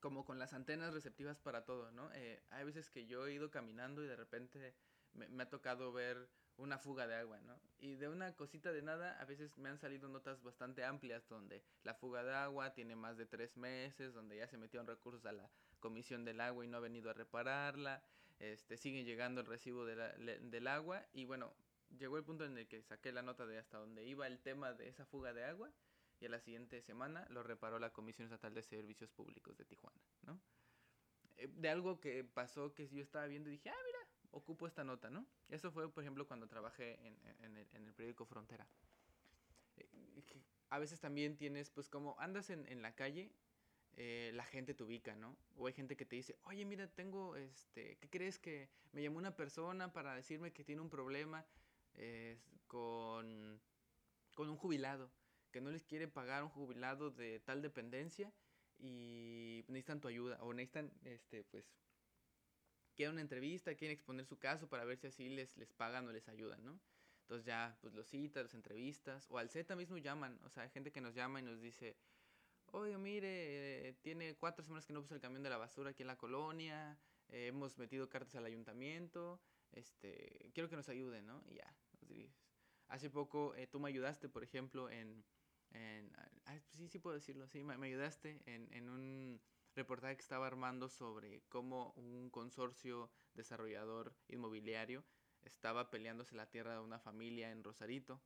como 0.00 0.24
con 0.24 0.38
las 0.38 0.52
antenas 0.52 0.94
receptivas 0.94 1.38
para 1.38 1.64
todo, 1.64 1.90
¿no? 1.92 2.10
Eh, 2.14 2.42
hay 2.50 2.64
veces 2.64 2.90
que 2.90 3.06
yo 3.06 3.26
he 3.26 3.34
ido 3.34 3.50
caminando 3.50 4.02
y 4.02 4.08
de 4.08 4.16
repente 4.16 4.74
me, 5.12 5.42
ha 5.42 5.48
tocado 5.48 5.92
ver 5.92 6.28
una 6.56 6.78
fuga 6.78 7.06
de 7.06 7.14
agua, 7.14 7.40
¿no? 7.40 7.58
Y 7.78 7.94
de 7.94 8.08
una 8.08 8.34
cosita 8.34 8.72
de 8.72 8.82
nada, 8.82 9.18
a 9.20 9.24
veces 9.24 9.56
me 9.58 9.68
han 9.68 9.78
salido 9.78 10.08
notas 10.08 10.42
bastante 10.42 10.84
amplias 10.84 11.28
donde 11.28 11.62
la 11.84 11.94
fuga 11.94 12.22
de 12.22 12.34
agua 12.34 12.74
tiene 12.74 12.96
más 12.96 13.16
de 13.16 13.26
tres 13.26 13.56
meses, 13.56 14.12
donde 14.12 14.36
ya 14.36 14.46
se 14.46 14.58
metieron 14.58 14.86
recursos 14.86 15.24
a 15.26 15.32
la 15.32 15.50
comisión 15.80 16.24
del 16.24 16.40
agua 16.40 16.64
y 16.64 16.68
no 16.68 16.78
ha 16.78 16.80
venido 16.80 17.10
a 17.10 17.14
repararla, 17.14 18.02
este, 18.38 18.76
sigue 18.76 19.04
llegando 19.04 19.40
el 19.40 19.46
recibo 19.46 19.84
de 19.84 19.96
la, 19.96 20.16
le, 20.16 20.38
del 20.38 20.66
agua 20.66 21.04
y 21.12 21.24
bueno, 21.24 21.52
llegó 21.98 22.16
el 22.16 22.24
punto 22.24 22.44
en 22.44 22.56
el 22.56 22.66
que 22.68 22.82
saqué 22.82 23.12
la 23.12 23.22
nota 23.22 23.46
de 23.46 23.58
hasta 23.58 23.78
donde 23.78 24.06
iba 24.06 24.26
el 24.26 24.38
tema 24.38 24.72
de 24.72 24.88
esa 24.88 25.04
fuga 25.04 25.32
de 25.32 25.44
agua 25.44 25.70
y 26.20 26.26
a 26.26 26.28
la 26.28 26.38
siguiente 26.38 26.82
semana 26.82 27.26
lo 27.30 27.42
reparó 27.42 27.78
la 27.78 27.92
Comisión 27.92 28.26
Estatal 28.26 28.54
de 28.54 28.62
Servicios 28.62 29.10
Públicos 29.10 29.56
de 29.56 29.64
Tijuana, 29.64 30.00
¿no? 30.22 30.38
Eh, 31.38 31.48
de 31.48 31.68
algo 31.70 31.98
que 31.98 32.22
pasó 32.24 32.74
que 32.74 32.88
yo 32.88 33.02
estaba 33.02 33.26
viendo 33.26 33.48
y 33.48 33.52
dije, 33.52 33.70
ah, 33.70 33.82
mira, 33.86 33.98
ocupo 34.32 34.66
esta 34.66 34.84
nota, 34.84 35.08
¿no? 35.08 35.26
Eso 35.48 35.72
fue, 35.72 35.90
por 35.90 36.04
ejemplo, 36.04 36.28
cuando 36.28 36.46
trabajé 36.46 37.00
en, 37.06 37.16
en, 37.42 37.56
el, 37.56 37.94
periódico 37.94 38.26
Frontera. 38.26 38.68
Eh, 39.78 39.88
a 40.68 40.78
veces 40.78 41.00
también 41.00 41.36
tienes, 41.36 41.70
pues 41.70 41.88
como 41.88 42.20
andas 42.20 42.50
en, 42.50 42.66
en 42.68 42.82
la 42.82 42.94
calle, 42.94 43.32
eh, 43.96 44.30
la 44.34 44.44
gente 44.44 44.74
te 44.74 44.84
ubica, 44.84 45.16
¿no? 45.16 45.36
O 45.56 45.66
hay 45.66 45.72
gente 45.72 45.96
que 45.96 46.04
te 46.04 46.16
dice, 46.16 46.38
oye, 46.44 46.66
mira, 46.66 46.86
tengo, 46.86 47.34
este, 47.36 47.96
¿qué 47.96 48.10
crees 48.10 48.38
que 48.38 48.68
me 48.92 49.02
llamó 49.02 49.18
una 49.18 49.34
persona 49.34 49.92
para 49.92 50.14
decirme 50.14 50.52
que 50.52 50.64
tiene 50.64 50.82
un 50.82 50.90
problema 50.90 51.46
con, 52.68 53.60
con 54.34 54.48
un 54.48 54.56
jubilado? 54.56 55.10
Que 55.50 55.60
no 55.60 55.70
les 55.70 55.84
quiere 55.84 56.08
pagar 56.08 56.42
un 56.42 56.50
jubilado 56.50 57.10
de 57.10 57.40
tal 57.40 57.62
dependencia 57.62 58.32
y 58.78 59.64
necesitan 59.68 60.00
tu 60.00 60.08
ayuda 60.08 60.42
o 60.42 60.52
necesitan, 60.52 60.92
este, 61.04 61.44
pues, 61.44 61.64
quieren 62.94 63.12
una 63.14 63.22
entrevista, 63.22 63.74
quieren 63.74 63.94
exponer 63.94 64.26
su 64.26 64.38
caso 64.38 64.68
para 64.68 64.84
ver 64.84 64.98
si 64.98 65.06
así 65.06 65.28
les, 65.28 65.56
les 65.56 65.72
pagan 65.72 66.06
o 66.06 66.12
les 66.12 66.28
ayudan, 66.28 66.64
¿no? 66.64 66.80
Entonces 67.22 67.46
ya, 67.46 67.78
pues 67.80 67.94
los 67.94 68.08
citas, 68.08 68.42
las 68.42 68.54
entrevistas, 68.54 69.26
o 69.30 69.38
al 69.38 69.50
Z 69.50 69.76
mismo 69.76 69.96
llaman, 69.98 70.40
o 70.44 70.50
sea, 70.50 70.64
hay 70.64 70.70
gente 70.70 70.90
que 70.90 71.00
nos 71.00 71.14
llama 71.14 71.38
y 71.38 71.42
nos 71.44 71.60
dice, 71.60 71.96
oye, 72.72 72.98
mire, 72.98 73.88
eh, 73.88 73.92
tiene 74.02 74.34
cuatro 74.36 74.64
semanas 74.64 74.86
que 74.86 74.92
no 74.92 75.02
puso 75.02 75.14
el 75.14 75.20
camión 75.20 75.42
de 75.42 75.50
la 75.50 75.56
basura 75.56 75.90
aquí 75.90 76.02
en 76.02 76.08
la 76.08 76.18
colonia, 76.18 76.98
eh, 77.28 77.46
hemos 77.46 77.78
metido 77.78 78.08
cartas 78.08 78.34
al 78.34 78.46
ayuntamiento, 78.46 79.40
este, 79.72 80.50
quiero 80.52 80.68
que 80.68 80.76
nos 80.76 80.88
ayude, 80.88 81.22
¿no? 81.22 81.44
Y 81.46 81.54
ya, 81.54 81.76
Hace 82.88 83.08
poco 83.08 83.54
eh, 83.54 83.68
tú 83.68 83.78
me 83.78 83.88
ayudaste, 83.88 84.28
por 84.28 84.42
ejemplo, 84.42 84.90
en 84.90 85.24
en, 85.70 86.12
ah, 86.46 86.58
sí, 86.76 86.88
sí 86.88 86.98
puedo 86.98 87.14
decirlo, 87.14 87.46
sí, 87.48 87.62
me, 87.62 87.74
ayudaste 87.86 88.42
en, 88.46 88.72
en, 88.72 88.88
un 88.88 89.40
reportaje 89.74 90.16
que 90.16 90.22
estaba 90.22 90.46
armando 90.46 90.88
sobre 90.88 91.42
cómo 91.48 91.92
un 91.96 92.30
consorcio 92.30 93.10
desarrollador 93.34 94.14
inmobiliario 94.28 95.04
estaba 95.42 95.90
peleándose 95.90 96.34
la 96.34 96.50
tierra 96.50 96.74
de 96.74 96.80
una 96.80 96.98
familia 96.98 97.50
en 97.50 97.64
Rosarito. 97.64 98.20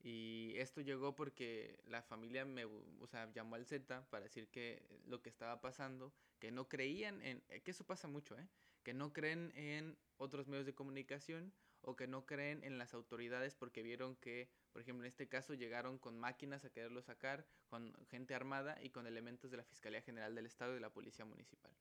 Y 0.00 0.52
esto 0.56 0.80
llegó 0.80 1.14
porque 1.16 1.80
la 1.84 2.02
familia 2.02 2.44
me 2.44 2.64
o 2.64 3.06
sea, 3.08 3.32
llamó 3.32 3.56
al 3.56 3.66
Z 3.66 4.06
para 4.10 4.24
decir 4.24 4.48
que 4.48 4.86
lo 5.06 5.22
que 5.22 5.28
estaba 5.28 5.60
pasando, 5.60 6.12
que 6.38 6.52
no 6.52 6.68
creían 6.68 7.20
en, 7.22 7.40
que 7.64 7.70
eso 7.70 7.84
pasa 7.84 8.06
mucho, 8.06 8.38
¿eh? 8.38 8.48
que 8.84 8.94
no 8.94 9.12
creen 9.12 9.52
en 9.56 9.98
otros 10.16 10.46
medios 10.46 10.66
de 10.66 10.74
comunicación 10.74 11.52
o 11.88 11.96
que 11.96 12.06
no 12.06 12.26
creen 12.26 12.62
en 12.64 12.76
las 12.76 12.92
autoridades 12.92 13.54
porque 13.54 13.82
vieron 13.82 14.14
que, 14.16 14.50
por 14.72 14.82
ejemplo, 14.82 15.04
en 15.04 15.08
este 15.08 15.26
caso 15.26 15.54
llegaron 15.54 15.98
con 15.98 16.18
máquinas 16.18 16.64
a 16.66 16.70
quererlo 16.70 17.00
sacar, 17.00 17.46
con 17.66 17.94
gente 18.10 18.34
armada 18.34 18.78
y 18.82 18.90
con 18.90 19.06
elementos 19.06 19.50
de 19.50 19.56
la 19.56 19.64
Fiscalía 19.64 20.02
General 20.02 20.34
del 20.34 20.44
Estado 20.44 20.72
y 20.72 20.74
de 20.74 20.80
la 20.82 20.92
Policía 20.92 21.24
Municipal. 21.24 21.72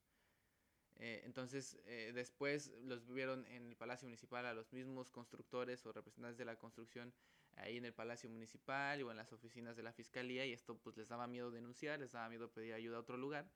Eh, 0.95 1.23
entonces, 1.25 1.77
eh, 1.85 2.13
después 2.15 2.71
los 2.83 3.05
vieron 3.05 3.45
en 3.47 3.67
el 3.67 3.75
Palacio 3.75 4.07
Municipal 4.07 4.45
a 4.45 4.53
los 4.53 4.71
mismos 4.71 5.09
constructores 5.09 5.85
o 5.85 5.91
representantes 5.91 6.37
de 6.37 6.45
la 6.45 6.55
construcción 6.55 7.13
ahí 7.57 7.75
en 7.75 7.83
el 7.83 7.93
Palacio 7.93 8.29
Municipal 8.29 9.03
o 9.03 9.11
en 9.11 9.17
las 9.17 9.33
oficinas 9.33 9.75
de 9.75 9.83
la 9.83 9.91
Fiscalía 9.91 10.45
y 10.45 10.53
esto 10.53 10.77
pues 10.77 10.95
les 10.95 11.09
daba 11.09 11.27
miedo 11.27 11.51
denunciar, 11.51 11.99
les 11.99 12.13
daba 12.13 12.29
miedo 12.29 12.49
pedir 12.49 12.73
ayuda 12.73 12.95
a 12.95 13.01
otro 13.01 13.17
lugar 13.17 13.51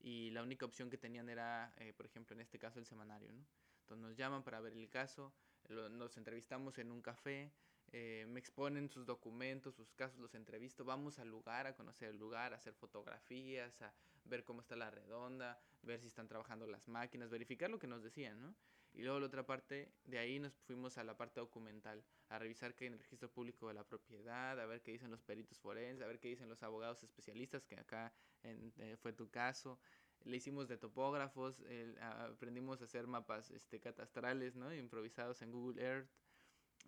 y 0.00 0.30
la 0.30 0.42
única 0.42 0.66
opción 0.66 0.90
que 0.90 0.98
tenían 0.98 1.28
era, 1.28 1.72
eh, 1.76 1.92
por 1.92 2.06
ejemplo, 2.06 2.34
en 2.34 2.40
este 2.40 2.58
caso 2.58 2.80
el 2.80 2.86
semanario, 2.86 3.32
¿no? 3.32 3.46
Entonces 3.82 4.02
nos 4.08 4.16
llaman 4.16 4.42
para 4.42 4.60
ver 4.60 4.72
el 4.72 4.88
caso, 4.88 5.32
lo, 5.68 5.88
nos 5.88 6.16
entrevistamos 6.16 6.78
en 6.78 6.90
un 6.90 7.02
café, 7.02 7.52
eh, 7.92 8.24
me 8.28 8.40
exponen 8.40 8.88
sus 8.88 9.04
documentos, 9.04 9.74
sus 9.74 9.92
casos, 9.92 10.18
los 10.18 10.34
entrevisto, 10.34 10.84
vamos 10.84 11.18
al 11.18 11.28
lugar 11.28 11.66
a 11.66 11.74
conocer 11.74 12.08
el 12.08 12.16
lugar, 12.16 12.54
a 12.54 12.56
hacer 12.56 12.72
fotografías, 12.74 13.82
a 13.82 13.92
ver 14.24 14.44
cómo 14.44 14.60
está 14.62 14.76
la 14.76 14.90
redonda, 14.90 15.60
ver 15.82 16.00
si 16.00 16.06
están 16.06 16.26
trabajando 16.26 16.66
las 16.66 16.88
máquinas, 16.88 17.28
verificar 17.28 17.70
lo 17.70 17.78
que 17.78 17.86
nos 17.86 18.02
decían, 18.02 18.40
¿no? 18.40 18.54
Y 18.94 19.02
luego 19.02 19.20
la 19.20 19.26
otra 19.26 19.46
parte, 19.46 19.90
de 20.04 20.18
ahí 20.18 20.38
nos 20.38 20.52
fuimos 20.60 20.98
a 20.98 21.04
la 21.04 21.16
parte 21.16 21.40
documental, 21.40 22.04
a 22.28 22.38
revisar 22.38 22.74
qué 22.74 22.84
hay 22.84 22.88
en 22.88 22.92
el 22.94 22.98
registro 22.98 23.30
público 23.30 23.68
de 23.68 23.74
la 23.74 23.84
propiedad, 23.84 24.58
a 24.60 24.66
ver 24.66 24.82
qué 24.82 24.92
dicen 24.92 25.10
los 25.10 25.22
peritos 25.22 25.58
forenses, 25.60 26.02
a 26.02 26.06
ver 26.06 26.18
qué 26.18 26.28
dicen 26.28 26.48
los 26.48 26.62
abogados 26.62 27.02
especialistas, 27.02 27.64
que 27.64 27.78
acá 27.78 28.12
en, 28.42 28.72
eh, 28.78 28.96
fue 29.00 29.12
tu 29.14 29.30
caso, 29.30 29.78
le 30.24 30.36
hicimos 30.36 30.68
de 30.68 30.78
topógrafos, 30.78 31.62
aprendimos 32.00 32.80
a 32.80 32.84
hacer 32.84 33.06
mapas 33.06 33.50
este, 33.50 33.80
catastrales. 33.80 34.54
Improvisados 34.76 35.42
en 35.42 35.50
Google 35.50 35.82
Earth. 35.82 36.10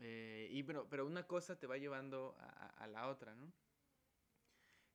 Eh, 0.01 0.49
y 0.51 0.62
pero, 0.62 0.89
pero 0.89 1.07
una 1.07 1.26
cosa 1.26 1.59
te 1.59 1.66
va 1.66 1.76
llevando 1.76 2.37
a, 2.39 2.87
la 2.87 3.09
otra, 3.09 3.35
¿no? 3.35 3.53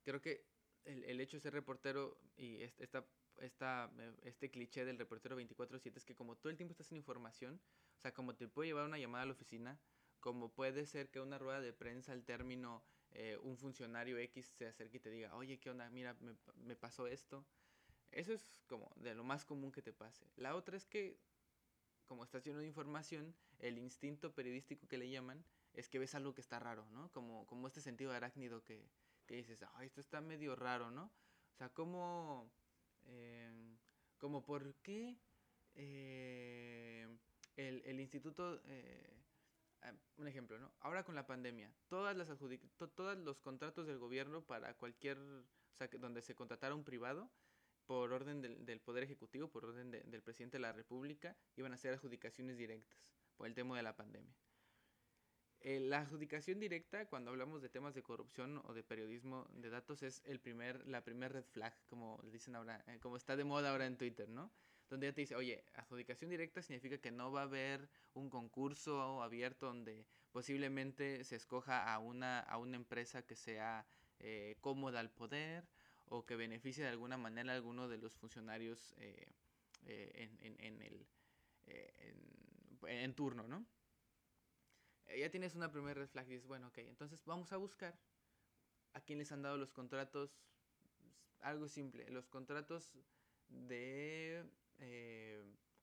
Creo 0.02 0.20
que 0.20 0.46
el, 0.84 1.20
hecho 1.20 1.36
de 1.36 1.40
ser 1.40 1.52
reportero 1.52 2.18
y 2.36 2.62
esta, 2.78 3.06
esta, 3.38 3.90
este 4.22 4.50
cliché 4.50 4.84
del 4.84 4.98
reportero 4.98 5.38
24/7 5.38 5.96
es 5.96 6.04
que 6.04 6.14
como 6.14 6.36
todo 6.36 6.50
el 6.50 6.56
tiempo 6.56 6.72
estás 6.72 6.90
en 6.90 6.98
información, 6.98 7.60
o 7.98 8.00
sea, 8.00 8.12
como 8.12 8.34
te 8.34 8.48
puede 8.48 8.68
llevar 8.68 8.86
una 8.86 8.98
llamada 8.98 9.22
a 9.22 9.26
la 9.26 9.32
oficina, 9.32 9.78
como 10.20 10.52
puede 10.52 10.86
ser 10.86 11.10
que 11.10 11.20
una 11.20 11.38
rueda 11.38 11.60
de 11.60 11.72
prensa 11.72 12.12
al 12.12 12.24
término 12.24 12.82
eh, 13.12 13.38
un 13.42 13.56
funcionario 13.56 14.18
X 14.18 14.46
se 14.56 14.66
acerque 14.66 14.98
y 14.98 15.00
te 15.00 15.10
diga, 15.10 15.34
oye, 15.34 15.58
¿qué 15.58 15.70
onda? 15.70 15.88
Mira, 15.90 16.14
me, 16.20 16.36
me 16.56 16.76
pasó 16.76 17.06
esto. 17.06 17.44
Eso 18.12 18.32
es 18.32 18.62
como 18.68 18.90
de 18.96 19.14
lo 19.14 19.24
más 19.24 19.44
común 19.44 19.72
que 19.72 19.82
te 19.82 19.92
pase. 19.92 20.26
La 20.36 20.56
otra 20.56 20.76
es 20.76 20.86
que, 20.86 21.18
como 22.06 22.24
estás 22.24 22.44
lleno 22.44 22.58
de 22.58 22.66
información, 22.66 23.34
el 23.58 23.78
instinto 23.78 24.34
periodístico 24.34 24.88
que 24.88 24.98
le 24.98 25.10
llaman 25.10 25.44
es 25.74 25.88
que 25.88 25.98
ves 25.98 26.14
algo 26.14 26.34
que 26.34 26.40
está 26.40 26.58
raro, 26.58 26.88
¿no? 26.90 27.10
Como, 27.12 27.46
como 27.46 27.68
este 27.68 27.80
sentido 27.80 28.12
arácnido 28.12 28.64
que, 28.64 28.88
que 29.26 29.36
dices, 29.36 29.64
ay, 29.74 29.86
esto 29.86 30.00
está 30.00 30.20
medio 30.20 30.56
raro, 30.56 30.90
¿no? 30.90 31.04
O 31.04 31.56
sea, 31.56 31.68
como, 31.68 32.50
eh, 33.06 33.76
como 34.18 34.44
por 34.44 34.74
qué 34.76 35.16
eh, 35.74 37.06
el, 37.56 37.82
el, 37.84 38.00
instituto, 38.00 38.60
eh, 38.64 39.22
ah, 39.82 39.92
un 40.16 40.26
ejemplo, 40.26 40.58
¿no? 40.58 40.72
Ahora 40.80 41.04
con 41.04 41.14
la 41.14 41.26
pandemia, 41.26 41.72
todas 41.88 42.16
las 42.16 42.28
todos 42.94 43.18
los 43.18 43.40
contratos 43.40 43.86
del 43.86 43.98
gobierno 43.98 44.42
para 44.42 44.74
cualquier, 44.74 45.18
o 45.18 45.76
sea, 45.76 45.88
donde 45.98 46.22
se 46.22 46.34
contratara 46.34 46.74
un 46.74 46.84
privado, 46.84 47.30
por 47.86 48.12
orden 48.12 48.40
del, 48.40 48.64
del 48.64 48.80
Poder 48.80 49.02
Ejecutivo, 49.02 49.48
por 49.48 49.64
orden 49.64 49.90
de, 49.90 50.02
del 50.02 50.22
presidente 50.22 50.58
de 50.58 50.62
la 50.62 50.72
República, 50.72 51.36
iban 51.56 51.72
a 51.72 51.76
ser 51.76 51.94
adjudicaciones 51.94 52.56
directas 52.56 52.98
por 53.36 53.46
el 53.46 53.54
tema 53.54 53.76
de 53.76 53.82
la 53.82 53.96
pandemia. 53.96 54.34
Eh, 55.62 55.78
la 55.78 55.98
adjudicación 56.00 56.58
directa, 56.58 57.06
cuando 57.06 57.30
hablamos 57.30 57.60
de 57.60 57.68
temas 57.68 57.94
de 57.94 58.02
corrupción 58.02 58.62
o 58.64 58.72
de 58.72 58.82
periodismo 58.82 59.46
de 59.52 59.68
datos, 59.68 60.02
es 60.02 60.22
el 60.24 60.40
primer, 60.40 60.86
la 60.86 61.04
primer 61.04 61.34
red 61.34 61.44
flag, 61.44 61.74
como 61.86 62.18
dicen 62.24 62.56
ahora, 62.56 62.82
eh, 62.86 62.98
como 62.98 63.18
está 63.18 63.36
de 63.36 63.44
moda 63.44 63.70
ahora 63.70 63.84
en 63.86 63.98
Twitter, 63.98 64.26
¿no? 64.26 64.50
Donde 64.88 65.08
ya 65.08 65.12
te 65.12 65.20
dice, 65.20 65.36
oye, 65.36 65.62
adjudicación 65.74 66.30
directa 66.30 66.62
significa 66.62 66.98
que 66.98 67.10
no 67.10 67.30
va 67.30 67.42
a 67.42 67.44
haber 67.44 67.90
un 68.14 68.30
concurso 68.30 69.22
abierto 69.22 69.66
donde 69.66 70.06
posiblemente 70.32 71.24
se 71.24 71.36
escoja 71.36 71.92
a 71.92 71.98
una, 71.98 72.40
a 72.40 72.56
una 72.56 72.76
empresa 72.76 73.26
que 73.26 73.36
sea 73.36 73.86
eh, 74.18 74.56
cómoda 74.62 75.00
al 75.00 75.10
poder 75.10 75.68
o 76.10 76.26
que 76.26 76.36
beneficie 76.36 76.82
de 76.82 76.90
alguna 76.90 77.16
manera 77.16 77.52
a 77.52 77.56
alguno 77.56 77.88
de 77.88 77.96
los 77.96 78.16
funcionarios 78.16 78.94
eh, 78.98 79.32
eh, 79.86 80.10
en, 80.14 80.38
en, 80.44 80.60
en, 80.60 80.82
el, 80.82 81.06
eh, 81.66 82.14
en, 82.82 83.14
turno, 83.14 83.46
¿no? 83.46 83.64
Ya 85.16 85.30
tienes 85.30 85.54
una 85.54 85.72
primera 85.72 85.94
red 85.94 86.08
flag 86.08 86.26
y 86.26 86.34
dices, 86.34 86.46
bueno, 86.46 86.68
ok, 86.68 86.78
entonces 86.78 87.24
vamos 87.24 87.52
a 87.52 87.56
buscar 87.56 87.98
a 88.92 89.00
quién 89.00 89.18
les 89.18 89.32
han 89.32 89.42
dado 89.42 89.56
los 89.56 89.72
contratos, 89.72 90.44
algo 91.40 91.68
simple, 91.68 92.08
los 92.10 92.28
contratos 92.28 92.92
de 93.48 94.44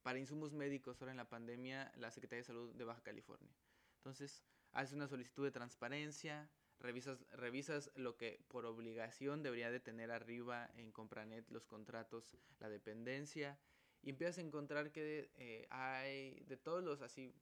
para 0.01 0.19
insumos 0.19 0.53
médicos 0.53 1.01
ahora 1.01 1.11
en 1.11 1.17
la 1.17 1.30
pandemia, 1.30 1.91
la 1.97 2.11
Secretaría 2.11 2.39
de 2.41 2.45
Salud 2.45 2.73
de 2.73 2.84
Baja 2.86 3.01
California. 3.01 3.53
Entonces, 3.97 4.41
haces 4.71 4.93
una 4.93 5.07
solicitud 5.07 5.43
de 5.43 5.51
transparencia, 5.51 6.49
revisas, 6.80 7.25
revisas 7.32 7.91
lo 7.95 8.17
que 8.17 8.39
por 8.47 8.65
obligación 8.65 9.43
debería 9.43 9.71
de 9.71 9.80
tener 9.80 10.11
arriba 10.11 10.69
en 10.75 10.91
Compranet 10.91 11.49
los 11.49 11.65
contratos, 11.65 12.38
la 12.59 12.69
dependencia, 12.69 13.57
y 14.03 14.11
empiezas 14.11 14.38
a 14.38 14.41
encontrar 14.41 14.91
que 14.91 15.30
eh, 15.38 15.67
hay 15.69 16.39
de 16.47 16.57
todos 16.57 16.84
los 16.84 17.01
así 17.01 17.34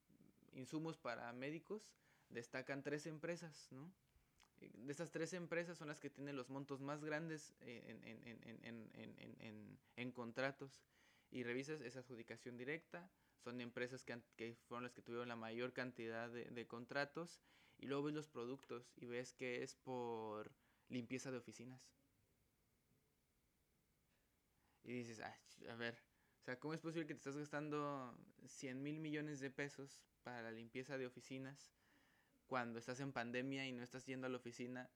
insumos 0.53 0.97
para 0.97 1.31
médicos, 1.33 1.93
destacan 2.29 2.81
tres 2.81 3.05
empresas, 3.05 3.67
¿no? 3.71 3.91
De 4.59 4.91
estas 4.91 5.11
tres 5.11 5.33
empresas 5.33 5.77
son 5.77 5.89
las 5.89 5.99
que 5.99 6.09
tienen 6.09 6.37
los 6.37 6.49
montos 6.49 6.81
más 6.81 7.03
grandes 7.03 7.53
en, 7.59 8.01
en, 8.03 8.59
en, 8.63 8.89
en, 9.39 9.79
en 9.97 10.11
contratos. 10.11 10.81
Y 11.29 11.43
revisas 11.43 11.81
esa 11.81 11.99
adjudicación 11.99 12.57
directa, 12.57 13.11
son 13.43 13.59
empresas 13.59 14.03
que, 14.03 14.17
que, 14.37 14.55
fueron 14.67 14.83
las 14.83 14.93
que 14.93 15.01
tuvieron 15.01 15.27
la 15.27 15.35
mayor 15.35 15.73
cantidad 15.73 16.29
de, 16.29 16.45
de 16.45 16.67
contratos 16.67 17.41
y 17.77 17.87
luego 17.87 18.03
ves 18.03 18.15
los 18.15 18.27
productos 18.27 18.93
y 18.95 19.05
ves 19.05 19.33
que 19.33 19.63
es 19.63 19.75
por 19.75 20.51
limpieza 20.89 21.31
de 21.31 21.37
oficinas. 21.37 21.81
Y 24.83 24.93
dices, 24.93 25.19
ah, 25.19 25.35
a 25.69 25.75
ver, 25.75 25.97
o 26.41 26.43
sea, 26.43 26.59
¿cómo 26.59 26.73
es 26.73 26.81
posible 26.81 27.07
que 27.07 27.15
te 27.15 27.19
estás 27.19 27.37
gastando 27.37 28.15
100 28.45 28.83
mil 28.83 28.99
millones 28.99 29.39
de 29.39 29.49
pesos 29.49 30.03
para 30.23 30.43
la 30.43 30.51
limpieza 30.51 30.97
de 30.97 31.07
oficinas 31.07 31.73
cuando 32.47 32.77
estás 32.77 32.99
en 32.99 33.11
pandemia 33.11 33.65
y 33.67 33.71
no 33.71 33.83
estás 33.83 34.05
yendo 34.05 34.27
a 34.27 34.29
la 34.29 34.37
oficina 34.37 34.91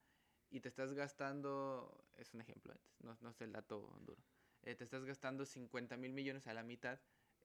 y 0.48 0.60
te 0.60 0.68
estás 0.68 0.92
gastando, 0.92 2.04
es 2.18 2.34
un 2.34 2.40
ejemplo, 2.40 2.74
no, 3.00 3.16
no 3.20 3.30
es 3.30 3.40
el 3.40 3.52
dato 3.52 3.98
duro, 4.02 4.22
eh, 4.62 4.74
te 4.74 4.84
estás 4.84 5.04
gastando 5.04 5.44
50 5.44 5.96
mil 5.96 6.12
millones 6.12 6.46
a 6.46 6.54
la 6.54 6.62
mitad 6.62 7.00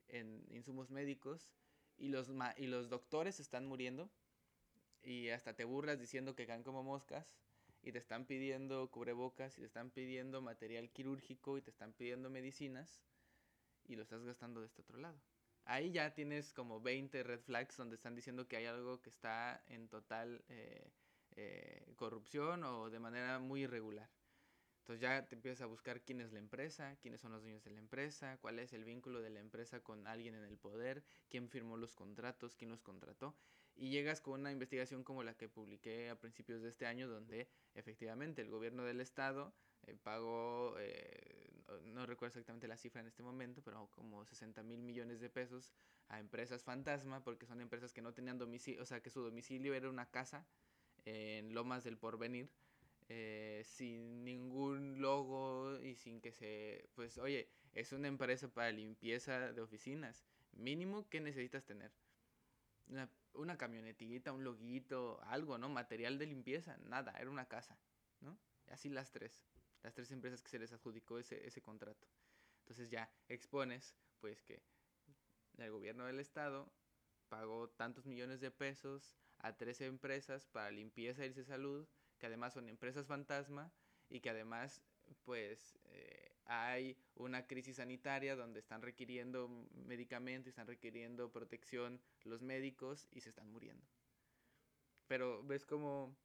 en 0.08 0.46
insumos 0.52 0.92
médicos 0.92 1.52
y 1.98 2.10
los, 2.10 2.32
y 2.58 2.68
los 2.68 2.90
doctores 2.90 3.40
están 3.40 3.66
muriendo 3.66 4.12
y 5.06 5.30
hasta 5.30 5.54
te 5.54 5.64
burlas 5.64 6.00
diciendo 6.00 6.36
que 6.36 6.48
caen 6.48 6.64
como 6.64 6.84
moscas 6.84 7.26
y 7.82 7.92
te 7.92 8.00
están 8.00 8.26
pidiendo 8.26 8.90
cubrebocas 8.90 9.58
y 9.58 9.62
te 9.62 9.68
están 9.68 9.92
pidiendo 9.92 10.42
material 10.42 10.90
quirúrgico 10.90 11.58
y 11.58 11.62
te 11.62 11.70
están 11.70 11.94
pidiendo 11.94 12.30
medicinas 12.30 13.04
y 13.88 13.96
lo 13.96 14.02
estás 14.02 14.24
gastando 14.24 14.62
de 14.62 14.68
este 14.68 14.82
otro 14.82 14.98
lado. 14.98 15.22
Ahí 15.66 15.92
ya 15.92 16.14
tienes 16.14 16.54
como 16.54 16.82
20 16.82 17.24
red 17.24 17.40
flags 17.42 17.78
donde 17.78 17.96
están 17.96 18.16
diciendo 18.16 18.48
que 18.48 18.58
hay 18.58 18.66
algo 18.66 19.02
que 19.02 19.10
está 19.10 19.64
en 19.68 19.88
total 19.88 20.44
eh, 20.50 20.92
eh, 21.36 21.94
corrupción 21.96 22.64
o 22.64 22.90
de 22.90 23.00
manera 23.00 23.40
muy 23.40 23.64
irregular. 23.64 24.10
Entonces 24.80 25.02
ya 25.02 25.28
te 25.28 25.36
empiezas 25.36 25.62
a 25.62 25.66
buscar 25.66 26.02
quién 26.02 26.22
es 26.22 26.32
la 26.32 26.40
empresa, 26.40 26.96
quiénes 27.02 27.22
son 27.22 27.32
los 27.32 27.42
dueños 27.42 27.64
de 27.64 27.72
la 27.72 27.80
empresa, 27.80 28.38
cuál 28.38 28.60
es 28.60 28.74
el 28.74 28.84
vínculo 28.84 29.22
de 29.22 29.32
la 29.32 29.40
empresa 29.40 29.80
con 29.80 30.06
alguien 30.06 30.36
en 30.36 30.44
el 30.44 30.58
poder, 30.58 31.04
quién 31.28 31.50
firmó 31.50 31.78
los 31.78 31.96
contratos, 31.96 32.56
quién 32.56 32.70
los 32.70 32.84
contrató 32.84 33.36
y 33.76 33.90
llegas 33.90 34.22
con 34.22 34.40
una 34.42 34.52
investigación 34.52 35.04
como 35.04 35.24
la 35.24 35.36
que 35.36 35.50
publiqué 35.50 36.10
a 36.10 36.20
principios 36.20 36.62
de 36.62 36.70
este 36.70 36.86
año, 36.86 37.08
donde 37.08 37.50
efectivamente 37.74 38.42
el 38.42 38.50
gobierno 38.50 38.84
del 38.84 39.02
estado 39.02 39.54
eh, 39.84 39.96
pagó, 40.02 40.76
eh, 40.80 41.52
no 41.84 42.06
recuerdo 42.06 42.30
exactamente 42.30 42.68
la 42.68 42.78
cifra 42.78 43.02
en 43.02 43.08
este 43.08 43.24
momento, 43.24 43.62
pero 43.64 43.90
como 43.92 44.26
60 44.26 44.64
mil 44.64 44.82
millones 44.82 45.20
de 45.20 45.30
pesos 45.30 45.74
a 46.08 46.20
empresas 46.20 46.64
fantasma, 46.64 47.24
porque 47.24 47.46
son 47.46 47.62
empresas 47.62 47.94
que 47.94 48.02
no 48.02 48.14
tenían 48.14 48.38
domicilio, 48.38 48.82
o 48.82 48.86
sea, 48.86 49.02
que 49.02 49.10
su 49.10 49.22
domicilio 49.22 49.74
era 49.74 49.90
una 49.90 50.10
casa 50.10 50.48
en 51.04 51.54
Lomas 51.54 51.84
del 51.84 51.98
Porvenir, 51.98 52.50
eh, 53.10 53.62
sin 53.66 54.24
ningún 54.24 55.02
logo 55.02 55.80
y 55.82 55.96
sin 55.96 56.22
que 56.22 56.32
se, 56.32 56.90
pues, 56.96 57.18
oye, 57.18 57.50
es 57.74 57.92
una 57.92 58.08
empresa 58.08 58.48
para 58.48 58.72
limpieza 58.72 59.52
de 59.52 59.62
oficinas, 59.62 60.26
mínimo, 60.54 61.08
¿qué 61.10 61.20
necesitas 61.20 61.66
tener? 61.66 61.92
Una 62.88 63.10
una 63.36 63.58
camionetita, 63.58 64.32
un 64.32 64.44
loguito, 64.44 65.22
algo, 65.24 65.58
¿no? 65.58 65.70
Material 65.70 66.18
de 66.18 66.26
limpieza, 66.26 66.78
nada, 66.78 67.14
era 67.20 67.30
una 67.30 67.48
casa, 67.48 67.78
¿no? 68.22 68.38
Así 68.68 68.90
las 68.90 69.12
tres, 69.12 69.46
las 69.84 69.94
tres 69.94 70.12
empresas 70.12 70.42
que 70.42 70.50
se 70.50 70.60
les 70.60 70.72
adjudicó 70.74 71.20
ese, 71.20 71.46
ese 71.46 71.62
contrato. 71.62 72.08
Entonces 72.60 72.90
ya 72.90 73.12
expones, 73.28 73.96
pues 74.20 74.42
que 74.44 74.64
el 75.58 75.72
gobierno 75.72 76.06
del 76.06 76.20
estado 76.20 76.72
pagó 77.30 77.70
tantos 77.70 78.06
millones 78.06 78.42
de 78.42 78.52
pesos 78.52 79.16
a 79.40 79.56
tres 79.56 79.82
empresas 79.82 80.48
para 80.48 80.72
limpieza 80.72 81.26
y 81.26 81.34
salud, 81.44 81.88
que 82.18 82.26
además 82.26 82.54
son 82.54 82.70
empresas 82.70 83.08
fantasma 83.08 83.72
y 84.10 84.20
que 84.20 84.30
además 84.30 84.82
pues 85.24 85.78
eh, 85.86 86.35
hay 86.46 86.98
una 87.16 87.48
crisis 87.48 87.78
sanitaria 87.78 88.36
donde 88.36 88.60
están 88.60 88.82
requiriendo 88.82 89.48
medicamentos, 89.74 90.50
están 90.50 90.68
requiriendo 90.68 91.32
protección 91.32 92.02
los 92.24 92.42
médicos 92.42 93.08
y 93.12 93.22
se 93.22 93.30
están 93.30 93.52
muriendo. 93.52 93.86
Pero 95.08 95.44
ves 95.44 95.66
como 95.66 96.16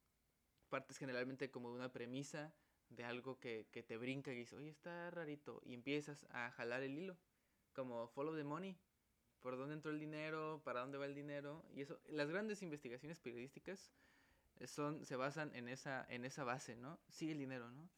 partes 0.69 0.99
generalmente 0.99 1.51
como 1.51 1.71
de 1.71 1.77
una 1.77 1.93
premisa 1.93 2.53
de 2.89 3.05
algo 3.05 3.39
que, 3.39 3.67
que 3.71 3.83
te 3.83 3.97
brinca 3.97 4.33
y 4.33 4.37
dices, 4.37 4.59
oye, 4.59 4.71
está 4.71 5.11
rarito, 5.11 5.61
y 5.65 5.75
empiezas 5.75 6.27
a 6.31 6.51
jalar 6.51 6.83
el 6.83 6.99
hilo, 6.99 7.17
como 7.73 8.09
follow 8.09 8.37
the 8.37 8.45
money, 8.45 8.77
por 9.41 9.57
dónde 9.57 9.75
entró 9.75 9.91
el 9.91 10.01
dinero, 10.01 10.61
para 10.65 10.81
dónde 10.81 10.99
va 10.99 11.07
el 11.07 11.15
dinero, 11.15 11.65
y 11.73 11.83
eso, 11.83 12.01
las 12.09 12.29
grandes 12.29 12.63
investigaciones 12.63 13.21
periodísticas 13.21 13.93
son, 14.67 15.05
se 15.05 15.17
basan 15.17 15.55
en 15.55 15.69
esa, 15.69 16.05
en 16.09 16.25
esa 16.25 16.45
base, 16.45 16.77
¿no? 16.77 16.99
Sigue 17.09 17.33
el 17.33 17.39
dinero, 17.39 17.71
¿no? 17.71 17.89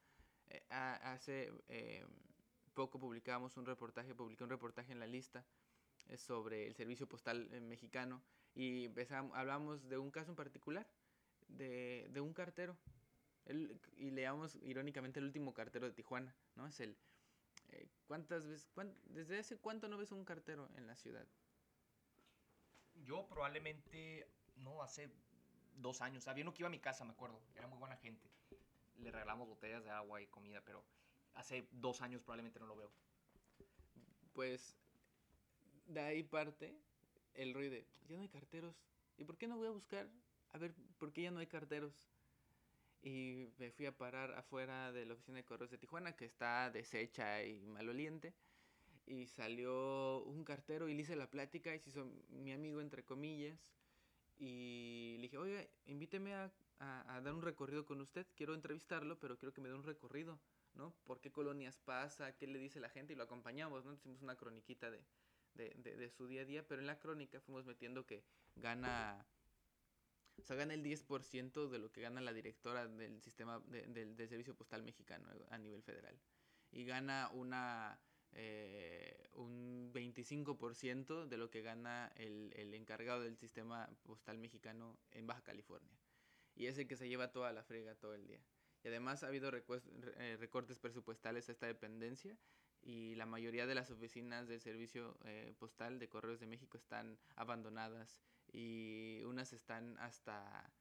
Eh, 0.51 0.63
hace 0.71 1.53
eh, 1.69 2.07
poco 2.75 2.99
publicamos 2.99 3.57
un 3.57 3.67
reportaje, 3.67 4.15
publiqué 4.15 4.45
un 4.45 4.51
reportaje 4.51 4.93
en 4.93 5.01
la 5.01 5.07
lista 5.07 5.45
eh, 6.09 6.17
sobre 6.17 6.67
el 6.67 6.75
servicio 6.75 7.09
postal 7.09 7.49
eh, 7.53 7.61
mexicano 7.61 8.23
y 8.55 8.87
empezamos, 8.87 9.37
hablamos 9.37 9.89
de 9.89 9.99
un 9.99 10.11
caso 10.11 10.31
en 10.31 10.37
particular, 10.37 10.87
de, 11.49 12.09
de 12.11 12.21
un 12.21 12.33
cartero. 12.33 12.77
El, 13.45 13.81
y 13.97 14.11
leamos 14.11 14.57
irónicamente 14.63 15.19
el 15.19 15.27
último 15.27 15.53
cartero 15.53 15.87
de 15.87 15.93
Tijuana, 15.93 16.35
¿no? 16.55 16.67
Es 16.67 16.79
el, 16.81 16.97
¿cuántas 18.07 18.47
veces, 18.47 18.71
desde 19.07 19.39
hace 19.39 19.57
cuánto 19.59 19.89
no 19.89 19.99
ves 19.99 20.13
un 20.13 20.25
cartero 20.25 20.69
en 20.77 20.87
la 20.87 20.95
ciudad? 20.95 21.27
Yo 23.05 23.27
probablemente, 23.29 24.29
no, 24.57 24.83
hace 24.83 25.11
dos 25.77 26.01
años. 26.03 26.27
Uno 26.27 26.55
que 26.55 26.63
iba 26.63 26.69
a 26.69 26.71
mi 26.71 26.79
casa, 26.79 27.05
me 27.05 27.13
acuerdo. 27.13 27.41
Era 27.57 27.67
muy 27.67 27.79
buena 27.79 27.97
gente. 27.97 28.29
Le 29.03 29.11
regalamos 29.11 29.49
botellas 29.49 29.85
de 29.85 29.91
agua 29.91 30.23
y 30.23 30.27
comida, 30.29 30.63
pero 30.65 30.85
hace 31.35 31.67
dos 31.73 32.01
años 32.01 32.23
probablemente 32.23 32.61
no 32.61 32.67
lo 32.67 32.77
veo. 32.77 32.91
Pues 34.33 34.77
de 35.87 36.01
ahí 36.01 36.23
parte 36.23 36.75
el 37.35 37.55
ruido 37.55 37.73
de, 37.73 37.87
ya 38.09 38.17
no 38.17 38.23
hay 38.23 38.29
carteros. 38.29 38.75
¿Y 39.17 39.25
por 39.25 39.37
qué 39.37 39.47
no 39.47 39.57
voy 39.57 39.69
a 39.69 39.71
buscar? 39.71 40.09
A 40.53 40.59
ver, 40.59 40.75
¿por 40.99 41.13
qué 41.13 41.23
ya 41.23 41.31
no 41.31 41.41
hay 41.41 41.47
carteros? 41.47 41.93
Y 43.03 43.49
me 43.59 43.71
fui 43.71 43.87
a 43.87 43.97
parar 43.97 44.33
afuera 44.35 44.93
de 44.93 45.05
la 45.07 45.15
oficina 45.15 45.39
de 45.39 45.45
correos 45.45 45.71
de 45.71 45.79
Tijuana, 45.79 46.15
que 46.15 46.25
está 46.25 46.71
deshecha 46.71 47.45
y 47.45 47.67
maloliente. 47.67 48.35
Y 49.07 49.27
salió 49.27 50.23
un 50.23 50.45
cartero 50.45 50.89
y 50.89 50.95
le 50.95 51.03
hice 51.03 51.17
la 51.17 51.29
plática 51.29 51.75
y 51.75 51.81
se 51.81 51.91
hizo 51.91 52.07
mi 52.29 52.53
amigo, 52.53 52.81
entre 52.81 53.05
comillas. 53.05 53.59
Y 54.39 55.17
le 55.17 55.23
dije, 55.23 55.39
oiga, 55.39 55.67
invíteme 55.87 56.35
a, 56.35 56.53
a, 56.83 57.21
dar 57.21 57.35
un 57.35 57.43
recorrido 57.43 57.85
con 57.87 58.01
usted. 58.01 58.27
Quiero 58.35 58.55
entrevistarlo, 58.55 59.19
pero 59.19 59.39
quiero 59.39 59.53
que 59.53 59.61
me 59.61 59.69
dé 59.69 59.75
un 59.75 59.85
recorrido, 59.85 60.41
¿no? 60.75 60.95
¿Por 61.05 61.21
qué 61.21 61.31
colonias 61.31 61.79
pasa? 61.79 62.37
¿Qué 62.37 62.47
le 62.47 62.59
dice 62.59 62.81
la 62.81 62.89
gente? 62.89 63.13
Y 63.13 63.17
lo 63.17 63.25
acompañamos, 63.25 63.85
¿no? 63.85 63.93
Hicimos 63.93 64.23
una 64.23 64.37
croniquita 64.37 64.91
de, 64.91 65.05
de, 65.55 65.71
de, 65.97 66.11
su 66.11 66.27
día 66.27 66.43
a 66.43 66.45
día, 66.45 66.67
pero 66.67 66.81
en 66.81 66.87
la 66.87 66.99
crónica 66.99 67.41
fuimos 67.41 67.65
metiendo 67.65 68.05
que 68.05 68.25
gana, 68.57 69.25
o 70.37 70.43
sea, 70.43 70.57
gana 70.57 70.75
el 70.75 70.83
10% 70.83 71.69
de 71.69 71.79
lo 71.79 71.93
que 71.93 72.01
gana 72.01 72.21
la 72.21 72.33
directora 72.33 72.89
del 72.89 73.21
sistema 73.23 73.61
del, 73.61 74.17
del 74.17 74.29
Servicio 74.29 74.57
Postal 74.57 74.83
Mexicano 74.83 75.29
a 75.51 75.59
nivel 75.59 75.83
federal. 75.83 76.19
Y 76.73 76.85
gana 76.85 77.31
una 77.33 78.01
eh, 78.35 79.29
un 79.35 79.93
25% 79.93 81.27
de 81.27 81.37
lo 81.37 81.51
que 81.51 81.61
gana 81.61 82.11
el, 82.17 82.51
el, 82.57 82.73
encargado 82.73 83.21
del 83.21 83.37
sistema 83.37 83.91
postal 84.05 84.39
mexicano 84.39 84.99
en 85.11 85.27
Baja 85.27 85.43
California. 85.43 85.99
Y 86.55 86.67
es 86.67 86.79
el 86.79 86.87
que 86.87 86.97
se 86.97 87.09
lleva 87.09 87.33
toda 87.33 87.53
la 87.53 87.63
frega 87.63 87.95
todo 87.95 88.15
el 88.15 88.27
día. 88.27 88.41
Y 88.85 88.89
además 88.89 89.23
ha 89.23 89.29
habido 89.29 89.51
eh, 89.55 90.37
recortes 90.39 90.79
presupuestales 90.79 91.49
a 91.49 91.53
esta 91.53 91.67
dependencia 91.67 92.37
y 92.83 93.15
la 93.15 93.27
mayoría 93.27 93.67
de 93.67 93.77
las 93.77 93.91
oficinas 93.91 94.49
del 94.49 94.61
servicio 94.61 95.17
eh, 95.25 95.55
postal 95.59 95.99
de 95.99 96.09
Correos 96.09 96.41
de 96.41 96.47
México 96.47 96.77
están 96.77 97.17
abandonadas 97.37 98.21
y 98.53 99.23
unas 99.25 99.53
están 99.53 99.97
hasta 99.99 100.73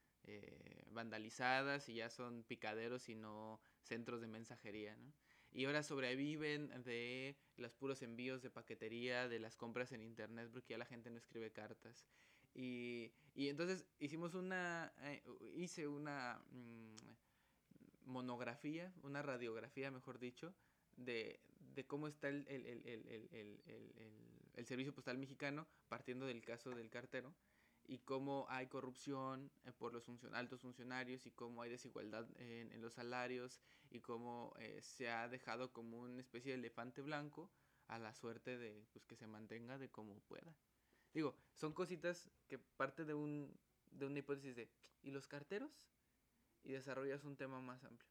vandalizadas 0.91 1.89
y 1.89 1.95
ya 1.95 2.09
son 2.09 2.43
picaderos 2.43 3.09
y 3.09 3.15
no 3.15 3.59
centros 3.81 4.21
de 4.21 4.27
mensajería. 4.27 4.95
y 5.51 5.65
ahora 5.65 5.83
sobreviven 5.83 6.69
de 6.83 7.35
los 7.57 7.73
puros 7.73 8.01
envíos 8.01 8.41
de 8.41 8.49
paquetería, 8.49 9.27
de 9.27 9.39
las 9.39 9.57
compras 9.57 9.91
en 9.91 10.01
internet, 10.01 10.49
porque 10.51 10.73
ya 10.73 10.77
la 10.77 10.85
gente 10.85 11.09
no 11.09 11.17
escribe 11.17 11.51
cartas. 11.51 12.05
Y, 12.53 13.11
y 13.33 13.49
entonces 13.49 13.85
hicimos 13.99 14.33
una, 14.33 14.93
eh, 15.01 15.23
hice 15.55 15.87
una 15.87 16.41
mm, 16.51 16.95
monografía, 18.05 18.93
una 19.03 19.21
radiografía, 19.21 19.91
mejor 19.91 20.19
dicho, 20.19 20.53
de, 20.97 21.39
de 21.73 21.85
cómo 21.85 22.07
está 22.07 22.27
el, 22.27 22.45
el, 22.47 22.65
el, 22.65 23.61
el, 24.55 24.65
servicio 24.65 24.93
postal 24.93 25.17
mexicano, 25.17 25.67
partiendo 25.89 26.25
del 26.27 26.43
caso 26.43 26.69
del 26.69 26.89
cartero 26.89 27.33
y 27.85 27.99
cómo 27.99 28.45
hay 28.49 28.67
corrupción 28.67 29.51
eh, 29.65 29.71
por 29.71 29.91
los 29.91 30.05
altos 30.33 30.61
funcionarios 30.61 31.25
y 31.25 31.31
cómo 31.31 31.61
hay 31.61 31.69
desigualdad 31.69 32.27
en, 32.37 32.79
los 32.81 32.93
salarios 32.93 33.59
y 33.89 33.99
cómo 34.01 34.53
eh, 34.59 34.79
se 34.81 35.09
ha 35.09 35.27
dejado 35.27 35.73
como 35.73 35.99
una 35.99 36.21
especie 36.21 36.51
de 36.51 36.59
elefante 36.59 37.01
blanco 37.01 37.49
a 37.87 37.97
la 37.99 38.13
suerte 38.13 38.57
de 38.57 38.85
pues, 38.93 39.05
que 39.05 39.15
se 39.15 39.27
mantenga 39.27 39.77
de 39.77 39.89
como 39.89 40.19
pueda. 40.21 40.55
Digo, 41.13 41.35
son 41.55 41.73
cositas 41.73 42.29
que 42.47 42.57
parte 42.57 43.05
de, 43.05 43.13
un, 43.13 43.57
de 43.91 44.05
una 44.05 44.19
hipótesis 44.19 44.55
de 44.55 44.69
¿y 45.03 45.11
los 45.11 45.27
carteros? 45.27 45.71
Y 46.63 46.73
desarrollas 46.73 47.23
un 47.23 47.35
tema 47.35 47.59
más 47.61 47.83
amplio. 47.83 48.09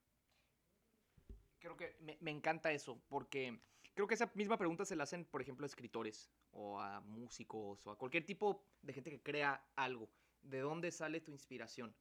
Creo 1.58 1.76
que 1.76 1.96
me, 2.00 2.16
me 2.20 2.30
encanta 2.30 2.72
eso, 2.72 3.00
porque 3.08 3.60
creo 3.94 4.06
que 4.06 4.14
esa 4.14 4.30
misma 4.34 4.56
pregunta 4.56 4.84
se 4.84 4.96
la 4.96 5.04
hacen, 5.04 5.24
por 5.24 5.42
ejemplo, 5.42 5.64
a 5.64 5.68
escritores 5.68 6.30
o 6.52 6.80
a 6.80 7.00
músicos 7.00 7.86
o 7.86 7.90
a 7.90 7.98
cualquier 7.98 8.24
tipo 8.24 8.64
de 8.82 8.92
gente 8.92 9.10
que 9.10 9.22
crea 9.22 9.64
algo. 9.76 10.10
¿De 10.42 10.60
dónde 10.60 10.90
sale 10.90 11.20
tu 11.20 11.32
inspiración? 11.32 11.94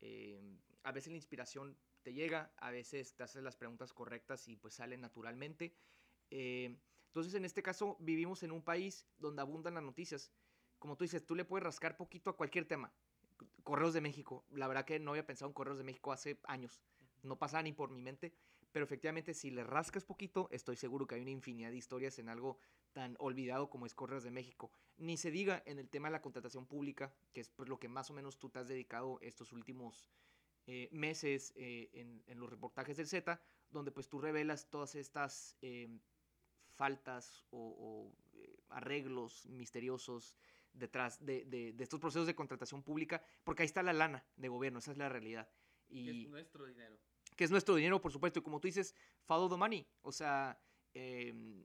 Eh, 0.00 0.40
a 0.82 0.92
veces 0.92 1.10
la 1.10 1.16
inspiración 1.16 1.76
te 2.02 2.12
llega, 2.12 2.52
a 2.56 2.70
veces 2.70 3.14
te 3.14 3.22
haces 3.22 3.42
las 3.42 3.56
preguntas 3.56 3.92
correctas 3.92 4.48
y 4.48 4.56
pues 4.56 4.74
sale 4.74 4.96
naturalmente. 4.96 5.74
Eh, 6.30 6.76
entonces 7.08 7.34
en 7.34 7.44
este 7.44 7.62
caso 7.62 7.96
vivimos 8.00 8.42
en 8.42 8.52
un 8.52 8.62
país 8.62 9.06
donde 9.18 9.42
abundan 9.42 9.74
las 9.74 9.82
noticias. 9.82 10.30
Como 10.78 10.96
tú 10.96 11.04
dices, 11.04 11.26
tú 11.26 11.34
le 11.34 11.44
puedes 11.44 11.64
rascar 11.64 11.96
poquito 11.96 12.30
a 12.30 12.36
cualquier 12.36 12.66
tema. 12.66 12.92
Correos 13.64 13.94
de 13.94 14.00
México. 14.00 14.44
La 14.50 14.68
verdad 14.68 14.84
que 14.84 15.00
no 15.00 15.10
había 15.10 15.26
pensado 15.26 15.48
en 15.48 15.54
Correos 15.54 15.78
de 15.78 15.84
México 15.84 16.12
hace 16.12 16.38
años. 16.44 16.80
No 17.22 17.38
pasaba 17.38 17.62
ni 17.62 17.72
por 17.72 17.90
mi 17.90 18.00
mente. 18.00 18.32
Pero 18.72 18.84
efectivamente, 18.84 19.34
si 19.34 19.50
le 19.50 19.64
rascas 19.64 20.04
poquito, 20.04 20.48
estoy 20.52 20.76
seguro 20.76 21.06
que 21.06 21.14
hay 21.14 21.22
una 21.22 21.30
infinidad 21.30 21.70
de 21.70 21.76
historias 21.76 22.18
en 22.18 22.28
algo 22.28 22.58
tan 22.92 23.16
olvidado 23.18 23.70
como 23.70 23.86
es 23.86 23.94
Correos 23.94 24.24
de 24.24 24.30
México. 24.30 24.70
Ni 24.98 25.16
se 25.16 25.30
diga 25.30 25.62
en 25.66 25.78
el 25.78 25.88
tema 25.88 26.08
de 26.08 26.12
la 26.12 26.22
contratación 26.22 26.66
pública, 26.66 27.12
que 27.32 27.40
es 27.40 27.48
pues, 27.50 27.68
lo 27.68 27.78
que 27.78 27.88
más 27.88 28.10
o 28.10 28.14
menos 28.14 28.38
tú 28.38 28.50
te 28.50 28.58
has 28.58 28.68
dedicado 28.68 29.18
estos 29.22 29.52
últimos 29.52 30.10
eh, 30.66 30.88
meses 30.92 31.52
eh, 31.56 31.88
en, 31.94 32.38
los 32.38 32.50
reportajes 32.50 32.96
del 32.98 33.06
Z, 33.06 33.40
donde 33.70 33.90
pues 33.90 34.08
tú 34.08 34.20
revelas 34.20 34.68
todas 34.68 34.94
estas 34.96 35.56
em, 35.62 36.00
faltas 36.78 37.44
o, 37.50 38.14
eh, 38.34 38.56
arreglos 38.70 39.46
misteriosos 39.48 40.34
detrás 40.72 41.24
de, 41.24 41.44
de, 41.44 41.74
estos 41.82 42.00
procesos 42.00 42.26
de 42.26 42.34
contratación 42.34 42.82
pública, 42.82 43.22
porque 43.44 43.62
ahí 43.62 43.66
está 43.66 43.82
la 43.82 43.92
lana 43.92 44.24
de 44.36 44.48
gobierno, 44.48 44.78
esa 44.78 44.92
es 44.92 44.98
la 44.98 45.08
realidad. 45.08 45.48
Y, 45.88 46.24
es 46.24 46.28
nuestro 46.28 46.64
dinero 46.66 46.96
que 47.36 47.44
es 47.44 47.52
nuestro 47.52 47.76
dinero, 47.76 48.00
por 48.00 48.10
supuesto, 48.10 48.40
y 48.40 48.42
como 48.42 48.58
tú 48.58 48.66
dices, 48.66 48.96
follow 49.22 49.48
the 49.48 49.56
money, 49.56 49.86
o 50.02 50.10
sea, 50.10 50.60
em, 50.92 51.64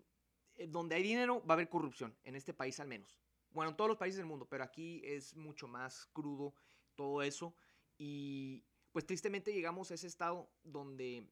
eh, 0.54 0.68
donde 0.68 0.94
hay 0.94 1.02
dinero 1.02 1.44
va 1.48 1.54
a 1.54 1.56
haber 1.56 1.68
corrupción, 1.68 2.16
en 2.24 2.36
este 2.36 2.54
país 2.54 2.80
al 2.80 2.88
menos. 2.88 3.20
Bueno, 3.50 3.72
en 3.72 3.76
todos 3.76 3.90
los 3.90 3.98
países 3.98 4.18
del 4.18 4.28
mundo, 4.28 4.48
pero 4.48 4.64
aquí 4.64 5.02
es 5.04 5.36
mucho 5.36 5.68
más 5.68 6.06
crudo 6.14 6.54
todo 6.94 7.24
eso, 7.24 7.56
y 7.98 8.64
pues 8.92 9.08
tristemente 9.08 9.52
llegamos 9.52 9.90
a 9.90 9.96
ese 9.96 10.06
estado 10.06 10.48
donde 10.64 11.28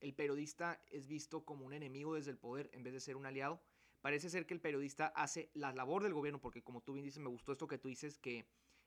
el 0.00 0.14
periodista 0.14 0.82
es 0.90 1.06
visto 1.06 1.44
como 1.44 1.66
un 1.66 1.72
enemigo 1.72 2.14
desde 2.14 2.30
el 2.30 2.38
poder 2.38 2.70
en 2.72 2.82
vez 2.82 2.92
de 2.92 3.00
ser 3.00 3.16
un 3.16 3.26
aliado. 3.26 3.62
Parece 4.00 4.28
ser 4.28 4.46
que 4.46 4.54
el 4.54 4.60
periodista 4.60 5.06
hace 5.08 5.50
la 5.54 5.72
labor 5.72 6.02
del 6.02 6.12
gobierno, 6.12 6.40
porque 6.40 6.62
como 6.62 6.82
tú 6.82 6.92
bien 6.92 7.04
dices, 7.04 7.20
me 7.20 7.30
gustó 7.30 7.52
esto 7.52 7.66
que 7.66 7.78
tú 7.78 7.88
dices, 7.88 8.18
que 8.18 8.46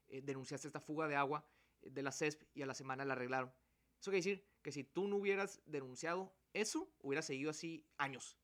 eh, 0.09 0.21
denunciaste 0.21 0.67
esta 0.67 0.79
fuga 0.79 1.07
de 1.07 1.15
agua 1.15 1.45
eh, 1.81 1.89
de 1.89 2.03
la 2.03 2.11
CESP 2.11 2.43
y 2.53 2.61
a 2.61 2.65
la 2.65 2.73
semana 2.73 3.03
la 3.03 3.13
arreglaron. 3.13 3.51
Eso 3.99 4.11
quiere 4.11 4.17
decir 4.17 4.45
que 4.61 4.71
si 4.71 4.83
tú 4.83 5.07
no 5.07 5.17
hubieras 5.17 5.61
denunciado 5.65 6.33
eso, 6.53 6.89
hubiera 6.99 7.21
seguido 7.21 7.49
así 7.49 7.85
años. 7.97 8.37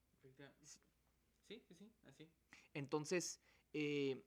Sí, 1.48 1.62
sí, 1.68 1.76
sí, 1.76 1.92
así. 2.08 2.30
Entonces, 2.74 3.40
eh, 3.74 4.24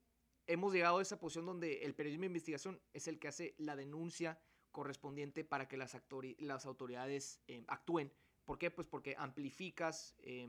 hemos 0.46 0.72
llegado 0.72 0.98
a 0.98 1.02
esa 1.02 1.18
posición 1.18 1.46
donde 1.46 1.84
el 1.84 1.94
periodismo 1.94 2.22
de 2.22 2.28
investigación 2.28 2.80
es 2.92 3.08
el 3.08 3.18
que 3.18 3.28
hace 3.28 3.54
la 3.58 3.76
denuncia 3.76 4.40
correspondiente 4.70 5.44
para 5.44 5.68
que 5.68 5.76
las, 5.76 5.96
las 6.38 6.66
autoridades 6.66 7.40
eh, 7.48 7.64
actúen. 7.68 8.12
¿Por 8.46 8.58
qué? 8.58 8.70
Pues 8.70 8.86
porque 8.86 9.14
amplificas 9.18 10.14
eh, 10.20 10.48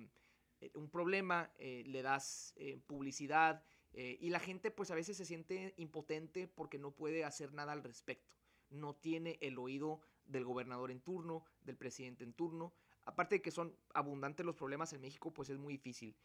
un 0.73 0.89
problema, 0.89 1.51
le 1.59 2.01
das 2.01 2.55
publicidad 2.87 3.63
y 3.93 4.29
la 4.31 4.39
gente 4.39 4.71
pues 4.71 4.89
a 4.89 4.95
veces 4.95 5.17
se 5.17 5.25
siente 5.25 5.75
impotente 5.77 6.47
porque 6.47 6.79
no 6.79 6.91
puede 6.91 7.25
hacer 7.25 7.53
nada 7.53 7.73
al 7.73 7.83
respecto. 7.83 8.35
No 8.71 8.95
tiene 8.95 9.37
el 9.41 9.59
oído 9.59 10.01
del 10.25 10.45
gobernador 10.45 10.91
en 10.91 11.01
turno, 11.01 11.43
del 11.61 11.77
presidente 11.77 12.23
en 12.23 12.33
turno. 12.33 12.73
Aparte 13.05 13.35
de 13.35 13.41
que 13.41 13.51
son 13.51 13.75
abundantes 13.93 14.45
los 14.45 14.55
problemas 14.55 14.93
en 14.93 15.01
México, 15.01 15.31
pues 15.31 15.49
es 15.49 15.57
muy 15.57 15.73
difícil. 15.73 16.15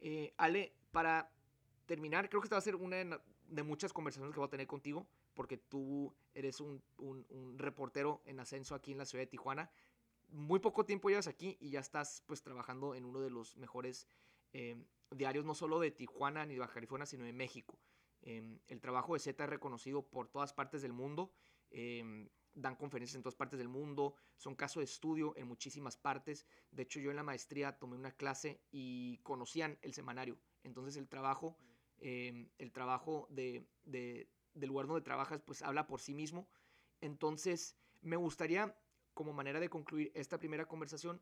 Eh, 0.00 0.32
Ale, 0.38 0.72
para 0.90 1.30
terminar, 1.86 2.28
creo 2.28 2.40
que 2.40 2.46
esta 2.46 2.56
va 2.56 2.60
a 2.60 2.62
ser 2.62 2.76
una 2.76 3.20
de 3.48 3.62
muchas 3.62 3.92
conversaciones 3.92 4.32
que 4.32 4.40
voy 4.40 4.46
a 4.46 4.50
tener 4.50 4.66
contigo, 4.66 5.06
porque 5.34 5.58
tú 5.58 6.14
eres 6.34 6.60
un, 6.60 6.82
reportero 7.58 8.22
en 8.24 8.40
ascenso 8.40 8.74
aquí 8.74 8.92
en 8.92 8.98
la 8.98 9.04
ciudad 9.04 9.22
de 9.22 9.26
Tijuana. 9.26 9.70
Muy 10.32 10.60
poco 10.60 10.84
tiempo 10.84 11.08
llevas 11.08 11.26
aquí 11.26 11.56
y 11.60 11.70
ya 11.70 11.80
estás 11.80 12.22
pues 12.26 12.42
trabajando 12.42 12.94
en 12.94 13.04
uno 13.04 13.20
de 13.20 13.30
los 13.30 13.56
mejores 13.56 14.06
eh, 14.52 14.76
diarios, 15.10 15.44
no 15.44 15.54
solo 15.54 15.80
de 15.80 15.90
Tijuana 15.90 16.46
ni 16.46 16.54
de 16.54 16.60
Baja 16.60 16.74
California, 16.74 17.06
sino 17.06 17.24
de 17.24 17.32
México. 17.32 17.78
Em, 18.22 18.60
el 18.68 18.80
trabajo 18.80 19.14
de 19.14 19.20
Z 19.20 19.42
es 19.42 19.50
reconocido 19.50 20.02
por 20.06 20.28
todas 20.28 20.52
partes 20.52 20.82
del 20.82 20.92
mundo. 20.92 21.32
Em, 21.70 22.28
dan 22.54 22.76
conferencias 22.76 23.16
en 23.16 23.22
todas 23.22 23.36
partes 23.36 23.58
del 23.58 23.68
mundo, 23.68 24.14
son 24.36 24.54
caso 24.56 24.80
de 24.80 24.84
estudio 24.84 25.34
en 25.36 25.46
muchísimas 25.46 25.96
partes. 25.96 26.46
De 26.70 26.82
hecho, 26.82 27.00
yo 27.00 27.10
en 27.10 27.16
la 27.16 27.22
maestría 27.22 27.78
tomé 27.78 27.96
una 27.96 28.12
clase 28.12 28.60
y 28.70 29.18
conocían 29.18 29.78
el 29.82 29.94
semanario. 29.94 30.38
Entonces 30.64 30.96
el 30.96 31.08
trabajo, 31.08 31.56
em, 31.98 32.50
el 32.58 32.72
trabajo 32.72 33.26
de, 33.30 33.66
del 33.84 34.68
lugar 34.68 34.86
donde 34.86 35.02
trabajas, 35.02 35.40
pues 35.42 35.62
habla 35.62 35.86
por 35.86 36.00
sí 36.00 36.14
mismo. 36.14 36.48
Entonces 37.00 37.76
me 38.00 38.16
gustaría, 38.16 38.76
como 39.14 39.32
manera 39.32 39.60
de 39.60 39.68
concluir 39.68 40.12
esta 40.14 40.38
primera 40.38 40.66
conversación, 40.66 41.20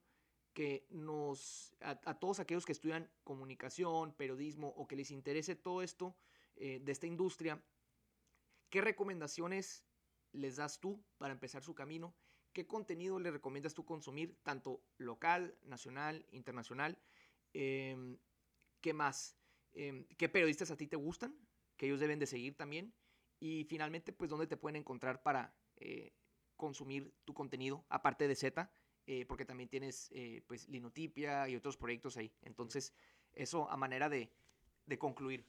que 0.52 0.86
nos, 0.90 1.76
a, 1.80 2.18
todos 2.18 2.40
aquellos 2.40 2.66
que 2.66 2.72
estudian 2.72 3.08
comunicación, 3.22 4.12
periodismo 4.14 4.68
o 4.68 4.88
que 4.88 4.96
les 4.96 5.10
interese 5.10 5.54
todo 5.54 5.82
esto 5.82 6.16
eh, 6.56 6.80
de 6.82 6.90
esta 6.92 7.06
industria, 7.06 7.62
¿qué 8.68 8.80
recomendaciones 8.80 9.84
les 10.32 10.56
das 10.56 10.80
tú 10.80 11.04
para 11.16 11.32
empezar 11.32 11.62
su 11.62 11.74
camino? 11.74 12.14
¿Qué 12.52 12.66
contenido 12.66 13.20
le 13.20 13.30
recomiendas 13.30 13.74
tú 13.74 13.84
consumir, 13.84 14.36
tanto 14.42 14.82
local, 14.96 15.56
nacional, 15.62 16.26
internacional? 16.32 16.98
Em, 17.52 18.18
¿Qué 18.80 18.92
más? 18.92 19.36
Em, 19.72 20.06
¿Qué 20.16 20.28
periodistas 20.28 20.70
a 20.70 20.76
ti 20.76 20.88
te 20.88 20.96
gustan? 20.96 21.38
Que 21.76 21.86
ellos 21.86 22.00
deben 22.00 22.18
de 22.18 22.26
seguir 22.26 22.56
también. 22.56 22.92
Y 23.38 23.64
finalmente, 23.64 24.12
pues, 24.12 24.30
¿dónde 24.30 24.48
te 24.48 24.56
pueden 24.56 24.76
encontrar 24.76 25.22
para 25.22 25.54
eh, 25.76 26.17
consumir 26.58 27.14
tu 27.24 27.32
contenido, 27.32 27.86
aparte 27.88 28.28
de 28.28 28.34
Z? 28.34 28.70
Eh, 29.06 29.24
porque 29.24 29.46
también 29.46 29.70
tienes, 29.70 30.10
eh, 30.12 30.42
pues, 30.46 30.68
Linotipia 30.68 31.48
y 31.48 31.56
otros 31.56 31.78
proyectos 31.78 32.18
ahí. 32.18 32.30
Entonces, 32.42 32.92
eso 33.32 33.70
a 33.70 33.78
manera 33.78 34.10
de, 34.10 34.30
de 34.84 34.98
concluir. 34.98 35.46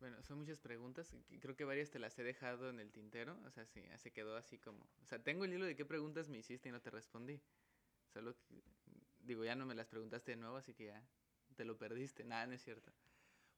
Bueno, 0.00 0.22
son 0.22 0.38
muchas 0.38 0.58
preguntas. 0.58 1.16
Creo 1.40 1.56
que 1.56 1.64
varias 1.64 1.90
te 1.90 1.98
las 1.98 2.18
he 2.18 2.22
dejado 2.22 2.68
en 2.68 2.80
el 2.80 2.90
tintero. 2.90 3.38
O 3.46 3.50
sea, 3.50 3.64
sí, 3.64 3.82
se 3.96 4.10
quedó 4.10 4.36
así 4.36 4.58
como. 4.58 4.84
O 5.02 5.06
sea, 5.06 5.22
tengo 5.22 5.44
el 5.44 5.54
hilo 5.54 5.64
de 5.64 5.76
qué 5.76 5.86
preguntas 5.86 6.28
me 6.28 6.38
hiciste 6.38 6.68
y 6.68 6.72
no 6.72 6.82
te 6.82 6.90
respondí. 6.90 7.40
Solo 8.12 8.34
digo, 9.20 9.44
ya 9.44 9.54
no 9.54 9.64
me 9.64 9.74
las 9.74 9.86
preguntaste 9.86 10.32
de 10.32 10.36
nuevo, 10.36 10.56
así 10.56 10.74
que 10.74 10.86
ya 10.86 11.02
te 11.56 11.64
lo 11.64 11.78
perdiste. 11.78 12.24
Nada, 12.24 12.46
no 12.46 12.52
es 12.52 12.62
cierto. 12.62 12.92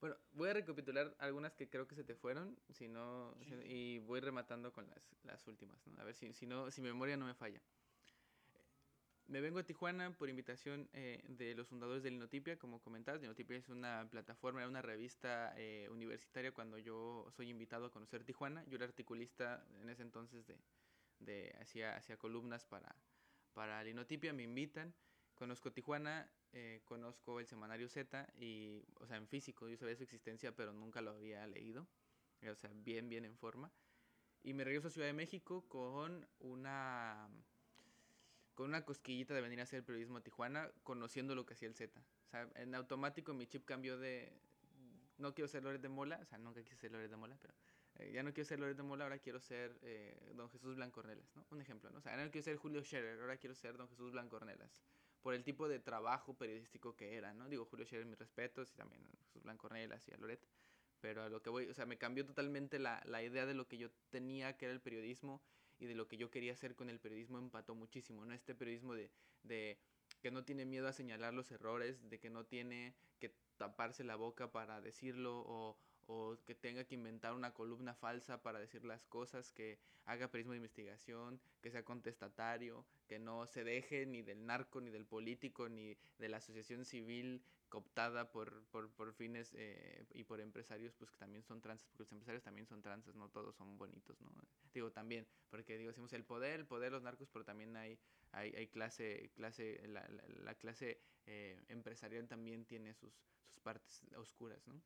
Bueno, 0.01 0.17
voy 0.33 0.51
a 0.51 0.53
recapitular 0.55 1.15
algunas 1.19 1.55
que 1.55 1.69
creo 1.69 1.89
que 1.89 1.95
se 1.95 2.05
te 2.05 2.15
fueron, 2.15 2.59
si 2.71 2.89
no, 2.89 3.35
y 3.65 3.99
voy 4.01 4.21
rematando 4.21 4.73
con 4.73 4.87
las, 4.89 5.17
las 5.23 5.47
últimas, 5.47 5.87
¿no? 5.87 5.99
A 6.01 6.05
ver 6.05 6.15
si, 6.15 6.33
si, 6.35 6.47
no, 6.47 6.71
si 6.71 6.83
mi 6.83 6.89
memoria 6.89 7.17
no 7.17 7.27
me 7.27 7.35
falla. 7.35 7.61
Me 9.27 9.41
vengo 9.41 9.59
a 9.59 9.63
Tijuana 9.63 10.11
por 10.19 10.29
invitación 10.29 10.91
eh, 10.93 11.25
de 11.29 11.55
los 11.55 11.69
fundadores 11.69 12.03
de 12.03 12.11
Linotipia, 12.11 12.59
como 12.59 12.83
comentabas. 12.83 13.23
Linotipia 13.23 13.57
es 13.57 13.71
una 13.71 14.07
plataforma, 14.11 14.61
era 14.61 14.69
una 14.69 14.83
revista 14.83 15.55
eh, 15.57 15.89
universitaria 15.91 16.53
cuando 16.53 16.77
yo 16.79 17.27
soy 17.31 17.49
invitado 17.49 17.87
a 17.87 17.91
conocer 17.91 18.23
Tijuana. 18.25 18.65
Yo 18.67 18.77
era 18.77 18.85
articulista 18.85 19.67
en 19.81 19.89
ese 19.89 20.03
entonces 20.03 20.47
de, 20.47 20.59
de 21.21 21.57
hacía, 21.59 21.97
hacía 21.97 22.19
columnas 22.19 22.67
para, 22.67 22.95
para 23.55 23.83
Linotipia, 23.83 24.35
me 24.35 24.43
invitan. 24.43 24.95
Conozco 25.35 25.73
Tijuana, 25.73 26.31
eh, 26.55 26.81
conozco 26.85 27.41
el 27.41 27.47
semanario 27.47 27.89
Z, 27.89 28.33
y, 28.39 28.83
o 29.01 29.07
sea, 29.07 29.17
en 29.17 29.27
físico, 29.27 29.69
yo 29.69 29.77
sabía 29.77 29.97
su 29.97 30.05
existencia, 30.05 30.55
pero 30.55 30.73
nunca 30.73 31.01
lo 31.01 31.11
había 31.11 31.47
leído. 31.47 31.87
O 32.51 32.55
sea, 32.55 32.71
bien, 32.75 33.09
bien 33.09 33.25
en 33.25 33.37
forma. 33.37 33.73
Y 34.43 34.53
me 34.53 34.65
regreso 34.65 34.89
a 34.89 34.91
Ciudad 34.91 35.07
de 35.07 35.15
México 35.15 35.67
con 35.69 36.27
una 36.39 37.29
con 38.55 38.69
una 38.69 38.85
cosquillita 38.85 39.35
de 39.35 39.41
venir 39.41 39.59
a 39.59 39.65
hacer 39.65 39.85
periodismo 39.85 40.19
a 40.19 40.21
Tijuana, 40.21 40.71
conociendo 40.85 41.35
lo 41.35 41.45
que 41.45 41.55
hacía 41.55 41.67
el 41.67 41.75
Z. 41.75 42.01
O 42.01 42.31
sea, 42.31 42.49
en 42.55 42.75
automático 42.75 43.35
mi 43.35 43.49
chip 43.49 43.65
cambió 43.65 43.99
de, 43.99 44.33
no 45.19 45.35
quiero 45.35 45.49
ser 45.49 45.65
Loret 45.65 45.83
de 45.83 45.89
Mola, 45.89 46.21
o 46.23 46.25
sea, 46.25 46.39
nunca 46.39 46.63
quise 46.63 46.77
ser 46.77 46.93
Loret 46.93 47.11
de 47.11 47.17
Mola, 47.17 47.37
pero 47.41 47.55
eh, 47.97 48.13
ya 48.13 48.23
no 48.23 48.33
quiero 48.33 48.47
ser 48.47 48.61
Loret 48.61 48.77
de 48.77 48.83
Mola, 48.83 49.05
ahora 49.05 49.19
quiero 49.19 49.41
ser 49.41 49.77
eh, 49.83 50.33
Don 50.37 50.49
Jesús 50.51 50.77
Blancornelas, 50.77 51.35
¿no? 51.35 51.45
Un 51.51 51.61
ejemplo. 51.61 51.91
O 51.95 52.01
sea, 52.01 52.17
no 52.17 52.31
quiero 52.31 52.45
ser 52.45 52.57
Julio 52.57 52.83
Scherer, 52.85 53.21
ahora 53.21 53.37
quiero 53.39 53.55
ser 53.55 53.77
Don 53.77 53.89
Jesús 53.89 54.13
Blancornelas. 54.13 54.85
Por 55.25 55.33
el 55.33 55.43
tipo 55.43 55.69
de 55.69 55.81
trabajo 55.81 56.35
periodístico 56.35 56.95
que 56.95 57.17
era, 57.17 57.33
¿no? 57.33 57.49
Digo, 57.49 57.65
Julio 57.65 57.87
Scherer, 57.87 58.05
mis 58.05 58.19
respetos, 58.19 58.71
y 58.71 58.77
también 58.77 59.03
Jesús 59.25 59.43
Blancornelas 59.43 60.07
y 60.07 60.13
a 60.13 60.19
Loret. 60.19 60.47
Pero 61.01 61.23
a 61.23 61.31
lo 61.31 61.41
que 61.41 61.49
voy, 61.49 61.67
o 61.67 61.73
sea, 61.73 61.87
me 61.87 61.97
cambió 61.97 62.27
totalmente 62.27 62.79
la, 62.79 63.03
la 63.07 63.23
idea 63.23 63.47
de 63.47 63.55
lo 63.55 63.67
que 63.67 63.79
yo 63.79 63.89
tenía 64.11 64.59
que 64.59 64.67
era 64.67 64.75
el 64.75 64.83
periodismo 64.83 65.43
y 65.79 65.87
de 65.87 65.95
lo 65.95 66.09
que 66.09 66.19
yo 66.19 66.31
quería 66.31 66.53
hacer 66.53 66.75
con 66.75 66.91
el 66.91 67.01
periodismo 67.01 67.39
empató 67.39 67.75
muchísimo, 67.75 68.27
¿no? 68.27 68.35
Este 68.35 68.55
periodismo 68.55 68.93
de, 68.93 69.11
de 69.45 69.79
que 70.21 70.31
no 70.31 70.45
tiene 70.45 70.67
miedo 70.67 70.89
a 70.89 70.93
señalar 70.93 71.33
los 71.33 71.51
errores, 71.51 72.09
de 72.11 72.21
que 72.21 72.29
no 72.29 72.45
tiene 72.45 72.95
que 73.19 73.35
taparse 73.57 74.05
la 74.05 74.17
boca 74.17 74.53
para 74.53 74.83
decirlo 74.83 75.43
o, 75.47 75.79
o 76.07 76.37
que 76.47 76.55
tenga 76.55 76.85
que 76.85 76.95
inventar 76.95 77.35
una 77.35 77.53
columna 77.53 77.95
falsa 77.95 78.43
para 78.43 78.59
decir 78.59 78.85
las 78.85 79.05
cosas, 79.07 79.53
que 79.53 79.79
haga 80.05 80.29
periodismo 80.29 80.53
de 80.53 80.59
investigación, 80.59 81.41
que 81.63 81.71
sea 81.71 81.85
contestatario, 81.85 82.85
que 83.07 83.19
no 83.19 83.47
se 83.47 83.65
deje 83.65 84.07
ni 84.07 84.23
del 84.23 84.45
narco, 84.47 84.81
ni 84.81 84.91
del 84.91 85.07
político, 85.07 85.69
ni 85.69 85.97
de 86.19 86.29
la 86.29 86.39
asociación 86.39 86.85
civil 86.85 87.43
cooptada 87.69 88.31
por, 88.31 88.63
por, 88.67 88.89
por 88.91 89.13
fines 89.15 89.53
eh, 89.57 90.07
y 90.13 90.23
por 90.23 90.41
empresarios, 90.41 90.95
pues 90.95 91.11
que 91.11 91.17
también 91.17 91.43
son 91.43 91.61
transes, 91.61 91.85
porque 91.89 92.05
los 92.05 92.13
empresarios 92.13 92.45
también 92.45 92.67
son 92.69 92.81
transes, 92.83 93.17
no 93.17 93.29
todos 93.31 93.57
son 93.57 93.77
bonitos, 93.77 94.21
¿no? 94.21 94.31
Digo 94.73 94.93
también, 94.93 95.27
porque 95.51 95.77
digo, 95.77 95.89
decimos 95.89 96.13
el 96.13 96.25
poder, 96.25 96.61
el 96.61 96.67
poder 96.67 96.91
de 96.91 96.91
los 96.93 97.03
narcos, 97.03 97.29
pero 97.33 97.45
también 97.45 97.77
hay, 97.77 97.99
hay, 98.31 98.55
hay 98.55 98.69
clase, 98.69 99.31
clase, 99.35 99.81
la, 99.89 100.09
la, 100.45 100.55
clase 100.55 101.01
eh, 101.27 101.61
empresarial 101.69 102.29
también 102.29 102.65
tiene 102.65 102.95
sus, 102.95 103.13
sus 103.49 103.59
partes 103.61 104.03
oscuras, 104.17 104.65
¿no? 104.69 104.81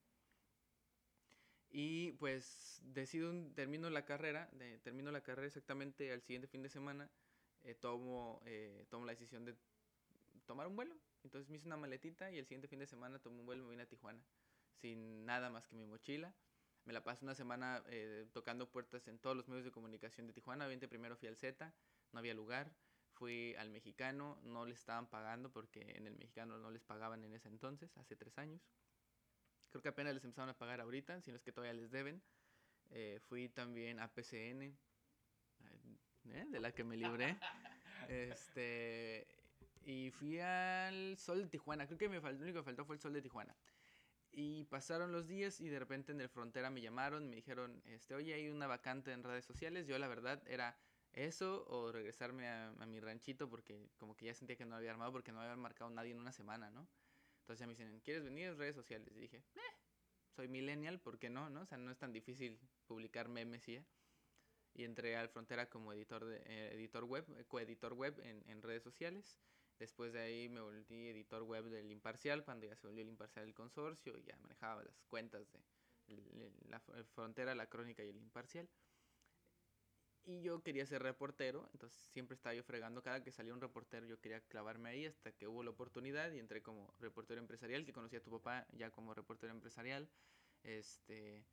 Y 1.70 2.12
pues 2.12 2.80
decido, 2.82 3.32
termino 3.54 3.90
la 3.90 4.04
carrera, 4.04 4.48
de, 4.52 4.78
termino 4.78 5.10
la 5.10 5.22
carrera 5.22 5.46
exactamente 5.46 6.12
al 6.12 6.22
siguiente 6.22 6.48
fin 6.48 6.62
de 6.62 6.70
semana, 6.70 7.10
eh, 7.62 7.74
tomo, 7.74 8.40
eh, 8.46 8.86
tomo 8.88 9.04
la 9.04 9.12
decisión 9.12 9.44
de 9.44 9.54
tomar 10.46 10.66
un 10.66 10.76
vuelo. 10.76 10.96
Entonces 11.24 11.50
me 11.50 11.56
hice 11.56 11.66
una 11.66 11.76
maletita 11.76 12.30
y 12.30 12.38
el 12.38 12.46
siguiente 12.46 12.68
fin 12.68 12.78
de 12.78 12.86
semana 12.86 13.18
tomé 13.18 13.40
un 13.40 13.46
vuelo 13.46 13.62
y 13.62 13.64
me 13.66 13.70
vine 13.72 13.82
a 13.82 13.86
Tijuana, 13.86 14.22
sin 14.80 15.26
nada 15.26 15.50
más 15.50 15.66
que 15.66 15.76
mi 15.76 15.84
mochila. 15.84 16.34
Me 16.84 16.94
la 16.94 17.04
pasé 17.04 17.24
una 17.24 17.34
semana 17.34 17.82
eh, 17.88 18.26
tocando 18.32 18.70
puertas 18.70 19.06
en 19.08 19.18
todos 19.18 19.36
los 19.36 19.46
medios 19.48 19.66
de 19.66 19.72
comunicación 19.72 20.26
de 20.26 20.32
Tijuana. 20.32 20.64
Obviamente 20.64 20.88
primero 20.88 21.16
fui 21.16 21.28
al 21.28 21.36
Z, 21.36 21.74
no 22.12 22.18
había 22.18 22.32
lugar. 22.32 22.72
Fui 23.18 23.54
al 23.56 23.68
mexicano, 23.70 24.38
no 24.44 24.64
le 24.64 24.74
estaban 24.74 25.10
pagando 25.10 25.50
porque 25.50 25.80
en 25.96 26.06
el 26.06 26.14
mexicano 26.14 26.56
no 26.56 26.70
les 26.70 26.84
pagaban 26.84 27.24
en 27.24 27.34
ese 27.34 27.48
entonces, 27.48 27.96
hace 27.96 28.14
tres 28.14 28.38
años. 28.38 28.62
Creo 29.70 29.82
que 29.82 29.88
apenas 29.88 30.14
les 30.14 30.24
empezaron 30.24 30.48
a 30.48 30.56
pagar 30.56 30.80
ahorita, 30.80 31.20
si 31.20 31.30
no 31.30 31.36
es 31.36 31.42
que 31.42 31.52
todavía 31.52 31.74
les 31.74 31.90
deben. 31.90 32.22
Eh, 32.90 33.20
fui 33.28 33.48
también 33.48 34.00
a 34.00 34.08
PCN, 34.08 34.62
eh, 36.30 36.46
de 36.48 36.60
la 36.60 36.72
que 36.72 36.84
me 36.84 36.96
libré. 36.96 37.36
este, 38.08 39.26
y 39.84 40.10
fui 40.10 40.40
al 40.40 41.16
Sol 41.18 41.42
de 41.42 41.48
Tijuana. 41.48 41.86
Creo 41.86 41.98
que 41.98 42.08
me 42.08 42.20
faltó, 42.20 42.38
lo 42.38 42.44
único 42.44 42.60
que 42.60 42.64
faltó 42.64 42.84
fue 42.84 42.96
el 42.96 43.00
Sol 43.00 43.12
de 43.12 43.22
Tijuana. 43.22 43.54
Y 44.30 44.64
pasaron 44.64 45.12
los 45.12 45.26
días 45.26 45.60
y 45.60 45.68
de 45.68 45.78
repente 45.78 46.12
en 46.12 46.20
el 46.20 46.28
frontera 46.28 46.70
me 46.70 46.80
llamaron, 46.80 47.28
me 47.28 47.36
dijeron, 47.36 47.82
este, 47.86 48.14
oye, 48.14 48.34
hay 48.34 48.48
una 48.48 48.66
vacante 48.66 49.12
en 49.12 49.22
redes 49.22 49.44
sociales. 49.44 49.86
Yo 49.86 49.98
la 49.98 50.08
verdad 50.08 50.42
era 50.46 50.78
eso 51.12 51.66
o 51.68 51.90
regresarme 51.90 52.46
a, 52.46 52.68
a 52.68 52.86
mi 52.86 53.00
ranchito 53.00 53.48
porque 53.48 53.90
como 53.96 54.16
que 54.16 54.26
ya 54.26 54.34
sentía 54.34 54.56
que 54.56 54.66
no 54.66 54.76
había 54.76 54.90
armado 54.90 55.12
porque 55.12 55.32
no 55.32 55.40
había 55.40 55.56
marcado 55.56 55.90
nadie 55.90 56.12
en 56.12 56.18
una 56.18 56.32
semana, 56.32 56.70
¿no? 56.70 56.86
Entonces 57.48 57.60
ya 57.60 57.66
me 57.66 57.72
dicen, 57.72 58.00
¿quieres 58.00 58.24
venir 58.24 58.48
a 58.48 58.52
redes 58.52 58.74
sociales? 58.74 59.10
Y 59.16 59.20
dije, 59.20 59.38
eh, 59.38 59.60
soy 60.36 60.48
millennial, 60.48 61.00
¿por 61.00 61.18
qué 61.18 61.30
no? 61.30 61.48
no? 61.48 61.62
O 61.62 61.64
sea, 61.64 61.78
no 61.78 61.90
es 61.90 61.96
tan 61.96 62.12
difícil 62.12 62.60
publicar 62.86 63.30
memes 63.30 63.66
y 63.68 63.76
ya. 63.76 63.84
Entré 64.74 65.16
al 65.16 65.30
Frontera 65.30 65.70
como 65.70 65.94
editor, 65.94 66.26
de, 66.26 66.42
eh, 66.44 66.74
editor 66.74 67.04
web, 67.04 67.24
coeditor 67.46 67.94
web 67.94 68.20
en, 68.22 68.44
en, 68.50 68.60
redes 68.60 68.82
sociales. 68.82 69.40
Después 69.78 70.12
de 70.12 70.20
ahí 70.20 70.50
me 70.50 70.60
volví 70.60 71.08
editor 71.08 71.42
web 71.42 71.64
del 71.70 71.90
Imparcial, 71.90 72.44
cuando 72.44 72.66
ya 72.66 72.76
se 72.76 72.86
volvió 72.86 73.00
el 73.02 73.08
Imparcial 73.08 73.46
del 73.46 73.54
consorcio, 73.54 74.18
y 74.18 74.24
ya 74.24 74.36
manejaba 74.36 74.84
las 74.84 75.00
cuentas 75.08 75.50
de 75.50 76.52
la 76.68 76.80
Frontera, 77.14 77.54
la 77.54 77.66
Crónica 77.70 78.04
y 78.04 78.10
el 78.10 78.18
Imparcial 78.18 78.68
y 80.28 80.42
yo 80.42 80.62
quería 80.62 80.84
ser 80.84 81.02
reportero, 81.02 81.70
entonces 81.72 81.98
siempre 82.12 82.34
estaba 82.34 82.54
yo 82.54 82.62
fregando, 82.62 83.02
cada 83.02 83.24
que 83.24 83.32
salía 83.32 83.54
un 83.54 83.62
reportero 83.62 84.04
yo 84.04 84.20
quería 84.20 84.42
clavarme 84.42 84.90
ahí 84.90 85.06
hasta 85.06 85.32
que 85.32 85.48
hubo 85.48 85.62
la 85.62 85.70
oportunidad 85.70 86.30
y 86.32 86.38
entré 86.38 86.62
como 86.62 86.92
reportero 86.98 87.40
empresarial, 87.40 87.86
que 87.86 87.94
conocí 87.94 88.16
a 88.16 88.22
tu 88.22 88.30
papá 88.30 88.66
ya 88.72 88.90
como 88.90 89.14
reportero 89.14 89.54
empresarial, 89.54 90.06
este, 90.64 91.46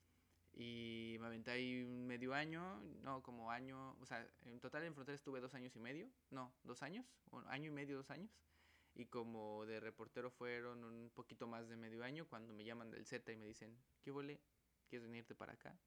y 0.52 1.16
me 1.22 1.28
aventé 1.28 1.52
ahí 1.52 1.86
medio 1.86 2.34
año, 2.34 2.82
no, 3.02 3.24
como 3.24 3.50
año, 3.50 3.96
o 4.02 4.06
sea, 4.06 4.28
en 4.44 4.60
total 4.60 4.84
en 4.84 4.94
Frontera 4.94 5.16
estuve 5.16 5.40
dos 5.40 5.54
años 5.54 5.74
y 5.78 5.80
medio, 5.80 6.12
no, 6.30 6.54
dos 6.64 6.84
años, 6.84 7.06
un 7.32 7.48
año 7.48 7.68
y 7.68 7.74
medio, 7.74 7.96
dos 7.96 8.12
años, 8.12 8.30
y 8.94 9.06
como 9.06 9.66
de 9.66 9.80
reportero 9.80 10.30
fueron 10.32 10.84
un 10.84 11.10
poquito 11.12 11.48
más 11.48 11.70
de 11.70 11.78
medio 11.78 12.04
año, 12.04 12.28
cuando 12.28 12.54
me 12.54 12.66
llaman 12.66 12.92
del 12.92 13.06
Z 13.06 13.32
y 13.32 13.38
me 13.38 13.46
dicen, 13.46 13.74
¿qué 14.02 14.12
huele? 14.12 14.42
¿Quieres 14.90 15.08
venirte 15.08 15.34
para 15.34 15.54
acá? 15.54 15.80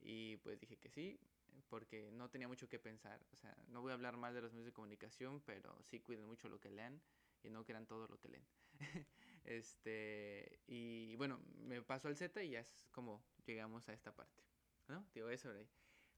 Y 0.00 0.38
pues 0.38 0.58
dije 0.58 0.78
que 0.78 0.88
sí, 0.88 1.20
porque 1.68 2.10
no 2.12 2.30
tenía 2.30 2.48
mucho 2.48 2.68
que 2.68 2.78
pensar. 2.78 3.20
O 3.32 3.36
sea, 3.36 3.56
no 3.68 3.80
voy 3.82 3.90
a 3.90 3.94
hablar 3.94 4.16
mal 4.16 4.34
de 4.34 4.40
los 4.40 4.52
medios 4.52 4.66
de 4.66 4.72
comunicación, 4.72 5.40
pero 5.42 5.76
sí 5.84 6.00
cuiden 6.00 6.26
mucho 6.26 6.48
lo 6.48 6.60
que 6.60 6.70
lean 6.70 7.00
y 7.42 7.50
no 7.50 7.64
crean 7.64 7.86
todo 7.86 8.06
lo 8.08 8.18
que 8.18 8.28
leen. 8.28 8.46
este, 9.44 10.60
y 10.66 11.14
bueno, 11.16 11.40
me 11.58 11.82
paso 11.82 12.08
al 12.08 12.16
Z 12.16 12.42
y 12.42 12.50
ya 12.50 12.60
es 12.60 12.74
como 12.90 13.24
llegamos 13.44 13.88
a 13.88 13.92
esta 13.92 14.14
parte. 14.14 14.42
¿No? 14.88 15.06
Digo, 15.14 15.28
eso 15.28 15.50
ahí. 15.50 15.68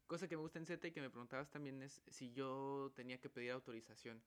Cosa 0.06 0.28
que 0.28 0.36
me 0.36 0.42
gusta 0.42 0.58
en 0.58 0.66
Z 0.66 0.86
y 0.86 0.92
que 0.92 1.00
me 1.00 1.10
preguntabas 1.10 1.50
también 1.50 1.82
es 1.82 2.02
si 2.08 2.32
yo 2.32 2.92
tenía 2.94 3.20
que 3.20 3.30
pedir 3.30 3.52
autorización. 3.52 4.22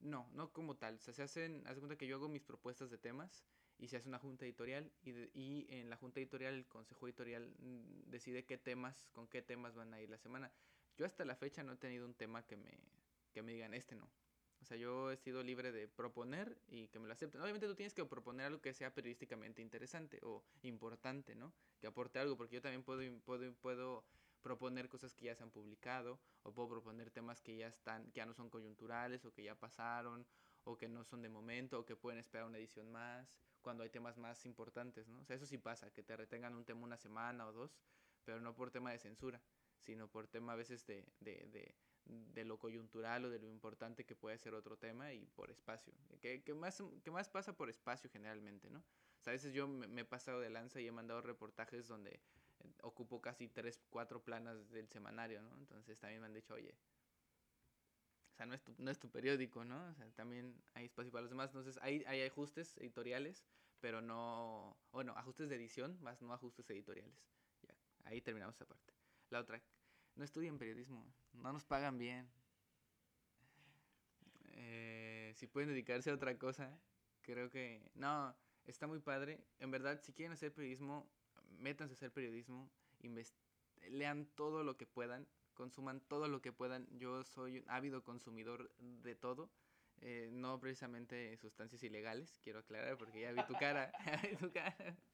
No, 0.00 0.28
no 0.32 0.52
como 0.52 0.76
tal. 0.76 0.96
O 0.96 0.98
sea, 0.98 1.14
se 1.14 1.22
hacen, 1.22 1.62
haz 1.66 1.78
cuenta 1.78 1.96
que 1.96 2.06
yo 2.06 2.16
hago 2.16 2.28
mis 2.28 2.42
propuestas 2.42 2.90
de 2.90 2.98
temas 2.98 3.44
y 3.82 3.88
se 3.88 3.96
hace 3.96 4.08
una 4.08 4.20
junta 4.20 4.44
editorial 4.44 4.92
y, 5.02 5.10
y, 5.34 5.66
en 5.68 5.90
la 5.90 5.96
junta 5.96 6.20
editorial 6.20 6.54
el 6.54 6.66
consejo 6.66 7.04
editorial 7.08 7.52
mm, 7.58 8.10
decide 8.10 8.44
qué 8.44 8.56
temas, 8.56 9.08
con 9.10 9.26
qué 9.26 9.42
temas 9.42 9.74
van 9.74 9.92
a 9.92 10.00
ir 10.00 10.08
la 10.08 10.18
semana. 10.18 10.52
Yo 10.96 11.04
hasta 11.04 11.24
la 11.24 11.34
fecha 11.34 11.64
no 11.64 11.72
he 11.72 11.76
tenido 11.76 12.06
un 12.06 12.14
tema 12.14 12.46
que 12.46 12.56
me, 12.56 12.78
que 13.32 13.42
me 13.42 13.52
digan 13.52 13.74
este 13.74 13.96
no. 13.96 14.08
O 14.60 14.64
sea, 14.64 14.76
yo 14.76 15.10
he 15.10 15.16
sido 15.16 15.42
libre 15.42 15.72
de 15.72 15.88
proponer 15.88 16.56
y 16.68 16.86
que 16.88 17.00
me 17.00 17.08
lo 17.08 17.12
acepten. 17.12 17.40
Obviamente 17.40 17.66
tú 17.66 17.74
tienes 17.74 17.92
que 17.92 18.04
proponer 18.04 18.46
algo 18.46 18.60
que 18.60 18.72
sea 18.72 18.94
periodísticamente 18.94 19.60
interesante 19.60 20.20
o 20.22 20.44
importante, 20.62 21.34
¿no? 21.34 21.52
Que 21.80 21.88
aporte 21.88 22.20
algo, 22.20 22.36
porque 22.36 22.54
yo 22.54 22.62
también 22.62 22.84
puedo, 22.84 23.02
puedo, 23.24 23.52
puedo 23.54 24.04
proponer 24.42 24.88
cosas 24.88 25.12
que 25.12 25.24
ya 25.24 25.34
se 25.34 25.42
han 25.42 25.50
publicado 25.50 26.20
o 26.44 26.52
puedo 26.52 26.68
proponer 26.68 27.10
temas 27.10 27.40
que 27.40 27.56
ya 27.56 27.66
están, 27.66 28.12
que 28.12 28.18
ya 28.18 28.26
no 28.26 28.34
son 28.34 28.48
coyunturales 28.48 29.24
o 29.24 29.32
que 29.32 29.42
ya 29.42 29.56
pasaron 29.56 30.24
o 30.64 30.76
que 30.76 30.88
no 30.88 31.04
son 31.04 31.22
de 31.22 31.28
momento 31.28 31.80
o 31.80 31.86
que 31.86 31.96
pueden 31.96 32.18
esperar 32.18 32.46
una 32.46 32.58
edición 32.58 32.90
más 32.90 33.34
cuando 33.60 33.82
hay 33.82 33.90
temas 33.90 34.18
más 34.18 34.44
importantes, 34.44 35.08
¿no? 35.08 35.20
O 35.20 35.24
sea, 35.24 35.36
eso 35.36 35.46
sí 35.46 35.58
pasa, 35.58 35.90
que 35.92 36.02
te 36.02 36.16
retengan 36.16 36.54
un 36.54 36.64
tema 36.64 36.82
una 36.82 36.96
semana 36.96 37.46
o 37.46 37.52
dos, 37.52 37.78
pero 38.24 38.40
no 38.40 38.54
por 38.54 38.70
tema 38.70 38.90
de 38.90 38.98
censura, 38.98 39.40
sino 39.78 40.08
por 40.08 40.26
tema 40.28 40.52
a 40.52 40.56
veces 40.56 40.86
de, 40.86 41.06
de, 41.20 41.46
de, 41.48 41.74
de 42.04 42.44
lo 42.44 42.58
coyuntural 42.58 43.24
o 43.24 43.30
de 43.30 43.38
lo 43.38 43.48
importante 43.48 44.04
que 44.04 44.16
puede 44.16 44.38
ser 44.38 44.54
otro 44.54 44.76
tema 44.76 45.12
y 45.12 45.26
por 45.26 45.50
espacio, 45.50 45.92
que, 46.20 46.42
que 46.42 46.54
más, 46.54 46.82
que 47.02 47.10
más 47.10 47.28
pasa 47.28 47.56
por 47.56 47.70
espacio 47.70 48.10
generalmente, 48.10 48.70
¿no? 48.70 48.82
A 49.24 49.30
veces 49.30 49.52
yo 49.54 49.68
me, 49.68 49.86
me 49.86 50.00
he 50.00 50.04
pasado 50.04 50.40
de 50.40 50.50
lanza 50.50 50.80
y 50.80 50.88
he 50.88 50.92
mandado 50.92 51.20
reportajes 51.22 51.86
donde 51.86 52.20
ocupo 52.82 53.20
casi 53.20 53.48
tres, 53.48 53.80
cuatro 53.90 54.24
planas 54.24 54.70
del 54.70 54.88
semanario, 54.88 55.42
¿no? 55.42 55.54
Entonces 55.54 55.98
también 55.98 56.20
me 56.20 56.26
han 56.26 56.34
dicho, 56.34 56.54
oye, 56.54 56.74
no 58.46 58.54
es 58.54 58.62
tu, 58.62 58.74
no 58.78 58.90
es 58.90 58.98
tu 58.98 59.10
periódico, 59.10 59.64
¿no? 59.64 59.84
O 59.90 59.94
sea, 59.94 60.10
también 60.12 60.54
hay 60.74 60.86
espacio 60.86 61.10
para 61.10 61.22
los 61.22 61.30
demás. 61.30 61.50
Entonces 61.50 61.78
hay, 61.82 62.04
hay 62.06 62.22
ajustes 62.22 62.76
editoriales, 62.78 63.44
pero 63.80 64.00
no, 64.00 64.76
bueno, 64.92 65.12
ajustes 65.16 65.48
de 65.48 65.56
edición, 65.56 65.98
más 66.02 66.20
no 66.22 66.32
ajustes 66.32 66.68
editoriales. 66.70 67.14
Ya, 67.62 67.74
ahí 68.04 68.20
terminamos 68.20 68.54
esa 68.56 68.66
parte. 68.66 68.92
La 69.30 69.40
otra, 69.40 69.62
no 70.14 70.24
estudien 70.24 70.58
periodismo, 70.58 71.06
no 71.32 71.52
nos 71.52 71.64
pagan 71.64 71.98
bien. 71.98 72.30
Eh, 74.54 75.32
si 75.36 75.46
pueden 75.46 75.70
dedicarse 75.70 76.10
a 76.10 76.14
otra 76.14 76.38
cosa, 76.38 76.78
creo 77.22 77.50
que, 77.50 77.90
no, 77.94 78.36
está 78.64 78.86
muy 78.86 79.00
padre. 79.00 79.42
En 79.58 79.70
verdad, 79.70 80.00
si 80.02 80.12
quieren 80.12 80.32
hacer 80.32 80.52
periodismo, 80.52 81.08
métanse 81.58 81.94
a 81.94 81.96
hacer 81.96 82.12
periodismo, 82.12 82.70
lean 83.90 84.26
todo 84.34 84.62
lo 84.62 84.76
que 84.76 84.86
puedan, 84.86 85.26
consuman 85.54 86.00
todo 86.00 86.28
lo 86.28 86.40
que 86.40 86.52
puedan. 86.52 86.86
Yo 86.98 87.24
soy 87.24 87.58
un 87.58 87.64
ávido 87.68 88.02
consumidor 88.02 88.70
de 88.78 89.14
todo. 89.14 89.50
Eh, 90.00 90.30
no 90.32 90.58
precisamente 90.58 91.36
sustancias 91.36 91.82
ilegales, 91.84 92.40
quiero 92.42 92.58
aclarar 92.58 92.98
porque 92.98 93.20
ya 93.20 93.32
vi 93.32 93.42
tu 93.46 93.54
cara. 93.54 93.92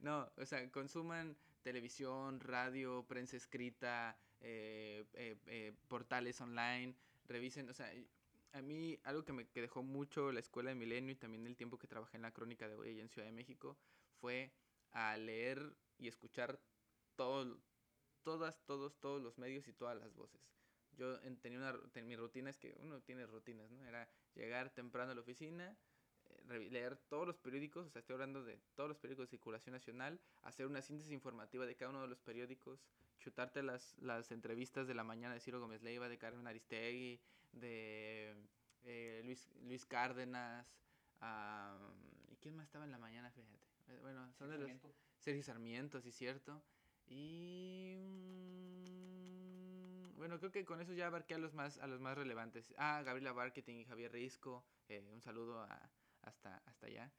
No, 0.00 0.30
o 0.36 0.44
sea, 0.44 0.70
consuman 0.70 1.34
televisión, 1.62 2.38
radio, 2.38 3.06
prensa 3.08 3.38
escrita, 3.38 4.18
eh, 4.42 5.02
eh, 5.14 5.72
portales 5.88 6.38
online, 6.42 6.94
revisen, 7.26 7.70
o 7.70 7.72
sea, 7.72 7.90
a 8.52 8.62
mí 8.62 8.98
algo 9.02 9.24
que 9.24 9.32
me 9.32 9.46
que 9.46 9.62
dejó 9.62 9.82
mucho 9.82 10.30
la 10.30 10.40
escuela 10.40 10.70
de 10.70 10.76
Milenio 10.76 11.12
y 11.12 11.16
también 11.16 11.46
el 11.46 11.56
tiempo 11.56 11.78
que 11.78 11.88
trabajé 11.88 12.16
en 12.16 12.22
la 12.22 12.32
crónica 12.32 12.68
de 12.68 12.74
hoy 12.74 13.00
en 13.00 13.08
Ciudad 13.08 13.26
de 13.26 13.32
México 13.32 13.76
fue 14.20 14.52
a 14.92 15.16
leer 15.16 15.74
y 15.98 16.06
escuchar 16.06 16.60
todo, 17.16 17.58
todas, 18.24 18.58
todos, 18.64 18.98
todos 19.00 19.22
los 19.22 19.38
medios 19.38 19.68
y 19.68 19.72
todas 19.72 19.96
las 19.96 20.12
voces. 20.14 20.40
Yo 20.96 21.20
en, 21.22 21.36
tenía 21.36 21.58
una, 21.58 21.78
ten, 21.92 22.06
mi 22.06 22.16
rutina 22.16 22.50
es 22.50 22.58
que 22.58 22.74
uno 22.80 23.00
tiene 23.00 23.26
rutinas, 23.26 23.70
¿no? 23.70 23.84
Era 23.84 24.08
llegar 24.34 24.70
temprano 24.70 25.12
a 25.12 25.14
la 25.14 25.20
oficina, 25.20 25.76
eh, 26.50 26.68
leer 26.70 26.96
todos 26.96 27.26
los 27.26 27.36
periódicos, 27.36 27.86
o 27.86 27.90
sea, 27.90 28.00
estoy 28.00 28.14
hablando 28.14 28.44
de 28.44 28.58
todos 28.74 28.88
los 28.88 28.98
periódicos 28.98 29.26
de 29.26 29.30
circulación 29.30 29.72
nacional, 29.72 30.20
hacer 30.42 30.66
una 30.66 30.82
síntesis 30.82 31.12
informativa 31.12 31.66
de 31.66 31.74
cada 31.76 31.90
uno 31.90 32.02
de 32.02 32.08
los 32.08 32.20
periódicos, 32.20 32.80
chutarte 33.18 33.62
las, 33.62 33.96
las 33.98 34.30
entrevistas 34.30 34.86
de 34.86 34.94
la 34.94 35.04
mañana 35.04 35.34
de 35.34 35.40
Ciro 35.40 35.60
Gómez 35.60 35.82
Leiva, 35.82 36.08
de 36.08 36.18
Carmen 36.18 36.46
Aristegui, 36.46 37.20
de 37.52 38.34
eh, 38.84 39.22
Luis, 39.24 39.48
Luis 39.62 39.84
Cárdenas, 39.86 40.66
um, 41.20 42.32
¿y 42.32 42.36
quién 42.36 42.56
más 42.56 42.66
estaba 42.66 42.84
en 42.84 42.90
la 42.90 42.98
mañana? 42.98 43.30
Fíjate. 43.30 43.58
Eh, 43.88 43.98
bueno, 44.00 44.32
son 44.34 44.50
de 44.50 44.58
los... 44.58 44.70
Sergio 45.18 45.42
Sarmiento, 45.42 46.00
sí, 46.00 46.12
cierto. 46.12 46.62
Y... 47.06 47.96
Mmm, 47.98 48.44
bueno, 50.16 50.38
creo 50.38 50.50
que 50.50 50.64
con 50.64 50.80
eso 50.80 50.92
ya 50.92 51.06
abarqué 51.08 51.34
a 51.34 51.38
los 51.38 51.54
más, 51.54 51.78
a 51.78 51.86
los 51.86 52.00
más 52.00 52.16
relevantes. 52.16 52.72
Ah, 52.78 53.02
Gabriela 53.02 53.32
Marketing 53.34 53.76
y 53.76 53.84
Javier 53.84 54.12
Risco. 54.12 54.64
Eh, 54.88 55.00
un 55.12 55.20
saludo 55.20 55.60
a, 55.60 55.90
hasta, 56.22 56.58
hasta 56.66 56.86
allá. 56.86 57.12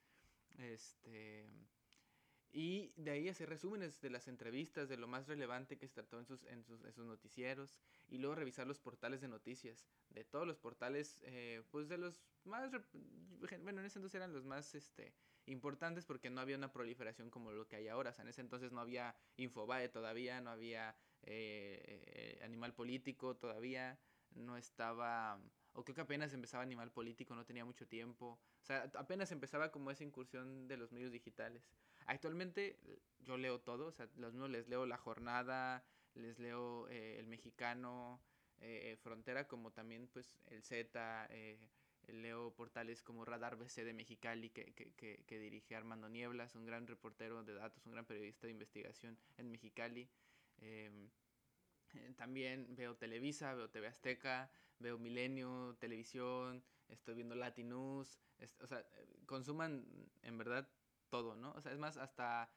Este... 0.58 1.48
Y 2.58 2.94
de 2.96 3.12
ahí 3.12 3.28
hacer 3.28 3.50
resúmenes 3.50 4.00
de 4.00 4.10
las 4.10 4.30
entrevistas, 4.30 4.88
de 4.88 4.96
lo 4.96 5.08
más 5.08 5.28
relevante 5.28 5.78
que 5.78 5.90
se 5.90 5.94
trató 5.94 6.20
en 6.20 6.26
sus, 6.26 6.42
en 6.46 6.64
sus, 6.64 6.86
en 6.86 6.94
sus 6.94 7.06
noticieros. 7.06 7.76
Y 8.08 8.18
luego 8.18 8.36
revisar 8.36 8.66
los 8.66 8.80
portales 8.80 9.20
de 9.20 9.28
noticias. 9.28 9.86
De 10.10 10.24
todos 10.24 10.48
los 10.48 10.58
portales, 10.58 11.20
eh, 11.24 11.64
pues 11.70 11.90
de 11.90 11.98
los 11.98 12.24
más... 12.46 12.72
Bueno, 13.62 13.82
en 13.82 13.86
ese 13.86 14.00
entonces 14.00 14.16
eran 14.16 14.32
los 14.32 14.46
más 14.46 14.74
este, 14.74 15.14
importantes 15.46 16.06
porque 16.06 16.30
no 16.30 16.42
había 16.42 16.58
una 16.58 16.72
proliferación 16.72 17.30
como 17.30 17.52
lo 17.52 17.68
que 17.68 17.78
hay 17.78 17.88
ahora. 17.88 18.12
O 18.12 18.14
sea, 18.14 18.24
en 18.24 18.30
ese 18.30 18.42
entonces 18.42 18.72
no 18.72 18.82
había 18.82 19.16
Infobae 19.38 19.90
todavía, 19.90 20.42
no 20.42 20.50
había 20.50 20.96
eh, 21.24 22.40
Animal 22.44 22.74
Político 22.74 23.36
todavía, 23.36 24.00
no 24.32 24.58
estaba... 24.58 25.40
O 25.74 25.84
creo 25.84 25.96
que 25.96 26.02
apenas 26.02 26.34
empezaba 26.34 26.64
Animal 26.64 26.92
Político, 26.92 27.36
no 27.36 27.46
tenía 27.46 27.66
mucho 27.66 27.86
tiempo. 27.88 28.40
O 28.62 28.66
sea, 28.66 28.90
apenas 28.96 29.32
empezaba 29.32 29.72
como 29.72 29.92
esa 29.92 30.04
incursión 30.04 30.68
de 30.68 30.78
los 30.78 30.92
medios 30.92 31.12
digitales. 31.12 31.68
Actualmente 32.06 32.80
yo 33.20 33.38
leo 33.38 33.60
todo, 33.60 33.88
o 33.88 33.92
sea, 33.92 34.08
los 34.16 34.34
míos 34.34 34.50
les 34.50 34.68
leo 34.70 34.86
La 34.86 34.98
Jornada, 34.98 35.84
les 36.14 36.40
leo 36.40 36.88
eh, 36.90 37.18
El 37.20 37.28
Mexicano, 37.28 38.22
eh, 38.60 38.98
Frontera, 39.02 39.48
como 39.48 39.72
también 39.72 40.08
pues 40.08 40.40
el 40.48 40.64
Z, 40.64 41.28
eh, 41.30 41.60
leo 42.08 42.54
portales 42.54 43.02
como 43.02 43.26
Radar 43.26 43.56
BC 43.56 43.84
de 43.84 43.94
Mexicali 43.94 44.50
que, 44.50 44.74
que, 44.74 44.94
que, 44.94 45.24
que, 45.26 45.40
dirige 45.40 45.76
Armando 45.76 46.10
Nieblas, 46.10 46.56
un 46.56 46.66
gran 46.66 46.88
reportero 46.88 47.44
de 47.44 47.54
datos, 47.54 47.86
un 47.86 47.94
gran 47.94 48.06
periodista 48.06 48.48
de 48.48 48.52
investigación 48.52 49.18
en 49.38 49.52
Mexicali. 49.52 50.10
Eh, 50.60 51.10
también 52.18 52.76
veo 52.76 52.96
Televisa, 52.96 53.54
veo 53.54 53.70
TV 53.70 53.88
Azteca, 53.88 54.52
veo 54.80 54.98
Milenio, 54.98 55.78
Televisión, 55.80 56.64
estoy 56.90 57.16
viendo 57.16 57.36
Latinus, 57.36 58.20
o 58.60 58.68
sea, 58.68 58.86
consuman 59.26 59.86
en 60.22 60.38
verdad 60.38 60.68
todo, 61.10 61.36
¿no? 61.36 61.54
O 61.54 61.62
sea, 61.62 61.72
es 61.72 61.80
más, 61.80 61.98
hasta, 61.98 62.50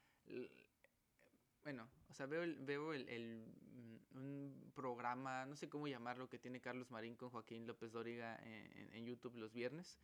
bueno, 1.62 1.88
o 2.08 2.14
sea, 2.14 2.26
veo, 2.26 2.42
veo 2.60 2.92
el, 2.92 3.46
un 4.12 4.72
programa, 4.74 5.46
no 5.46 5.56
sé 5.56 5.68
cómo 5.68 5.88
llamarlo, 5.88 6.28
que 6.28 6.38
tiene 6.38 6.60
Carlos 6.60 6.90
Marín 6.90 7.16
con 7.16 7.30
Joaquín 7.30 7.66
López 7.66 7.92
Dóriga 7.92 8.36
en, 8.42 8.94
en 8.94 9.06
YouTube 9.06 9.36
los 9.36 9.52
viernes, 9.52 9.98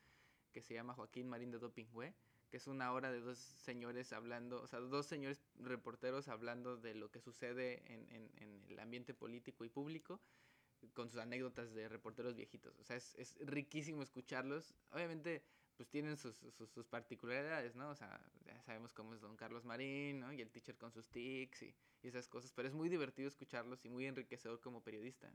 que 0.52 0.62
se 0.62 0.74
llama 0.74 0.94
Joaquín 0.94 1.28
Marín 1.28 1.50
de 1.50 1.58
Dopingüe, 1.58 2.14
que 2.54 2.58
es 2.58 2.68
una 2.68 2.92
hora 2.92 3.10
de 3.10 3.20
dos 3.20 3.38
señores 3.38 4.12
hablando, 4.12 4.62
o 4.62 4.66
sea, 4.68 4.78
dos 4.78 5.06
señores 5.06 5.42
reporteros 5.56 6.28
hablando 6.28 6.76
de 6.76 6.94
lo 6.94 7.10
que 7.10 7.20
sucede 7.20 7.82
en, 7.92 8.08
en, 8.12 8.64
el 8.68 8.78
ambiente 8.78 9.12
político 9.12 9.64
y 9.64 9.68
público, 9.68 10.20
con 10.92 11.08
sus 11.08 11.18
anécdotas 11.18 11.74
de 11.74 11.88
reporteros 11.88 12.36
viejitos. 12.36 12.78
O 12.78 12.84
sea, 12.84 12.96
es, 12.96 13.16
es 13.16 13.36
riquísimo 13.40 14.02
escucharlos. 14.02 14.72
Obviamente, 14.92 15.42
pues 15.76 15.88
tienen 15.88 16.16
sus, 16.16 16.36
sus, 16.36 16.70
sus, 16.70 16.86
particularidades, 16.86 17.74
¿no? 17.74 17.90
O 17.90 17.96
sea, 17.96 18.20
sabemos 18.64 18.92
cómo 18.92 19.14
es 19.14 19.20
Don 19.20 19.36
Carlos 19.36 19.64
Marín, 19.64 20.20
¿no? 20.20 20.32
Y 20.32 20.40
el 20.40 20.50
teacher 20.50 20.76
con 20.76 20.92
sus 20.92 21.08
tics 21.08 21.62
y, 21.62 21.74
y 22.02 22.08
esas 22.08 22.28
cosas, 22.28 22.52
pero 22.52 22.68
es 22.68 22.74
muy 22.74 22.88
divertido 22.88 23.28
escucharlos 23.28 23.84
y 23.84 23.88
muy 23.88 24.06
enriquecedor 24.06 24.60
como 24.60 24.82
periodista. 24.82 25.30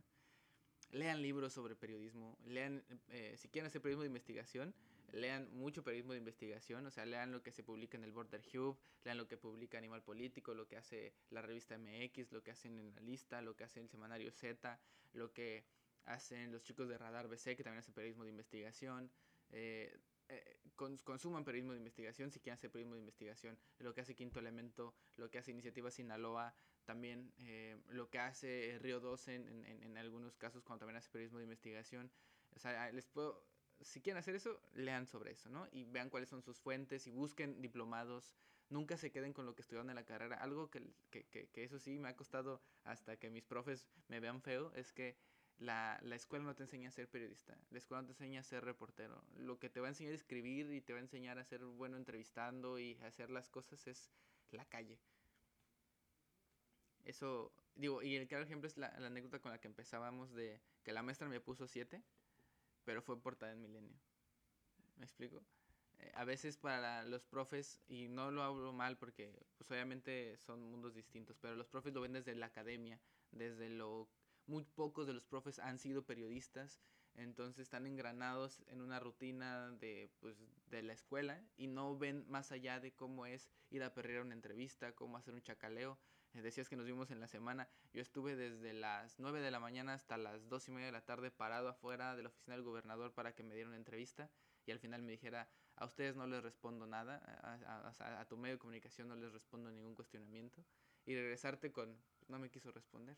Lean 0.92 1.22
libros 1.22 1.54
sobre 1.54 1.76
periodismo, 1.76 2.38
lean, 2.46 2.84
eh, 3.10 3.36
si 3.38 3.48
quieren 3.50 3.68
hacer 3.68 3.82
periodismo 3.82 4.04
de 4.04 4.08
investigación, 4.08 4.74
lean 5.12 5.50
mucho 5.54 5.84
periodismo 5.84 6.14
de 6.14 6.20
investigación, 6.20 6.86
o 6.86 6.92
sea, 6.92 7.06
lean 7.06 7.32
lo 7.32 7.44
que 7.44 7.52
se 7.52 7.64
publica 7.64 7.98
en 7.98 8.04
el 8.04 8.12
Border 8.12 8.42
Hub, 8.54 8.78
lean 9.04 9.18
lo 9.18 9.28
que 9.28 9.38
publica 9.38 9.78
Animal 9.78 10.04
Político, 10.04 10.54
lo 10.54 10.68
que 10.68 10.78
hace 10.78 11.14
la 11.30 11.42
revista 11.42 11.78
MX, 11.78 12.32
lo 12.32 12.44
que 12.44 12.52
hacen 12.52 12.80
en 12.80 12.94
la 12.94 13.02
lista, 13.02 13.42
lo 13.42 13.56
que 13.56 13.64
hace 13.64 13.80
el 13.80 13.90
semanario 13.90 14.32
Z, 14.32 14.80
lo 15.14 15.32
que 15.32 15.66
hacen 16.06 16.52
los 16.52 16.64
chicos 16.64 16.90
de 16.90 16.98
Radar 16.98 17.28
BC, 17.28 17.56
que 17.56 17.64
también 17.64 17.80
hacen 17.80 17.94
periodismo 17.94 18.24
de 18.24 18.32
investigación. 18.32 19.12
Eh, 19.52 19.96
eh, 20.30 20.60
cons 20.76 21.04
consuman 21.04 21.44
periodismo 21.44 21.74
de 21.74 21.80
investigación 21.80 22.32
si 22.32 22.40
quieren 22.40 22.56
hacer 22.56 22.72
periodismo 22.72 22.96
de 22.96 23.02
investigación, 23.02 23.58
lo 23.80 23.94
que 23.94 24.02
hace 24.02 24.16
Quinto 24.16 24.40
Elemento, 24.40 24.96
lo 25.18 25.30
que 25.30 25.40
hace 25.40 25.52
Iniciativa 25.52 25.92
Sinaloa, 25.92 26.56
también 26.86 27.34
eh, 27.40 27.78
lo 27.90 28.10
que 28.10 28.20
hace 28.20 28.78
Río 28.82 29.00
12 29.00 29.36
en, 29.36 29.66
en, 29.66 29.84
en, 29.84 29.98
algunos 29.98 30.38
casos 30.38 30.64
cuando 30.64 30.80
también 30.80 30.98
hace 30.98 31.10
periodismo 31.10 31.40
de 31.40 31.44
investigación. 31.44 32.10
O 32.56 32.60
sea, 32.60 32.92
les 32.92 33.08
puedo, 33.08 33.44
si 33.82 34.02
quieren 34.02 34.18
hacer 34.18 34.36
eso, 34.36 34.62
lean 34.74 35.06
sobre 35.06 35.32
eso, 35.32 35.50
¿no? 35.50 35.68
Y 35.72 35.84
vean 35.86 36.10
cuáles 36.10 36.30
son 36.30 36.42
sus 36.42 36.60
fuentes 36.60 37.06
y 37.08 37.12
busquen 37.12 37.62
diplomados. 37.62 38.36
Nunca 38.70 38.98
se 38.98 39.12
queden 39.12 39.34
con 39.34 39.46
lo 39.46 39.56
que 39.56 39.62
estudiaron 39.62 39.90
en 39.90 39.96
la 39.96 40.06
carrera. 40.06 40.38
Algo 40.38 40.70
que, 40.70 40.82
que, 41.12 41.26
que, 41.26 41.50
que 41.50 41.64
eso 41.64 41.80
sí 41.80 42.00
me 42.00 42.10
ha 42.10 42.16
costado 42.16 42.62
hasta 42.84 43.18
que 43.18 43.30
mis 43.30 43.44
profes 43.44 43.88
me 44.08 44.20
vean 44.20 44.42
feo 44.42 44.72
es 44.76 44.94
que 44.94 45.16
la, 45.60 46.00
la, 46.02 46.16
escuela 46.16 46.46
no 46.46 46.56
te 46.56 46.64
enseña 46.64 46.90
a 46.90 46.92
ser 46.92 47.10
periodista, 47.10 47.58
la 47.70 47.78
escuela 47.78 48.02
no 48.02 48.08
te 48.08 48.14
enseña 48.14 48.40
a 48.40 48.44
ser 48.44 48.64
reportero. 48.64 49.24
Lo 49.36 49.60
que 49.60 49.70
te 49.70 49.80
va 49.80 49.88
a 49.88 49.90
enseñar 49.90 50.14
a 50.14 50.16
escribir 50.16 50.74
y 50.74 50.82
te 50.82 50.94
va 50.94 51.00
a 51.00 51.04
enseñar 51.04 51.38
a 51.38 51.44
ser 51.44 51.64
bueno 51.64 51.98
entrevistando 51.98 52.80
y 52.80 52.96
hacer 53.04 53.30
las 53.30 53.50
cosas 53.50 53.86
es 53.88 54.10
la 54.52 54.66
calle. 54.66 55.00
Eso, 57.06 57.52
digo, 57.76 58.02
y 58.02 58.16
el 58.16 58.28
claro 58.28 58.44
ejemplo 58.44 58.68
es 58.68 58.78
la, 58.78 58.98
la, 59.00 59.08
anécdota 59.08 59.40
con 59.40 59.52
la 59.52 59.60
que 59.60 59.68
empezábamos 59.68 60.34
de 60.34 60.62
que 60.84 60.94
la 60.94 61.04
maestra 61.04 61.28
me 61.28 61.40
puso 61.40 61.68
siete, 61.68 62.04
pero 62.84 63.02
fue 63.02 63.22
portada 63.22 63.52
en 63.52 63.62
Milenio. 63.62 64.00
¿Me 64.98 65.06
explico? 65.06 65.42
Eh, 66.00 66.12
a 66.16 66.24
veces 66.24 66.58
para 66.58 67.04
los 67.04 67.26
profes, 67.26 67.82
y 67.88 68.08
no 68.08 68.32
lo 68.32 68.44
hablo 68.44 68.74
mal 68.74 68.98
porque 68.98 69.46
pues 69.58 69.70
obviamente 69.72 70.38
son 70.38 70.64
mundos 70.64 70.96
distintos, 70.96 71.38
pero 71.40 71.56
los 71.56 71.68
profes 71.68 71.94
lo 71.94 72.02
ven 72.02 72.14
desde 72.14 72.36
la 72.36 72.48
academia, 72.48 73.00
desde 73.32 73.70
lo... 73.70 74.10
Muy 74.50 74.64
pocos 74.64 75.06
de 75.06 75.14
los 75.14 75.28
profes 75.28 75.60
han 75.60 75.78
sido 75.78 76.08
periodistas, 76.08 76.82
entonces 77.14 77.62
están 77.62 77.86
engranados 77.86 78.64
en 78.66 78.82
una 78.82 79.00
rutina 79.00 79.70
de, 79.70 80.10
pues, 80.20 80.38
de 80.72 80.82
la 80.82 80.94
escuela 80.94 81.40
y 81.56 81.68
no 81.68 81.96
ven 81.96 82.26
más 82.28 82.52
allá 82.52 82.80
de 82.80 82.92
cómo 82.92 83.28
es 83.28 83.52
ir 83.70 83.84
a 83.84 83.94
perrear 83.94 84.24
una 84.24 84.34
entrevista, 84.34 84.96
cómo 84.96 85.18
hacer 85.18 85.36
un 85.36 85.44
chacaleo. 85.44 86.00
Eh, 86.34 86.42
decías 86.42 86.68
que 86.68 86.76
nos 86.76 86.88
vimos 86.88 87.12
en 87.12 87.20
la 87.20 87.28
semana, 87.28 87.70
yo 87.94 88.02
estuve 88.02 88.36
desde 88.36 88.74
las 88.74 89.20
9 89.20 89.40
de 89.40 89.52
la 89.52 89.60
mañana 89.60 89.94
hasta 89.94 90.18
las 90.18 90.50
2 90.50 90.70
y 90.70 90.72
media 90.72 90.88
de 90.88 90.94
la 90.94 91.06
tarde 91.06 91.30
parado 91.30 91.68
afuera 91.68 92.16
de 92.16 92.24
la 92.24 92.30
oficina 92.30 92.56
del 92.56 92.66
gobernador 92.66 93.14
para 93.14 93.36
que 93.36 93.44
me 93.44 93.54
diera 93.54 93.70
una 93.70 93.78
entrevista 93.78 94.32
y 94.66 94.72
al 94.72 94.80
final 94.80 95.04
me 95.04 95.12
dijera, 95.12 95.48
a 95.76 95.86
ustedes 95.86 96.16
no 96.16 96.26
les 96.26 96.42
respondo 96.42 96.88
nada, 96.88 97.22
a, 98.00 98.26
tu 98.26 98.36
medio 98.36 98.56
de 98.56 98.60
comunicación 98.60 99.10
no 99.10 99.16
les 99.16 99.32
respondo 99.32 99.70
ningún 99.72 99.94
cuestionamiento, 99.94 100.66
y 101.06 101.16
regresarte 101.16 101.72
con, 101.72 101.96
no 102.28 102.40
me 102.40 102.50
quiso 102.50 102.72
responder. 102.72 103.16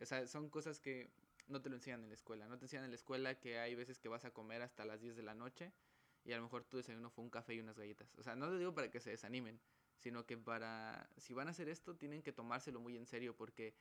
O 0.00 0.04
sea, 0.04 0.26
son 0.26 0.50
cosas 0.50 0.80
que 0.80 1.10
no 1.48 1.62
te 1.62 1.68
lo 1.68 1.76
enseñan 1.76 2.02
en 2.02 2.08
la 2.08 2.14
escuela, 2.14 2.48
no 2.48 2.58
te 2.58 2.64
enseñan 2.64 2.84
en 2.84 2.90
la 2.90 2.96
escuela 2.96 3.38
que 3.38 3.58
hay 3.58 3.74
veces 3.74 3.98
que 3.98 4.08
vas 4.08 4.24
a 4.24 4.30
comer 4.30 4.62
hasta 4.62 4.84
las 4.84 5.00
10 5.00 5.16
de 5.16 5.22
la 5.22 5.34
noche 5.34 5.72
y 6.24 6.32
a 6.32 6.36
lo 6.36 6.42
mejor 6.42 6.64
tu 6.64 6.76
desayuno 6.76 7.08
fue 7.10 7.24
un 7.24 7.30
café 7.30 7.54
y 7.54 7.60
unas 7.60 7.78
galletas. 7.78 8.14
O 8.18 8.22
sea, 8.22 8.34
no 8.34 8.48
te 8.48 8.58
digo 8.58 8.74
para 8.74 8.90
que 8.90 9.00
se 9.00 9.10
desanimen, 9.10 9.60
sino 9.96 10.26
que 10.26 10.36
para, 10.36 11.08
si 11.16 11.34
van 11.34 11.48
a 11.48 11.52
hacer 11.52 11.68
esto, 11.68 11.94
tienen 11.94 12.22
que 12.22 12.32
tomárselo 12.32 12.80
muy 12.80 12.96
en 12.96 13.06
serio 13.06 13.36
porque 13.36 13.74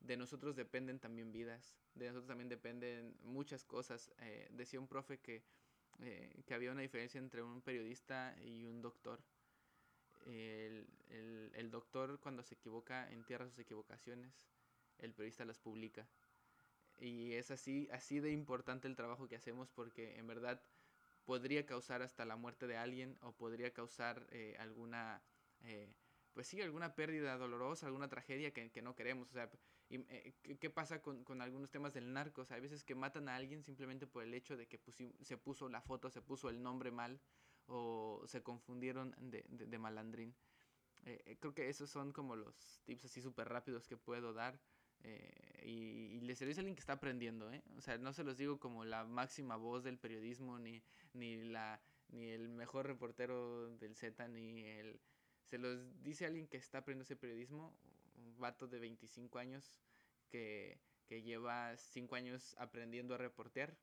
de 0.00 0.16
nosotros 0.16 0.54
dependen 0.54 1.00
también 1.00 1.32
vidas, 1.32 1.76
de 1.94 2.06
nosotros 2.06 2.28
también 2.28 2.48
dependen 2.48 3.16
muchas 3.22 3.64
cosas. 3.64 4.12
Eh, 4.20 4.48
decía 4.52 4.78
un 4.78 4.86
profe 4.86 5.18
que 5.18 5.42
eh, 6.00 6.44
que 6.46 6.54
había 6.54 6.70
una 6.70 6.82
diferencia 6.82 7.18
entre 7.18 7.42
un 7.42 7.60
periodista 7.60 8.36
y 8.40 8.64
un 8.66 8.80
doctor. 8.80 9.20
El, 10.26 10.86
el, 11.08 11.50
el, 11.54 11.70
doctor 11.70 12.20
cuando 12.20 12.42
se 12.42 12.54
equivoca 12.54 13.10
entierra 13.10 13.48
sus 13.48 13.58
equivocaciones, 13.58 14.32
el 14.98 15.12
periodista 15.12 15.44
las 15.44 15.58
publica. 15.58 16.08
Y 16.98 17.34
es 17.34 17.50
así, 17.50 17.88
así 17.92 18.20
de 18.20 18.32
importante 18.32 18.88
el 18.88 18.96
trabajo 18.96 19.28
que 19.28 19.36
hacemos 19.36 19.70
porque 19.70 20.18
en 20.18 20.26
verdad 20.26 20.60
podría 21.24 21.64
causar 21.66 22.02
hasta 22.02 22.24
la 22.24 22.36
muerte 22.36 22.66
de 22.66 22.76
alguien 22.76 23.18
o 23.20 23.32
podría 23.32 23.72
causar 23.72 24.26
eh, 24.30 24.56
alguna, 24.58 25.22
eh, 25.62 25.92
pues 26.32 26.48
sí, 26.48 26.60
alguna 26.60 26.94
pérdida 26.94 27.36
dolorosa, 27.36 27.86
alguna 27.86 28.08
tragedia 28.08 28.52
que, 28.52 28.82
no 28.82 28.94
queremos. 28.94 29.28
O 29.30 29.32
sea, 29.32 29.50
y, 29.88 29.96
eh, 30.08 30.34
¿qué, 30.58 30.70
pasa 30.70 31.00
con, 31.00 31.22
con, 31.24 31.40
algunos 31.40 31.70
temas 31.70 31.94
del 31.94 32.12
narco? 32.12 32.46
hay 32.50 32.60
veces 32.60 32.82
que 32.82 32.94
matan 32.94 33.28
a 33.28 33.36
alguien 33.36 33.62
simplemente 33.62 34.06
por 34.06 34.24
el 34.24 34.34
hecho 34.34 34.56
de 34.56 34.66
que 34.66 34.80
se 35.20 35.36
puso 35.38 35.68
la 35.68 35.80
foto, 35.80 36.10
se 36.10 36.22
puso 36.22 36.48
el 36.48 36.62
nombre 36.62 36.90
mal 36.90 37.20
o 37.68 38.22
se 38.26 38.42
confundieron 38.42 39.14
de, 39.18 39.44
de, 39.48 39.78
malandrín. 39.78 40.34
Eh, 41.04 41.22
eh, 41.26 41.36
creo 41.38 41.54
que 41.54 41.68
esos 41.68 41.90
son 41.90 42.12
como 42.12 42.34
los 42.34 42.80
tips 42.84 43.04
así 43.04 43.22
súper 43.22 43.48
rápidos 43.48 43.86
que 43.86 43.96
puedo 43.96 44.32
dar. 44.32 44.58
Y, 45.62 46.16
y, 46.16 46.20
les 46.20 46.38
dice 46.38 46.60
a 46.60 46.60
alguien 46.60 46.74
que 46.74 46.80
está 46.80 46.94
aprendiendo, 46.94 47.52
¿eh? 47.52 47.62
O 47.76 47.80
sea, 47.80 47.98
no 47.98 48.12
se 48.12 48.24
los 48.24 48.36
digo 48.36 48.58
como 48.58 48.84
la 48.84 49.04
máxima 49.04 49.56
voz 49.56 49.84
del 49.84 49.98
periodismo, 49.98 50.58
ni, 50.58 50.82
ni, 51.12 51.36
la, 51.36 51.80
ni 52.08 52.28
el 52.30 52.48
mejor 52.48 52.86
reportero 52.86 53.76
del 53.76 53.94
Z, 53.94 54.28
ni 54.28 54.64
el... 54.64 55.00
Se 55.44 55.58
los 55.58 56.02
dice 56.02 56.26
alguien 56.26 56.46
que 56.46 56.58
está 56.58 56.78
aprendiendo 56.78 57.04
ese 57.04 57.16
periodismo 57.16 57.74
vato 58.38 58.66
de 58.66 58.78
25 58.78 59.38
años 59.38 59.78
que, 60.28 60.80
que 61.06 61.22
lleva 61.22 61.76
5 61.76 62.14
años 62.14 62.54
aprendiendo 62.58 63.14
a 63.14 63.18
reportear, 63.18 63.76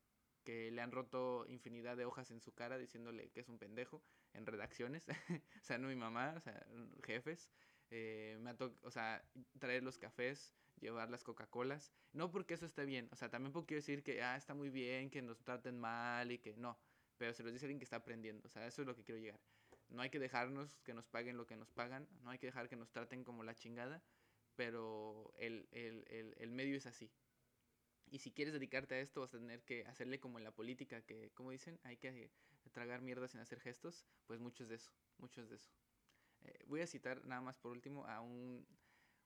que 0.43 0.69
le 0.71 0.81
han 0.81 0.91
roto 0.91 1.45
infinidad 1.47 1.97
de 1.97 2.05
hojas 2.05 2.29
en 2.31 2.39
su 2.39 2.53
cara 2.53 2.77
diciéndole 2.77 3.29
que 3.31 3.39
es 3.39 3.49
un 3.49 3.57
pendejo 3.57 4.03
en 4.33 4.45
redacciones, 4.45 5.07
o 5.61 5.63
sea, 5.63 5.77
no 5.77 5.87
mi 5.87 5.95
mamá, 5.95 6.35
o 6.37 6.41
sea, 6.41 6.65
jefes, 7.03 7.49
eh, 7.89 8.37
me 8.39 8.51
ha 8.51 8.57
o 8.83 8.91
sea, 8.91 9.23
traer 9.59 9.83
los 9.83 9.97
cafés, 9.97 10.53
llevar 10.79 11.09
las 11.09 11.23
Coca-Colas, 11.23 11.93
no 12.13 12.31
porque 12.31 12.55
eso 12.55 12.65
esté 12.65 12.85
bien, 12.85 13.09
o 13.11 13.15
sea, 13.15 13.29
también 13.29 13.51
puedo 13.51 13.65
decir 13.67 14.03
que, 14.03 14.21
ah, 14.21 14.35
está 14.35 14.53
muy 14.53 14.69
bien, 14.69 15.09
que 15.09 15.21
nos 15.21 15.43
traten 15.43 15.79
mal 15.79 16.31
y 16.31 16.39
que 16.39 16.55
no, 16.55 16.77
pero 17.17 17.33
se 17.33 17.43
los 17.43 17.53
dice 17.53 17.65
alguien 17.65 17.79
que 17.79 17.85
está 17.85 17.97
aprendiendo, 17.97 18.45
o 18.45 18.49
sea, 18.49 18.65
eso 18.67 18.81
es 18.81 18.87
lo 18.87 18.95
que 18.95 19.03
quiero 19.03 19.21
llegar. 19.21 19.39
No 19.89 20.01
hay 20.01 20.09
que 20.09 20.19
dejarnos 20.19 20.81
que 20.83 20.93
nos 20.93 21.07
paguen 21.07 21.37
lo 21.37 21.45
que 21.45 21.55
nos 21.55 21.71
pagan, 21.71 22.07
no 22.21 22.31
hay 22.31 22.39
que 22.39 22.47
dejar 22.47 22.69
que 22.69 22.75
nos 22.75 22.91
traten 22.91 23.23
como 23.23 23.43
la 23.43 23.55
chingada, 23.55 24.03
pero 24.55 25.33
el, 25.37 25.67
el, 25.71 26.05
el, 26.07 26.33
el, 26.37 26.51
medio 26.51 26.77
es 26.77 26.85
así. 26.85 27.11
Y 28.07 28.19
si 28.19 28.31
quieres 28.31 28.53
dedicarte 28.53 28.95
a 28.95 28.99
esto, 28.99 29.21
vas 29.21 29.33
a 29.33 29.39
tener 29.39 29.63
que 29.63 29.85
hacerle 29.85 30.19
como 30.19 30.37
en 30.37 30.43
la 30.43 30.51
política, 30.51 31.01
que, 31.01 31.31
como 31.31 31.51
dicen, 31.51 31.79
hay 31.83 31.97
que 31.97 32.31
tragar 32.71 33.01
mierda 33.01 33.27
sin 33.27 33.39
hacer 33.41 33.59
gestos, 33.59 34.05
pues 34.25 34.39
muchos 34.39 34.69
de 34.69 34.75
eso, 34.75 34.91
muchos 35.17 35.49
de 35.49 35.55
eso. 35.55 35.69
Eh, 36.41 36.63
voy 36.67 36.81
a 36.81 36.87
citar 36.87 37.25
nada 37.25 37.41
más 37.41 37.57
por 37.57 37.71
último 37.71 38.05
a 38.05 38.21
un... 38.21 38.65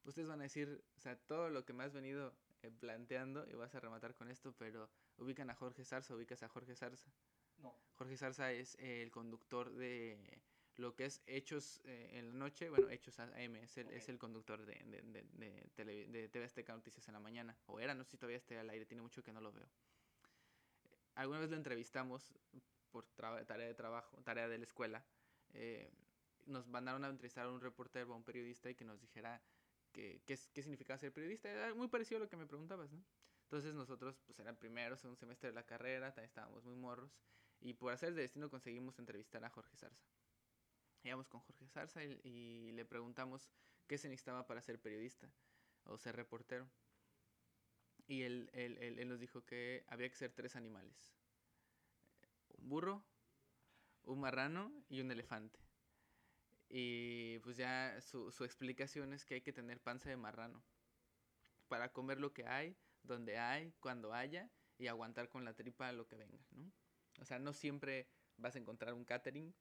Ustedes 0.04 0.28
van 0.28 0.39
a 0.39 0.43
decir, 0.43 0.84
o 0.95 1.00
sea, 1.00 1.16
todo 1.18 1.50
lo 1.50 1.66
que 1.66 1.74
me 1.74 1.84
has 1.84 1.93
venido 1.93 2.34
eh, 2.62 2.72
planteando, 2.72 3.47
y 3.47 3.54
vas 3.54 3.74
a 3.76 3.80
rematar 3.80 4.14
con 4.14 4.30
esto, 4.30 4.54
pero 4.58 4.89
ubican 5.18 5.50
a 5.50 5.56
Jorge 5.56 5.84
Zarza, 5.84 6.16
ubicas 6.16 6.43
a 6.43 6.50
Jorge 6.50 6.76
Zarza. 6.76 7.12
No. 7.58 7.76
Jorge 7.95 8.18
Zarza 8.18 8.52
es 8.52 8.76
el 8.80 9.12
conductor 9.12 9.72
de 9.72 10.41
lo 10.78 10.95
que 10.95 11.06
es 11.06 11.22
Hechos 11.28 11.82
eh, 11.84 12.12
en 12.14 12.30
la 12.30 12.36
noche, 12.36 12.70
bueno, 12.70 12.89
Hechos 12.89 13.20
AM, 13.20 13.56
es 13.58 13.78
el, 13.78 13.89
es 13.89 14.08
el 14.08 14.18
conductor 14.18 14.66
de, 14.66 14.76
de, 14.86 15.02
de, 15.02 15.24
de, 15.34 15.70
tele, 15.76 16.08
de 16.08 16.30
TV 16.30 16.45
Azteca 16.45 16.74
Noticias 16.74 17.06
en 17.08 17.14
la 17.14 17.20
mañana, 17.20 17.58
o 17.66 17.80
era, 17.80 17.93
no 17.93 18.06
sé 18.06 18.12
si 18.12 18.18
todavía 18.18 18.38
esté 18.38 18.58
al 18.58 18.70
aire, 18.70 18.86
tiene 18.86 19.02
mucho 19.02 19.22
que 19.22 19.34
no 19.34 19.41
lo 19.41 19.52
veo. 19.52 19.68
Alguna 21.16 21.39
vez 21.39 21.50
lo 21.50 21.58
entrevistamos 21.58 22.34
por 22.91 23.06
tarea 23.45 23.68
de 23.68 23.74
trabajo, 23.74 24.22
tarea 24.24 24.47
de 24.47 24.58
la 24.58 24.64
escuela, 24.64 25.04
eh, 25.54 25.91
nos 26.45 26.68
mandaron 26.68 27.04
a 27.06 27.10
entrevistar 27.10 27.45
a 27.45 27.50
un 27.50 27.62
reportero, 27.62 28.14
a 28.14 28.16
un 28.16 28.24
periodista, 28.24 28.70
y 28.70 28.76
que 28.76 28.86
nos 28.86 29.00
dijera 29.00 29.41
qué, 29.91 30.21
qué, 30.25 30.37
significaba 30.37 30.97
ser 30.97 31.13
periodista, 31.13 31.49
era 31.49 31.73
muy 31.73 31.87
parecido 31.87 32.17
a 32.17 32.23
lo 32.23 32.29
que 32.29 32.37
me 32.37 32.45
preguntabas, 32.45 32.91
¿no? 32.91 33.03
Entonces 33.43 33.73
nosotros, 33.73 34.19
pues 34.25 34.37
era 34.39 34.51
el 34.51 34.57
primero, 34.57 34.95
segundo 34.95 35.17
semestre 35.19 35.49
de 35.49 35.55
la 35.55 35.65
carrera, 35.65 36.13
también 36.13 36.29
estábamos 36.29 36.63
muy 36.65 36.75
morros, 36.75 37.17
y 37.61 37.73
por 37.73 37.91
hacer 37.91 38.13
de 38.13 38.21
destino 38.21 38.49
conseguimos 38.49 38.99
entrevistar 38.99 39.43
a 39.43 39.49
Jorge 39.49 39.75
Zarza. 39.75 40.07
Íbamos 41.03 41.27
con 41.29 41.41
Jorge 41.41 41.67
Zarza 41.67 42.03
y, 42.03 42.71
le 42.73 42.85
preguntamos 42.85 43.49
qué 43.87 43.97
se 43.97 44.07
necesitaba 44.07 44.45
para 44.45 44.61
ser 44.61 44.79
periodista 44.79 45.31
o 45.85 45.97
ser 45.97 46.15
reportero. 46.15 46.69
Y 48.07 48.23
él, 48.23 48.49
él, 48.53 48.77
él, 48.77 49.07
nos 49.07 49.19
dijo 49.19 49.45
que 49.45 49.83
había 49.87 50.09
que 50.09 50.15
ser 50.15 50.31
tres 50.31 50.55
animales. 50.55 51.11
Un 52.49 52.69
burro, 52.69 53.03
un 54.03 54.19
marrano 54.19 54.71
y 54.89 55.01
un 55.01 55.11
elefante. 55.11 55.59
Y 56.70 57.39
pues 57.39 57.57
ya 57.57 57.99
su, 58.01 58.32
su 58.32 58.45
explicación 58.45 59.13
es 59.13 59.26
que 59.26 59.36
hay 59.36 59.41
que 59.41 59.53
tener 59.53 59.80
panza 59.80 60.09
de 60.09 60.17
marrano 60.17 60.63
para 61.67 61.91
comer 61.91 62.20
lo 62.20 62.32
que 62.32 62.45
hay, 62.47 62.76
donde 63.03 63.38
hay, 63.38 63.74
cuando 63.80 64.13
haya 64.13 64.49
y 64.78 64.88
aguantar 64.88 65.30
con 65.30 65.43
la 65.45 65.53
tripa 65.53 65.91
lo 65.91 66.07
que 66.07 66.15
venga, 66.15 66.39
¿no? 66.51 66.72
O 67.20 67.26
sea, 67.26 67.39
no 67.39 67.53
siempre 67.53 68.07
vas 68.38 68.55
a 68.55 68.59
encontrar 68.59 68.93
un 68.93 69.03
catering, 69.03 69.53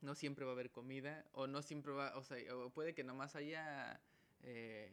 no 0.00 0.14
siempre 0.14 0.44
va 0.44 0.52
a 0.52 0.54
haber 0.54 0.70
comida, 0.70 1.26
o 1.32 1.46
no 1.46 1.62
siempre 1.62 1.92
va, 1.92 2.16
o 2.16 2.22
sea, 2.22 2.38
o 2.56 2.70
puede 2.70 2.94
que 2.94 3.04
nomás 3.04 3.36
haya 3.36 4.00
eh, 4.40 4.90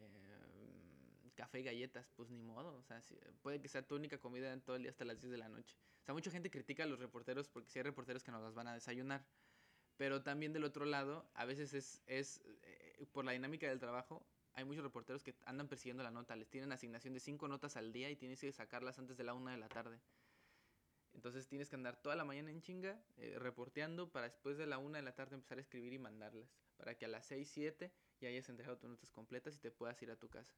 café 1.36 1.60
y 1.62 1.64
galletas, 1.64 2.12
pues 2.16 2.30
ni 2.30 2.42
modo, 2.42 2.76
o 2.76 2.84
sea, 2.84 3.02
puede 3.42 3.62
que 3.62 3.68
sea 3.68 3.82
tu 3.82 3.96
única 3.96 4.18
comida 4.20 4.52
en 4.54 4.62
todo 4.62 4.76
el 4.76 4.84
día 4.84 4.92
hasta 4.92 5.06
las 5.06 5.20
10 5.20 5.32
de 5.32 5.38
la 5.38 5.50
noche. 5.50 5.78
O 6.02 6.06
sea, 6.06 6.14
mucha 6.14 6.32
gente 6.32 6.52
critica 6.52 6.84
a 6.84 6.88
los 6.88 7.00
reporteros 7.00 7.48
porque 7.48 7.70
si 7.70 7.80
hay 7.80 7.84
reporteros 7.84 8.24
que 8.24 8.32
nos 8.32 8.42
las 8.42 8.54
van 8.54 8.68
a 8.68 8.74
desayunar, 8.74 9.26
pero 10.02 10.24
también 10.24 10.52
del 10.52 10.64
otro 10.64 10.86
lado, 10.86 11.30
a 11.36 11.46
veces 11.46 11.76
es, 11.76 12.02
es 12.08 12.42
eh, 12.64 13.06
por 13.12 13.24
la 13.24 13.34
dinámica 13.34 13.68
del 13.68 13.78
trabajo, 13.78 14.26
hay 14.56 14.66
muchos 14.66 14.82
reporteros 14.82 15.22
que 15.22 15.36
andan 15.46 15.68
persiguiendo 15.68 16.02
la 16.02 16.10
nota, 16.10 16.36
les 16.36 16.50
tienen 16.50 16.72
asignación 16.72 17.14
de 17.14 17.20
5 17.20 17.48
notas 17.48 17.78
al 17.78 17.94
día 17.94 18.10
y 18.10 18.16
tienes 18.16 18.42
que 18.42 18.52
sacarlas 18.52 18.98
antes 18.98 19.16
de 19.16 19.24
la 19.24 19.36
1 19.36 19.52
de 19.52 19.58
la 19.58 19.70
tarde. 19.70 20.02
Entonces 21.14 21.46
tienes 21.48 21.70
que 21.70 21.76
andar 21.76 22.02
toda 22.02 22.16
la 22.16 22.26
mañana 22.26 22.50
en 22.50 22.64
chinga 22.64 23.00
eh, 23.18 23.36
reporteando 23.38 24.12
para 24.12 24.26
después 24.26 24.58
de 24.58 24.66
la 24.66 24.80
una 24.80 24.98
de 24.98 25.04
la 25.04 25.14
tarde 25.14 25.36
empezar 25.36 25.60
a 25.60 25.62
escribir 25.62 25.94
y 25.94 26.00
mandarlas. 26.00 26.50
Para 26.78 26.96
que 26.98 27.06
a 27.06 27.08
las 27.08 27.28
6, 27.28 27.48
7 27.54 27.92
ya 28.22 28.28
hayas 28.28 28.50
entregado 28.50 28.80
tus 28.80 28.90
notas 28.90 29.12
completas 29.12 29.56
y 29.56 29.60
te 29.60 29.70
puedas 29.70 30.02
ir 30.02 30.10
a 30.10 30.16
tu 30.16 30.30
casa. 30.30 30.56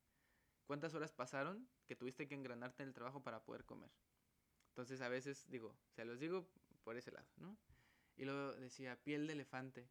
¿Cuántas 0.67 0.93
horas 0.93 1.11
pasaron 1.11 1.67
que 1.85 1.97
tuviste 1.97 2.29
que 2.29 2.35
engranarte 2.35 2.83
en 2.83 2.87
el 2.87 2.95
trabajo 2.95 3.21
para 3.21 3.43
poder 3.43 3.65
comer? 3.65 3.91
Entonces 4.69 5.01
a 5.01 5.09
veces 5.09 5.49
digo, 5.49 5.75
se 5.89 6.05
los 6.05 6.21
digo 6.21 6.47
por 6.85 6.95
ese 6.95 7.11
lado, 7.11 7.27
¿no? 7.35 7.57
Y 8.15 8.25
luego 8.25 8.53
decía, 8.53 8.95
piel 9.03 9.27
de 9.27 9.33
elefante. 9.33 9.89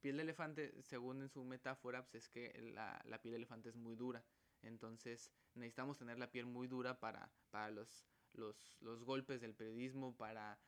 Piel 0.00 0.16
de 0.16 0.22
elefante, 0.22 0.82
según 0.82 1.22
en 1.22 1.28
su 1.28 1.44
metáfora, 1.44 2.04
pues 2.06 2.24
es 2.24 2.28
que 2.28 2.60
la, 2.74 3.00
la 3.04 3.20
piel 3.20 3.32
de 3.32 3.38
elefante 3.38 3.68
es 3.68 3.76
muy 3.76 3.94
dura. 3.96 4.24
Entonces 4.62 5.32
necesitamos 5.54 5.98
tener 5.98 6.18
la 6.18 6.30
piel 6.30 6.46
muy 6.46 6.66
dura 6.66 6.98
para, 6.98 7.32
para 7.50 7.70
los 7.70 8.06
los, 8.34 8.76
los 8.80 9.04
golpes 9.04 9.40
del 9.40 9.54
periodismo, 9.54 10.16
para 10.16 10.58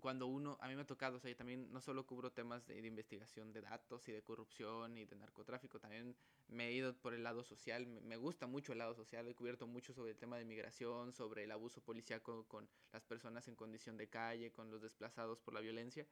cuando 0.00 0.26
uno, 0.26 0.58
a 0.60 0.68
mí 0.68 0.74
me 0.74 0.82
ha 0.82 0.86
tocado, 0.86 1.16
o 1.16 1.20
sea, 1.20 1.30
yo 1.30 1.36
también 1.36 1.72
no 1.72 1.80
solo 1.80 2.06
cubro 2.06 2.32
temas 2.32 2.66
de, 2.66 2.78
investigación 2.78 3.52
de 3.52 3.62
datos 3.62 4.08
y 4.08 4.12
de 4.12 4.22
corrupción 4.22 4.96
y 4.98 5.04
de 5.04 5.16
narcotráfico, 5.16 5.80
también 5.80 6.16
me 6.48 6.68
he 6.68 6.72
ido 6.72 6.94
por 6.96 7.14
el 7.14 7.22
lado 7.22 7.44
social, 7.44 7.86
me, 7.86 8.00
me 8.00 8.16
gusta 8.16 8.46
mucho 8.46 8.72
el 8.72 8.78
lado 8.78 8.94
social, 8.94 9.26
he 9.28 9.34
cubierto 9.34 9.66
mucho 9.66 9.92
sobre 9.92 10.12
el 10.12 10.18
tema 10.18 10.36
de 10.38 10.44
migración, 10.44 11.12
sobre 11.12 11.44
el 11.44 11.52
abuso 11.52 11.80
policíaco 11.80 12.46
con 12.46 12.68
las 12.92 13.04
personas 13.04 13.48
en 13.48 13.56
condición 13.56 13.96
de 13.96 14.08
calle, 14.08 14.52
con 14.52 14.70
los 14.70 14.82
desplazados 14.82 15.40
por 15.40 15.54
la 15.54 15.60
violencia, 15.60 16.06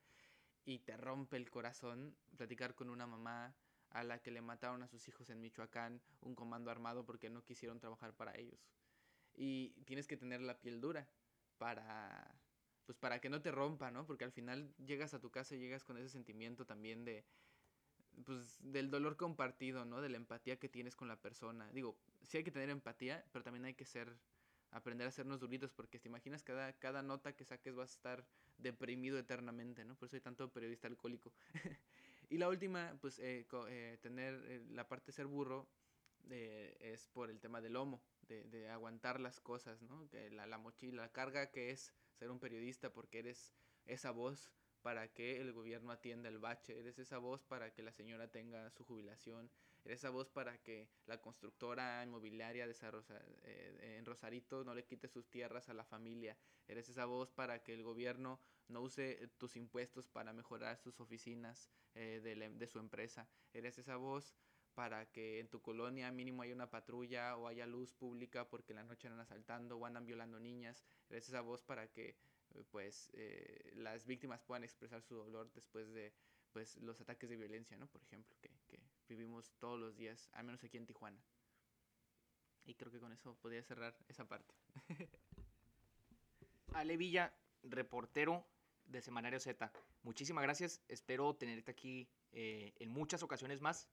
y 0.65 0.79
te 0.81 0.97
rompe 0.97 1.37
el 1.37 1.51
corazón 1.51 2.17
platicar 2.37 2.75
con 2.75 2.91
una 2.91 3.07
mamá 3.07 3.55
a 3.91 4.03
la 4.03 4.21
que 4.21 4.31
le 4.31 4.41
mataron 4.41 4.83
a 4.83 4.89
sus 4.89 5.07
hijos 5.09 5.31
en 5.31 5.41
Michoacán 5.41 6.03
un 6.21 6.35
comando 6.35 6.71
armado 6.71 7.05
porque 7.05 7.31
no 7.31 7.45
quisieron 7.45 7.79
trabajar 7.79 8.15
para 8.15 8.37
ellos. 8.37 8.61
Y 9.35 9.71
tienes 9.85 10.07
que 10.07 10.17
tener 10.17 10.41
la 10.41 10.61
piel 10.61 10.81
dura 10.81 11.09
para 11.59 12.44
pues 12.87 12.99
para 12.99 13.21
que 13.21 13.29
no 13.29 13.41
te 13.41 13.51
rompa, 13.51 13.91
¿no? 13.91 14.07
Porque 14.07 14.25
al 14.25 14.33
final 14.33 14.75
llegas 14.85 15.15
a 15.15 15.21
tu 15.21 15.31
casa 15.31 15.55
y 15.55 15.59
llegas 15.59 15.85
con 15.85 15.97
ese 15.97 16.09
sentimiento 16.09 16.67
también 16.67 17.05
de, 17.05 17.25
pues, 18.25 18.59
del 18.61 18.91
dolor 18.91 19.17
compartido, 19.17 19.85
¿no? 19.85 20.01
De 20.01 20.09
la 20.09 20.17
empatía 20.17 20.59
que 20.59 20.69
tienes 20.69 20.97
con 20.97 21.09
la 21.09 21.21
persona. 21.21 21.71
Digo, 21.73 21.97
sí 22.23 22.39
hay 22.39 22.45
que 22.45 22.51
tener 22.51 22.71
empatía, 22.71 23.25
pero 23.33 23.43
también 23.43 23.65
hay 23.65 23.75
que 23.75 23.85
ser, 23.85 24.17
aprender 24.71 25.07
a 25.07 25.09
hacernos 25.09 25.41
duritos, 25.41 25.73
porque 25.73 25.99
te 25.99 26.09
imaginas 26.09 26.43
cada, 26.43 26.73
cada 26.75 27.03
nota 27.03 27.35
que 27.35 27.45
saques 27.45 27.75
vas 27.75 27.91
a 27.91 27.95
estar 27.95 28.27
deprimido 28.59 29.19
eternamente, 29.19 29.85
¿no? 29.85 29.97
Por 29.97 30.07
eso 30.07 30.17
hay 30.17 30.23
tanto 30.23 30.53
periodista 30.53 30.87
alcohólico. 30.89 31.33
y 32.31 32.39
la 32.39 32.49
última, 32.49 32.97
pues, 33.01 33.19
eh, 33.19 33.47
eh, 33.69 33.99
tener 34.03 34.35
eh, 34.47 34.65
la 34.71 34.89
parte 34.89 35.07
de 35.07 35.13
ser 35.13 35.27
burro 35.27 35.67
eh, 36.31 36.77
es 36.81 37.09
por 37.09 37.31
el 37.31 37.41
tema 37.41 37.61
del 37.61 37.75
lomo, 37.75 38.03
de, 38.23 38.45
de 38.45 38.69
aguantar 38.71 39.21
las 39.21 39.41
cosas, 39.41 39.83
¿no? 39.83 40.09
Que 40.11 40.31
la, 40.31 40.47
la 40.47 40.59
mochila, 40.59 41.03
la 41.03 41.13
carga 41.13 41.51
que 41.51 41.71
es 41.71 41.93
ser 42.15 42.31
un 42.31 42.41
periodista 42.41 42.93
porque 42.93 43.19
eres 43.21 43.55
esa 43.87 44.11
voz 44.11 44.51
para 44.85 45.09
que 45.09 45.41
el 45.41 45.55
gobierno 45.55 45.93
atienda 45.93 46.29
el 46.29 46.39
bache, 46.39 46.79
eres 46.79 46.99
esa 46.99 47.17
voz 47.17 47.43
para 47.43 47.73
que 47.73 47.83
la 47.83 47.91
señora 47.91 48.31
tenga 48.31 48.71
su 48.71 48.85
jubilación, 48.85 49.51
eres 49.83 50.01
esa 50.01 50.11
voz 50.11 50.29
para 50.29 50.59
que 50.59 50.91
la 51.07 51.23
constructora 51.23 52.03
inmobiliaria 52.05 52.67
de 52.67 52.77
eh, 53.45 53.97
en 53.97 54.05
Rosarito 54.05 54.63
no 54.63 54.75
le 54.75 54.85
quite 54.85 55.09
sus 55.09 55.31
tierras 55.31 55.71
a 55.71 55.75
la 55.75 55.85
familia, 55.85 56.37
eres 56.69 56.91
esa 56.91 57.07
voz 57.07 57.31
para 57.31 57.63
que 57.63 57.73
el 57.73 57.83
gobierno 57.83 58.41
no 58.69 58.83
use 58.83 59.27
tus 59.39 59.57
impuestos 59.57 60.07
para 60.07 60.35
mejorar 60.35 60.77
sus 60.77 61.01
oficinas 61.01 61.71
eh, 61.95 62.21
de, 62.23 62.37
la, 62.37 62.51
de 62.51 62.67
su 62.67 62.79
empresa, 62.79 63.27
eres 63.55 63.79
esa 63.79 63.97
voz 63.97 64.37
para 64.75 65.07
que 65.07 65.41
en 65.41 65.49
tu 65.49 65.61
colonia 65.61 66.11
mínimo 66.11 66.43
haya 66.43 66.55
una 66.55 66.71
patrulla 66.71 67.37
o 67.37 67.49
haya 67.49 67.67
luz 67.67 67.93
pública 67.93 68.49
porque 68.49 68.73
en 68.73 68.77
la 68.77 68.85
noche 68.85 69.09
andan 69.09 69.21
asaltando 69.21 69.77
o 69.79 69.87
andan 69.87 70.07
violando 70.07 70.41
niñas. 70.41 70.85
Eres 71.09 71.29
esa 71.29 71.41
voz 71.41 71.63
para 71.63 71.87
que 71.89 72.17
pues 72.71 73.11
eh, 73.15 73.73
las 73.75 74.07
víctimas 74.07 74.43
puedan 74.43 74.65
expresar 74.65 75.03
su 75.03 75.15
dolor 75.17 75.51
después 75.55 75.93
de 75.93 76.13
pues 76.53 76.77
los 76.77 77.01
ataques 77.01 77.29
de 77.29 77.37
violencia, 77.37 77.77
¿no? 77.77 77.89
Por 77.89 78.01
ejemplo, 78.03 78.37
que, 78.41 78.49
que 78.69 78.79
vivimos 79.09 79.53
todos 79.59 79.79
los 79.79 79.97
días, 79.97 80.29
al 80.33 80.45
menos 80.45 80.63
aquí 80.63 80.77
en 80.77 80.87
Tijuana. 80.87 81.21
Y 82.65 82.75
creo 82.75 82.93
que 82.93 83.01
con 83.01 83.13
eso 83.13 83.35
podría 83.43 83.63
cerrar 83.63 83.97
esa 84.09 84.27
parte. 84.27 84.55
Ale 86.75 86.97
Villa, 86.97 87.33
reportero 87.63 88.47
de 88.87 89.01
Semanario 89.01 89.41
Z. 89.41 89.71
Muchísimas 90.03 90.43
gracias. 90.43 90.81
Espero 90.89 91.35
tenerte 91.35 91.71
aquí 91.71 92.09
eh, 92.33 92.75
en 92.79 92.91
muchas 92.91 93.23
ocasiones 93.23 93.61
más. 93.61 93.89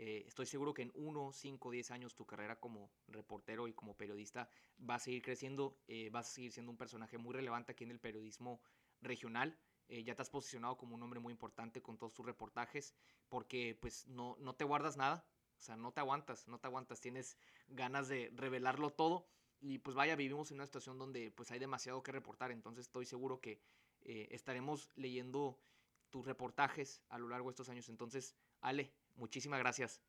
Eh, 0.00 0.22
estoy 0.28 0.46
seguro 0.46 0.72
que 0.72 0.82
en 0.82 0.92
1, 0.94 1.32
5, 1.32 1.70
10 1.72 1.90
años 1.90 2.14
tu 2.14 2.24
carrera 2.24 2.60
como 2.60 2.92
reportero 3.08 3.66
y 3.66 3.72
como 3.72 3.96
periodista 3.96 4.48
va 4.88 4.94
a 4.94 4.98
seguir 5.00 5.22
creciendo, 5.22 5.76
eh, 5.88 6.08
vas 6.10 6.28
a 6.28 6.34
seguir 6.34 6.52
siendo 6.52 6.70
un 6.70 6.78
personaje 6.78 7.18
muy 7.18 7.34
relevante 7.34 7.72
aquí 7.72 7.82
en 7.82 7.90
el 7.90 7.98
periodismo 7.98 8.62
regional. 9.00 9.58
Eh, 9.88 10.04
ya 10.04 10.14
te 10.14 10.22
has 10.22 10.30
posicionado 10.30 10.76
como 10.76 10.94
un 10.94 11.02
hombre 11.02 11.18
muy 11.18 11.32
importante 11.32 11.82
con 11.82 11.98
todos 11.98 12.14
tus 12.14 12.24
reportajes, 12.24 12.94
porque 13.28 13.76
pues 13.80 14.06
no, 14.06 14.36
no 14.38 14.54
te 14.54 14.62
guardas 14.62 14.96
nada, 14.96 15.26
o 15.56 15.60
sea, 15.60 15.76
no 15.76 15.90
te 15.90 15.98
aguantas, 15.98 16.46
no 16.46 16.60
te 16.60 16.68
aguantas, 16.68 17.00
tienes 17.00 17.36
ganas 17.66 18.06
de 18.06 18.30
revelarlo 18.36 18.90
todo 18.90 19.26
y 19.58 19.78
pues 19.78 19.96
vaya, 19.96 20.14
vivimos 20.14 20.52
en 20.52 20.58
una 20.58 20.66
situación 20.66 20.98
donde 20.98 21.32
pues 21.32 21.50
hay 21.50 21.58
demasiado 21.58 22.04
que 22.04 22.12
reportar, 22.12 22.52
entonces 22.52 22.86
estoy 22.86 23.04
seguro 23.04 23.40
que 23.40 23.60
estaremos 24.00 24.90
leyendo 24.94 25.58
tus 26.10 26.24
reportajes 26.24 27.02
a 27.08 27.18
lo 27.18 27.28
largo 27.28 27.48
de 27.48 27.52
estos 27.52 27.68
años. 27.68 27.88
Entonces, 27.88 28.36
Ale, 28.60 28.94
muchísimas 29.18 29.58
gracias. 29.58 30.00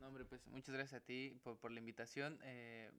No, 0.00 0.08
hombre, 0.08 0.24
pues 0.24 0.46
muchas 0.46 0.74
gracias 0.74 1.00
a 1.00 1.04
ti 1.04 1.38
por, 1.42 1.58
por 1.58 1.70
la 1.70 1.80
invitación. 1.80 2.38
Eh, 2.42 2.90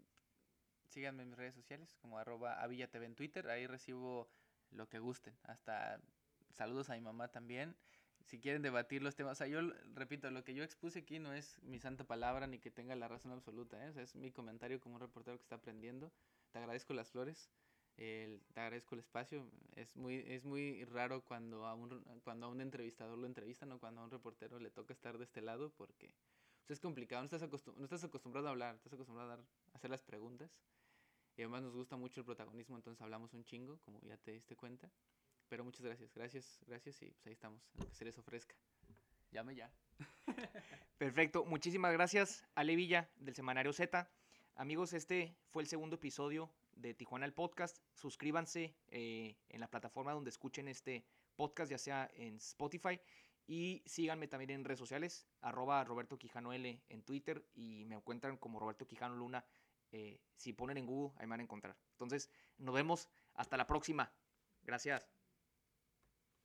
síganme 0.88 1.24
en 1.24 1.30
mis 1.30 1.38
redes 1.38 1.56
sociales 1.56 1.96
como 2.02 2.18
arroba 2.18 2.62
avillatv 2.62 3.04
en 3.04 3.16
Twitter. 3.16 3.48
Ahí 3.50 3.68
recibo 3.68 4.30
lo 4.72 4.90
que 4.90 5.00
gusten. 5.00 5.38
Hasta 5.44 6.02
saludos 6.52 6.90
a 6.90 6.96
mi 6.96 7.02
mamá 7.02 7.28
también. 7.28 7.76
Si 8.26 8.40
quieren 8.40 8.62
debatir 8.62 9.04
los 9.04 9.16
temas. 9.16 9.34
O 9.34 9.36
sea, 9.36 9.48
yo 9.48 9.62
repito, 9.94 10.30
lo 10.32 10.44
que 10.44 10.54
yo 10.54 10.64
expuse 10.64 11.00
aquí 11.00 11.20
no 11.20 11.34
es 11.34 11.62
mi 11.62 11.80
santa 11.80 12.04
palabra 12.04 12.48
ni 12.48 12.60
que 12.60 12.72
tenga 12.72 12.96
la 12.96 13.08
razón 13.08 13.32
absoluta. 13.32 13.86
¿eh? 13.88 13.94
Es 13.96 14.16
mi 14.16 14.32
comentario 14.32 14.82
como 14.82 14.96
un 14.96 15.02
reportero 15.02 15.38
que 15.38 15.44
está 15.44 15.56
aprendiendo. 15.56 16.12
Te 16.52 16.60
agradezco 16.60 16.94
las 16.94 17.12
flores. 17.12 17.50
El, 17.98 18.42
te 18.54 18.60
agradezco 18.60 18.96
el 18.96 19.00
espacio. 19.00 19.50
Es 19.76 19.96
muy, 19.96 20.24
es 20.28 20.46
muy 20.46 20.86
raro 20.86 21.24
cuando 21.24 21.66
a, 21.66 21.74
un, 21.74 22.04
cuando 22.24 22.46
a 22.46 22.50
un 22.50 22.62
entrevistador 22.62 23.18
lo 23.18 23.26
entrevistan 23.26 23.72
o 23.72 23.80
cuando 23.80 24.02
a 24.02 24.04
un 24.04 24.12
reportero 24.12 24.60
le 24.60 24.70
toca 24.70 24.94
estar 24.94 25.18
de 25.18 25.24
este 25.24 25.42
lado 25.42 25.72
porque 25.78 26.14
pues, 26.66 26.78
es 26.78 26.80
complicado. 26.80 27.22
No 27.22 27.26
estás, 27.26 27.42
acostum 27.42 27.76
no 27.78 27.84
estás 27.84 28.04
acostumbrado 28.04 28.48
a 28.48 28.52
hablar, 28.52 28.76
estás 28.76 28.94
acostumbrado 28.94 29.32
a, 29.32 29.36
dar, 29.38 29.46
a 29.74 29.78
hacer 29.78 29.90
las 29.90 30.04
preguntas. 30.04 30.62
Y 31.36 31.42
además 31.42 31.64
nos 31.64 31.76
gusta 31.76 31.98
mucho 31.98 32.20
el 32.20 32.26
protagonismo, 32.26 32.76
entonces 32.76 33.00
hablamos 33.02 33.34
un 33.34 33.44
chingo, 33.44 33.78
como 33.86 34.02
ya 34.02 34.18
te 34.18 34.32
diste 34.32 34.56
cuenta. 34.56 34.92
Pero 35.50 35.64
muchas 35.64 35.86
gracias, 35.86 36.14
gracias, 36.14 36.60
gracias 36.66 37.02
y 37.04 37.12
pues 37.12 37.28
ahí 37.28 37.34
estamos, 37.34 37.62
lo 37.78 37.88
que 37.88 37.96
se 37.96 38.06
les 38.06 38.18
ofrezca. 38.18 38.56
Llame 39.32 39.56
ya. 39.56 39.72
Perfecto, 40.98 41.46
muchísimas 41.46 41.94
gracias 41.94 42.44
Ale 42.56 42.76
Villa 42.76 43.10
del 43.18 43.36
Semanario 43.36 43.72
Z. 43.72 44.10
Amigos, 44.56 44.94
este 44.94 45.36
fue 45.52 45.62
el 45.62 45.70
segundo 45.70 45.98
episodio 45.98 46.50
de 46.78 46.94
Tijuana 46.94 47.26
el 47.26 47.34
Podcast. 47.34 47.78
Suscríbanse 47.94 48.76
eh, 48.88 49.38
en 49.50 49.60
la 49.60 49.70
plataforma 49.70 50.14
donde 50.14 50.30
escuchen 50.30 50.68
este 50.68 51.06
podcast, 51.36 51.72
ya 51.72 51.78
sea 51.78 52.10
en 52.14 52.38
Spotify. 52.38 53.00
Y 53.46 53.82
síganme 53.86 54.28
también 54.28 54.50
en 54.50 54.66
redes 54.66 54.80
sociales, 54.80 55.26
arroba 55.42 55.84
Roberto 55.84 56.18
Quijano 56.18 56.52
L 56.52 56.82
en 56.90 57.04
Twitter 57.04 57.46
y 57.54 57.86
me 57.86 57.96
encuentran 57.96 58.38
como 58.38 58.60
Roberto 58.60 58.86
Quijano 58.86 59.16
Luna. 59.16 59.46
Eh, 59.92 60.20
si 60.36 60.52
ponen 60.52 60.78
en 60.78 60.86
Google, 60.86 61.16
ahí 61.18 61.28
me 61.28 61.32
van 61.32 61.40
a 61.40 61.44
encontrar. 61.44 61.78
Entonces, 61.92 62.30
nos 62.58 62.76
vemos. 62.76 63.08
Hasta 63.34 63.56
la 63.56 63.68
próxima. 63.68 64.12
Gracias. 64.64 65.17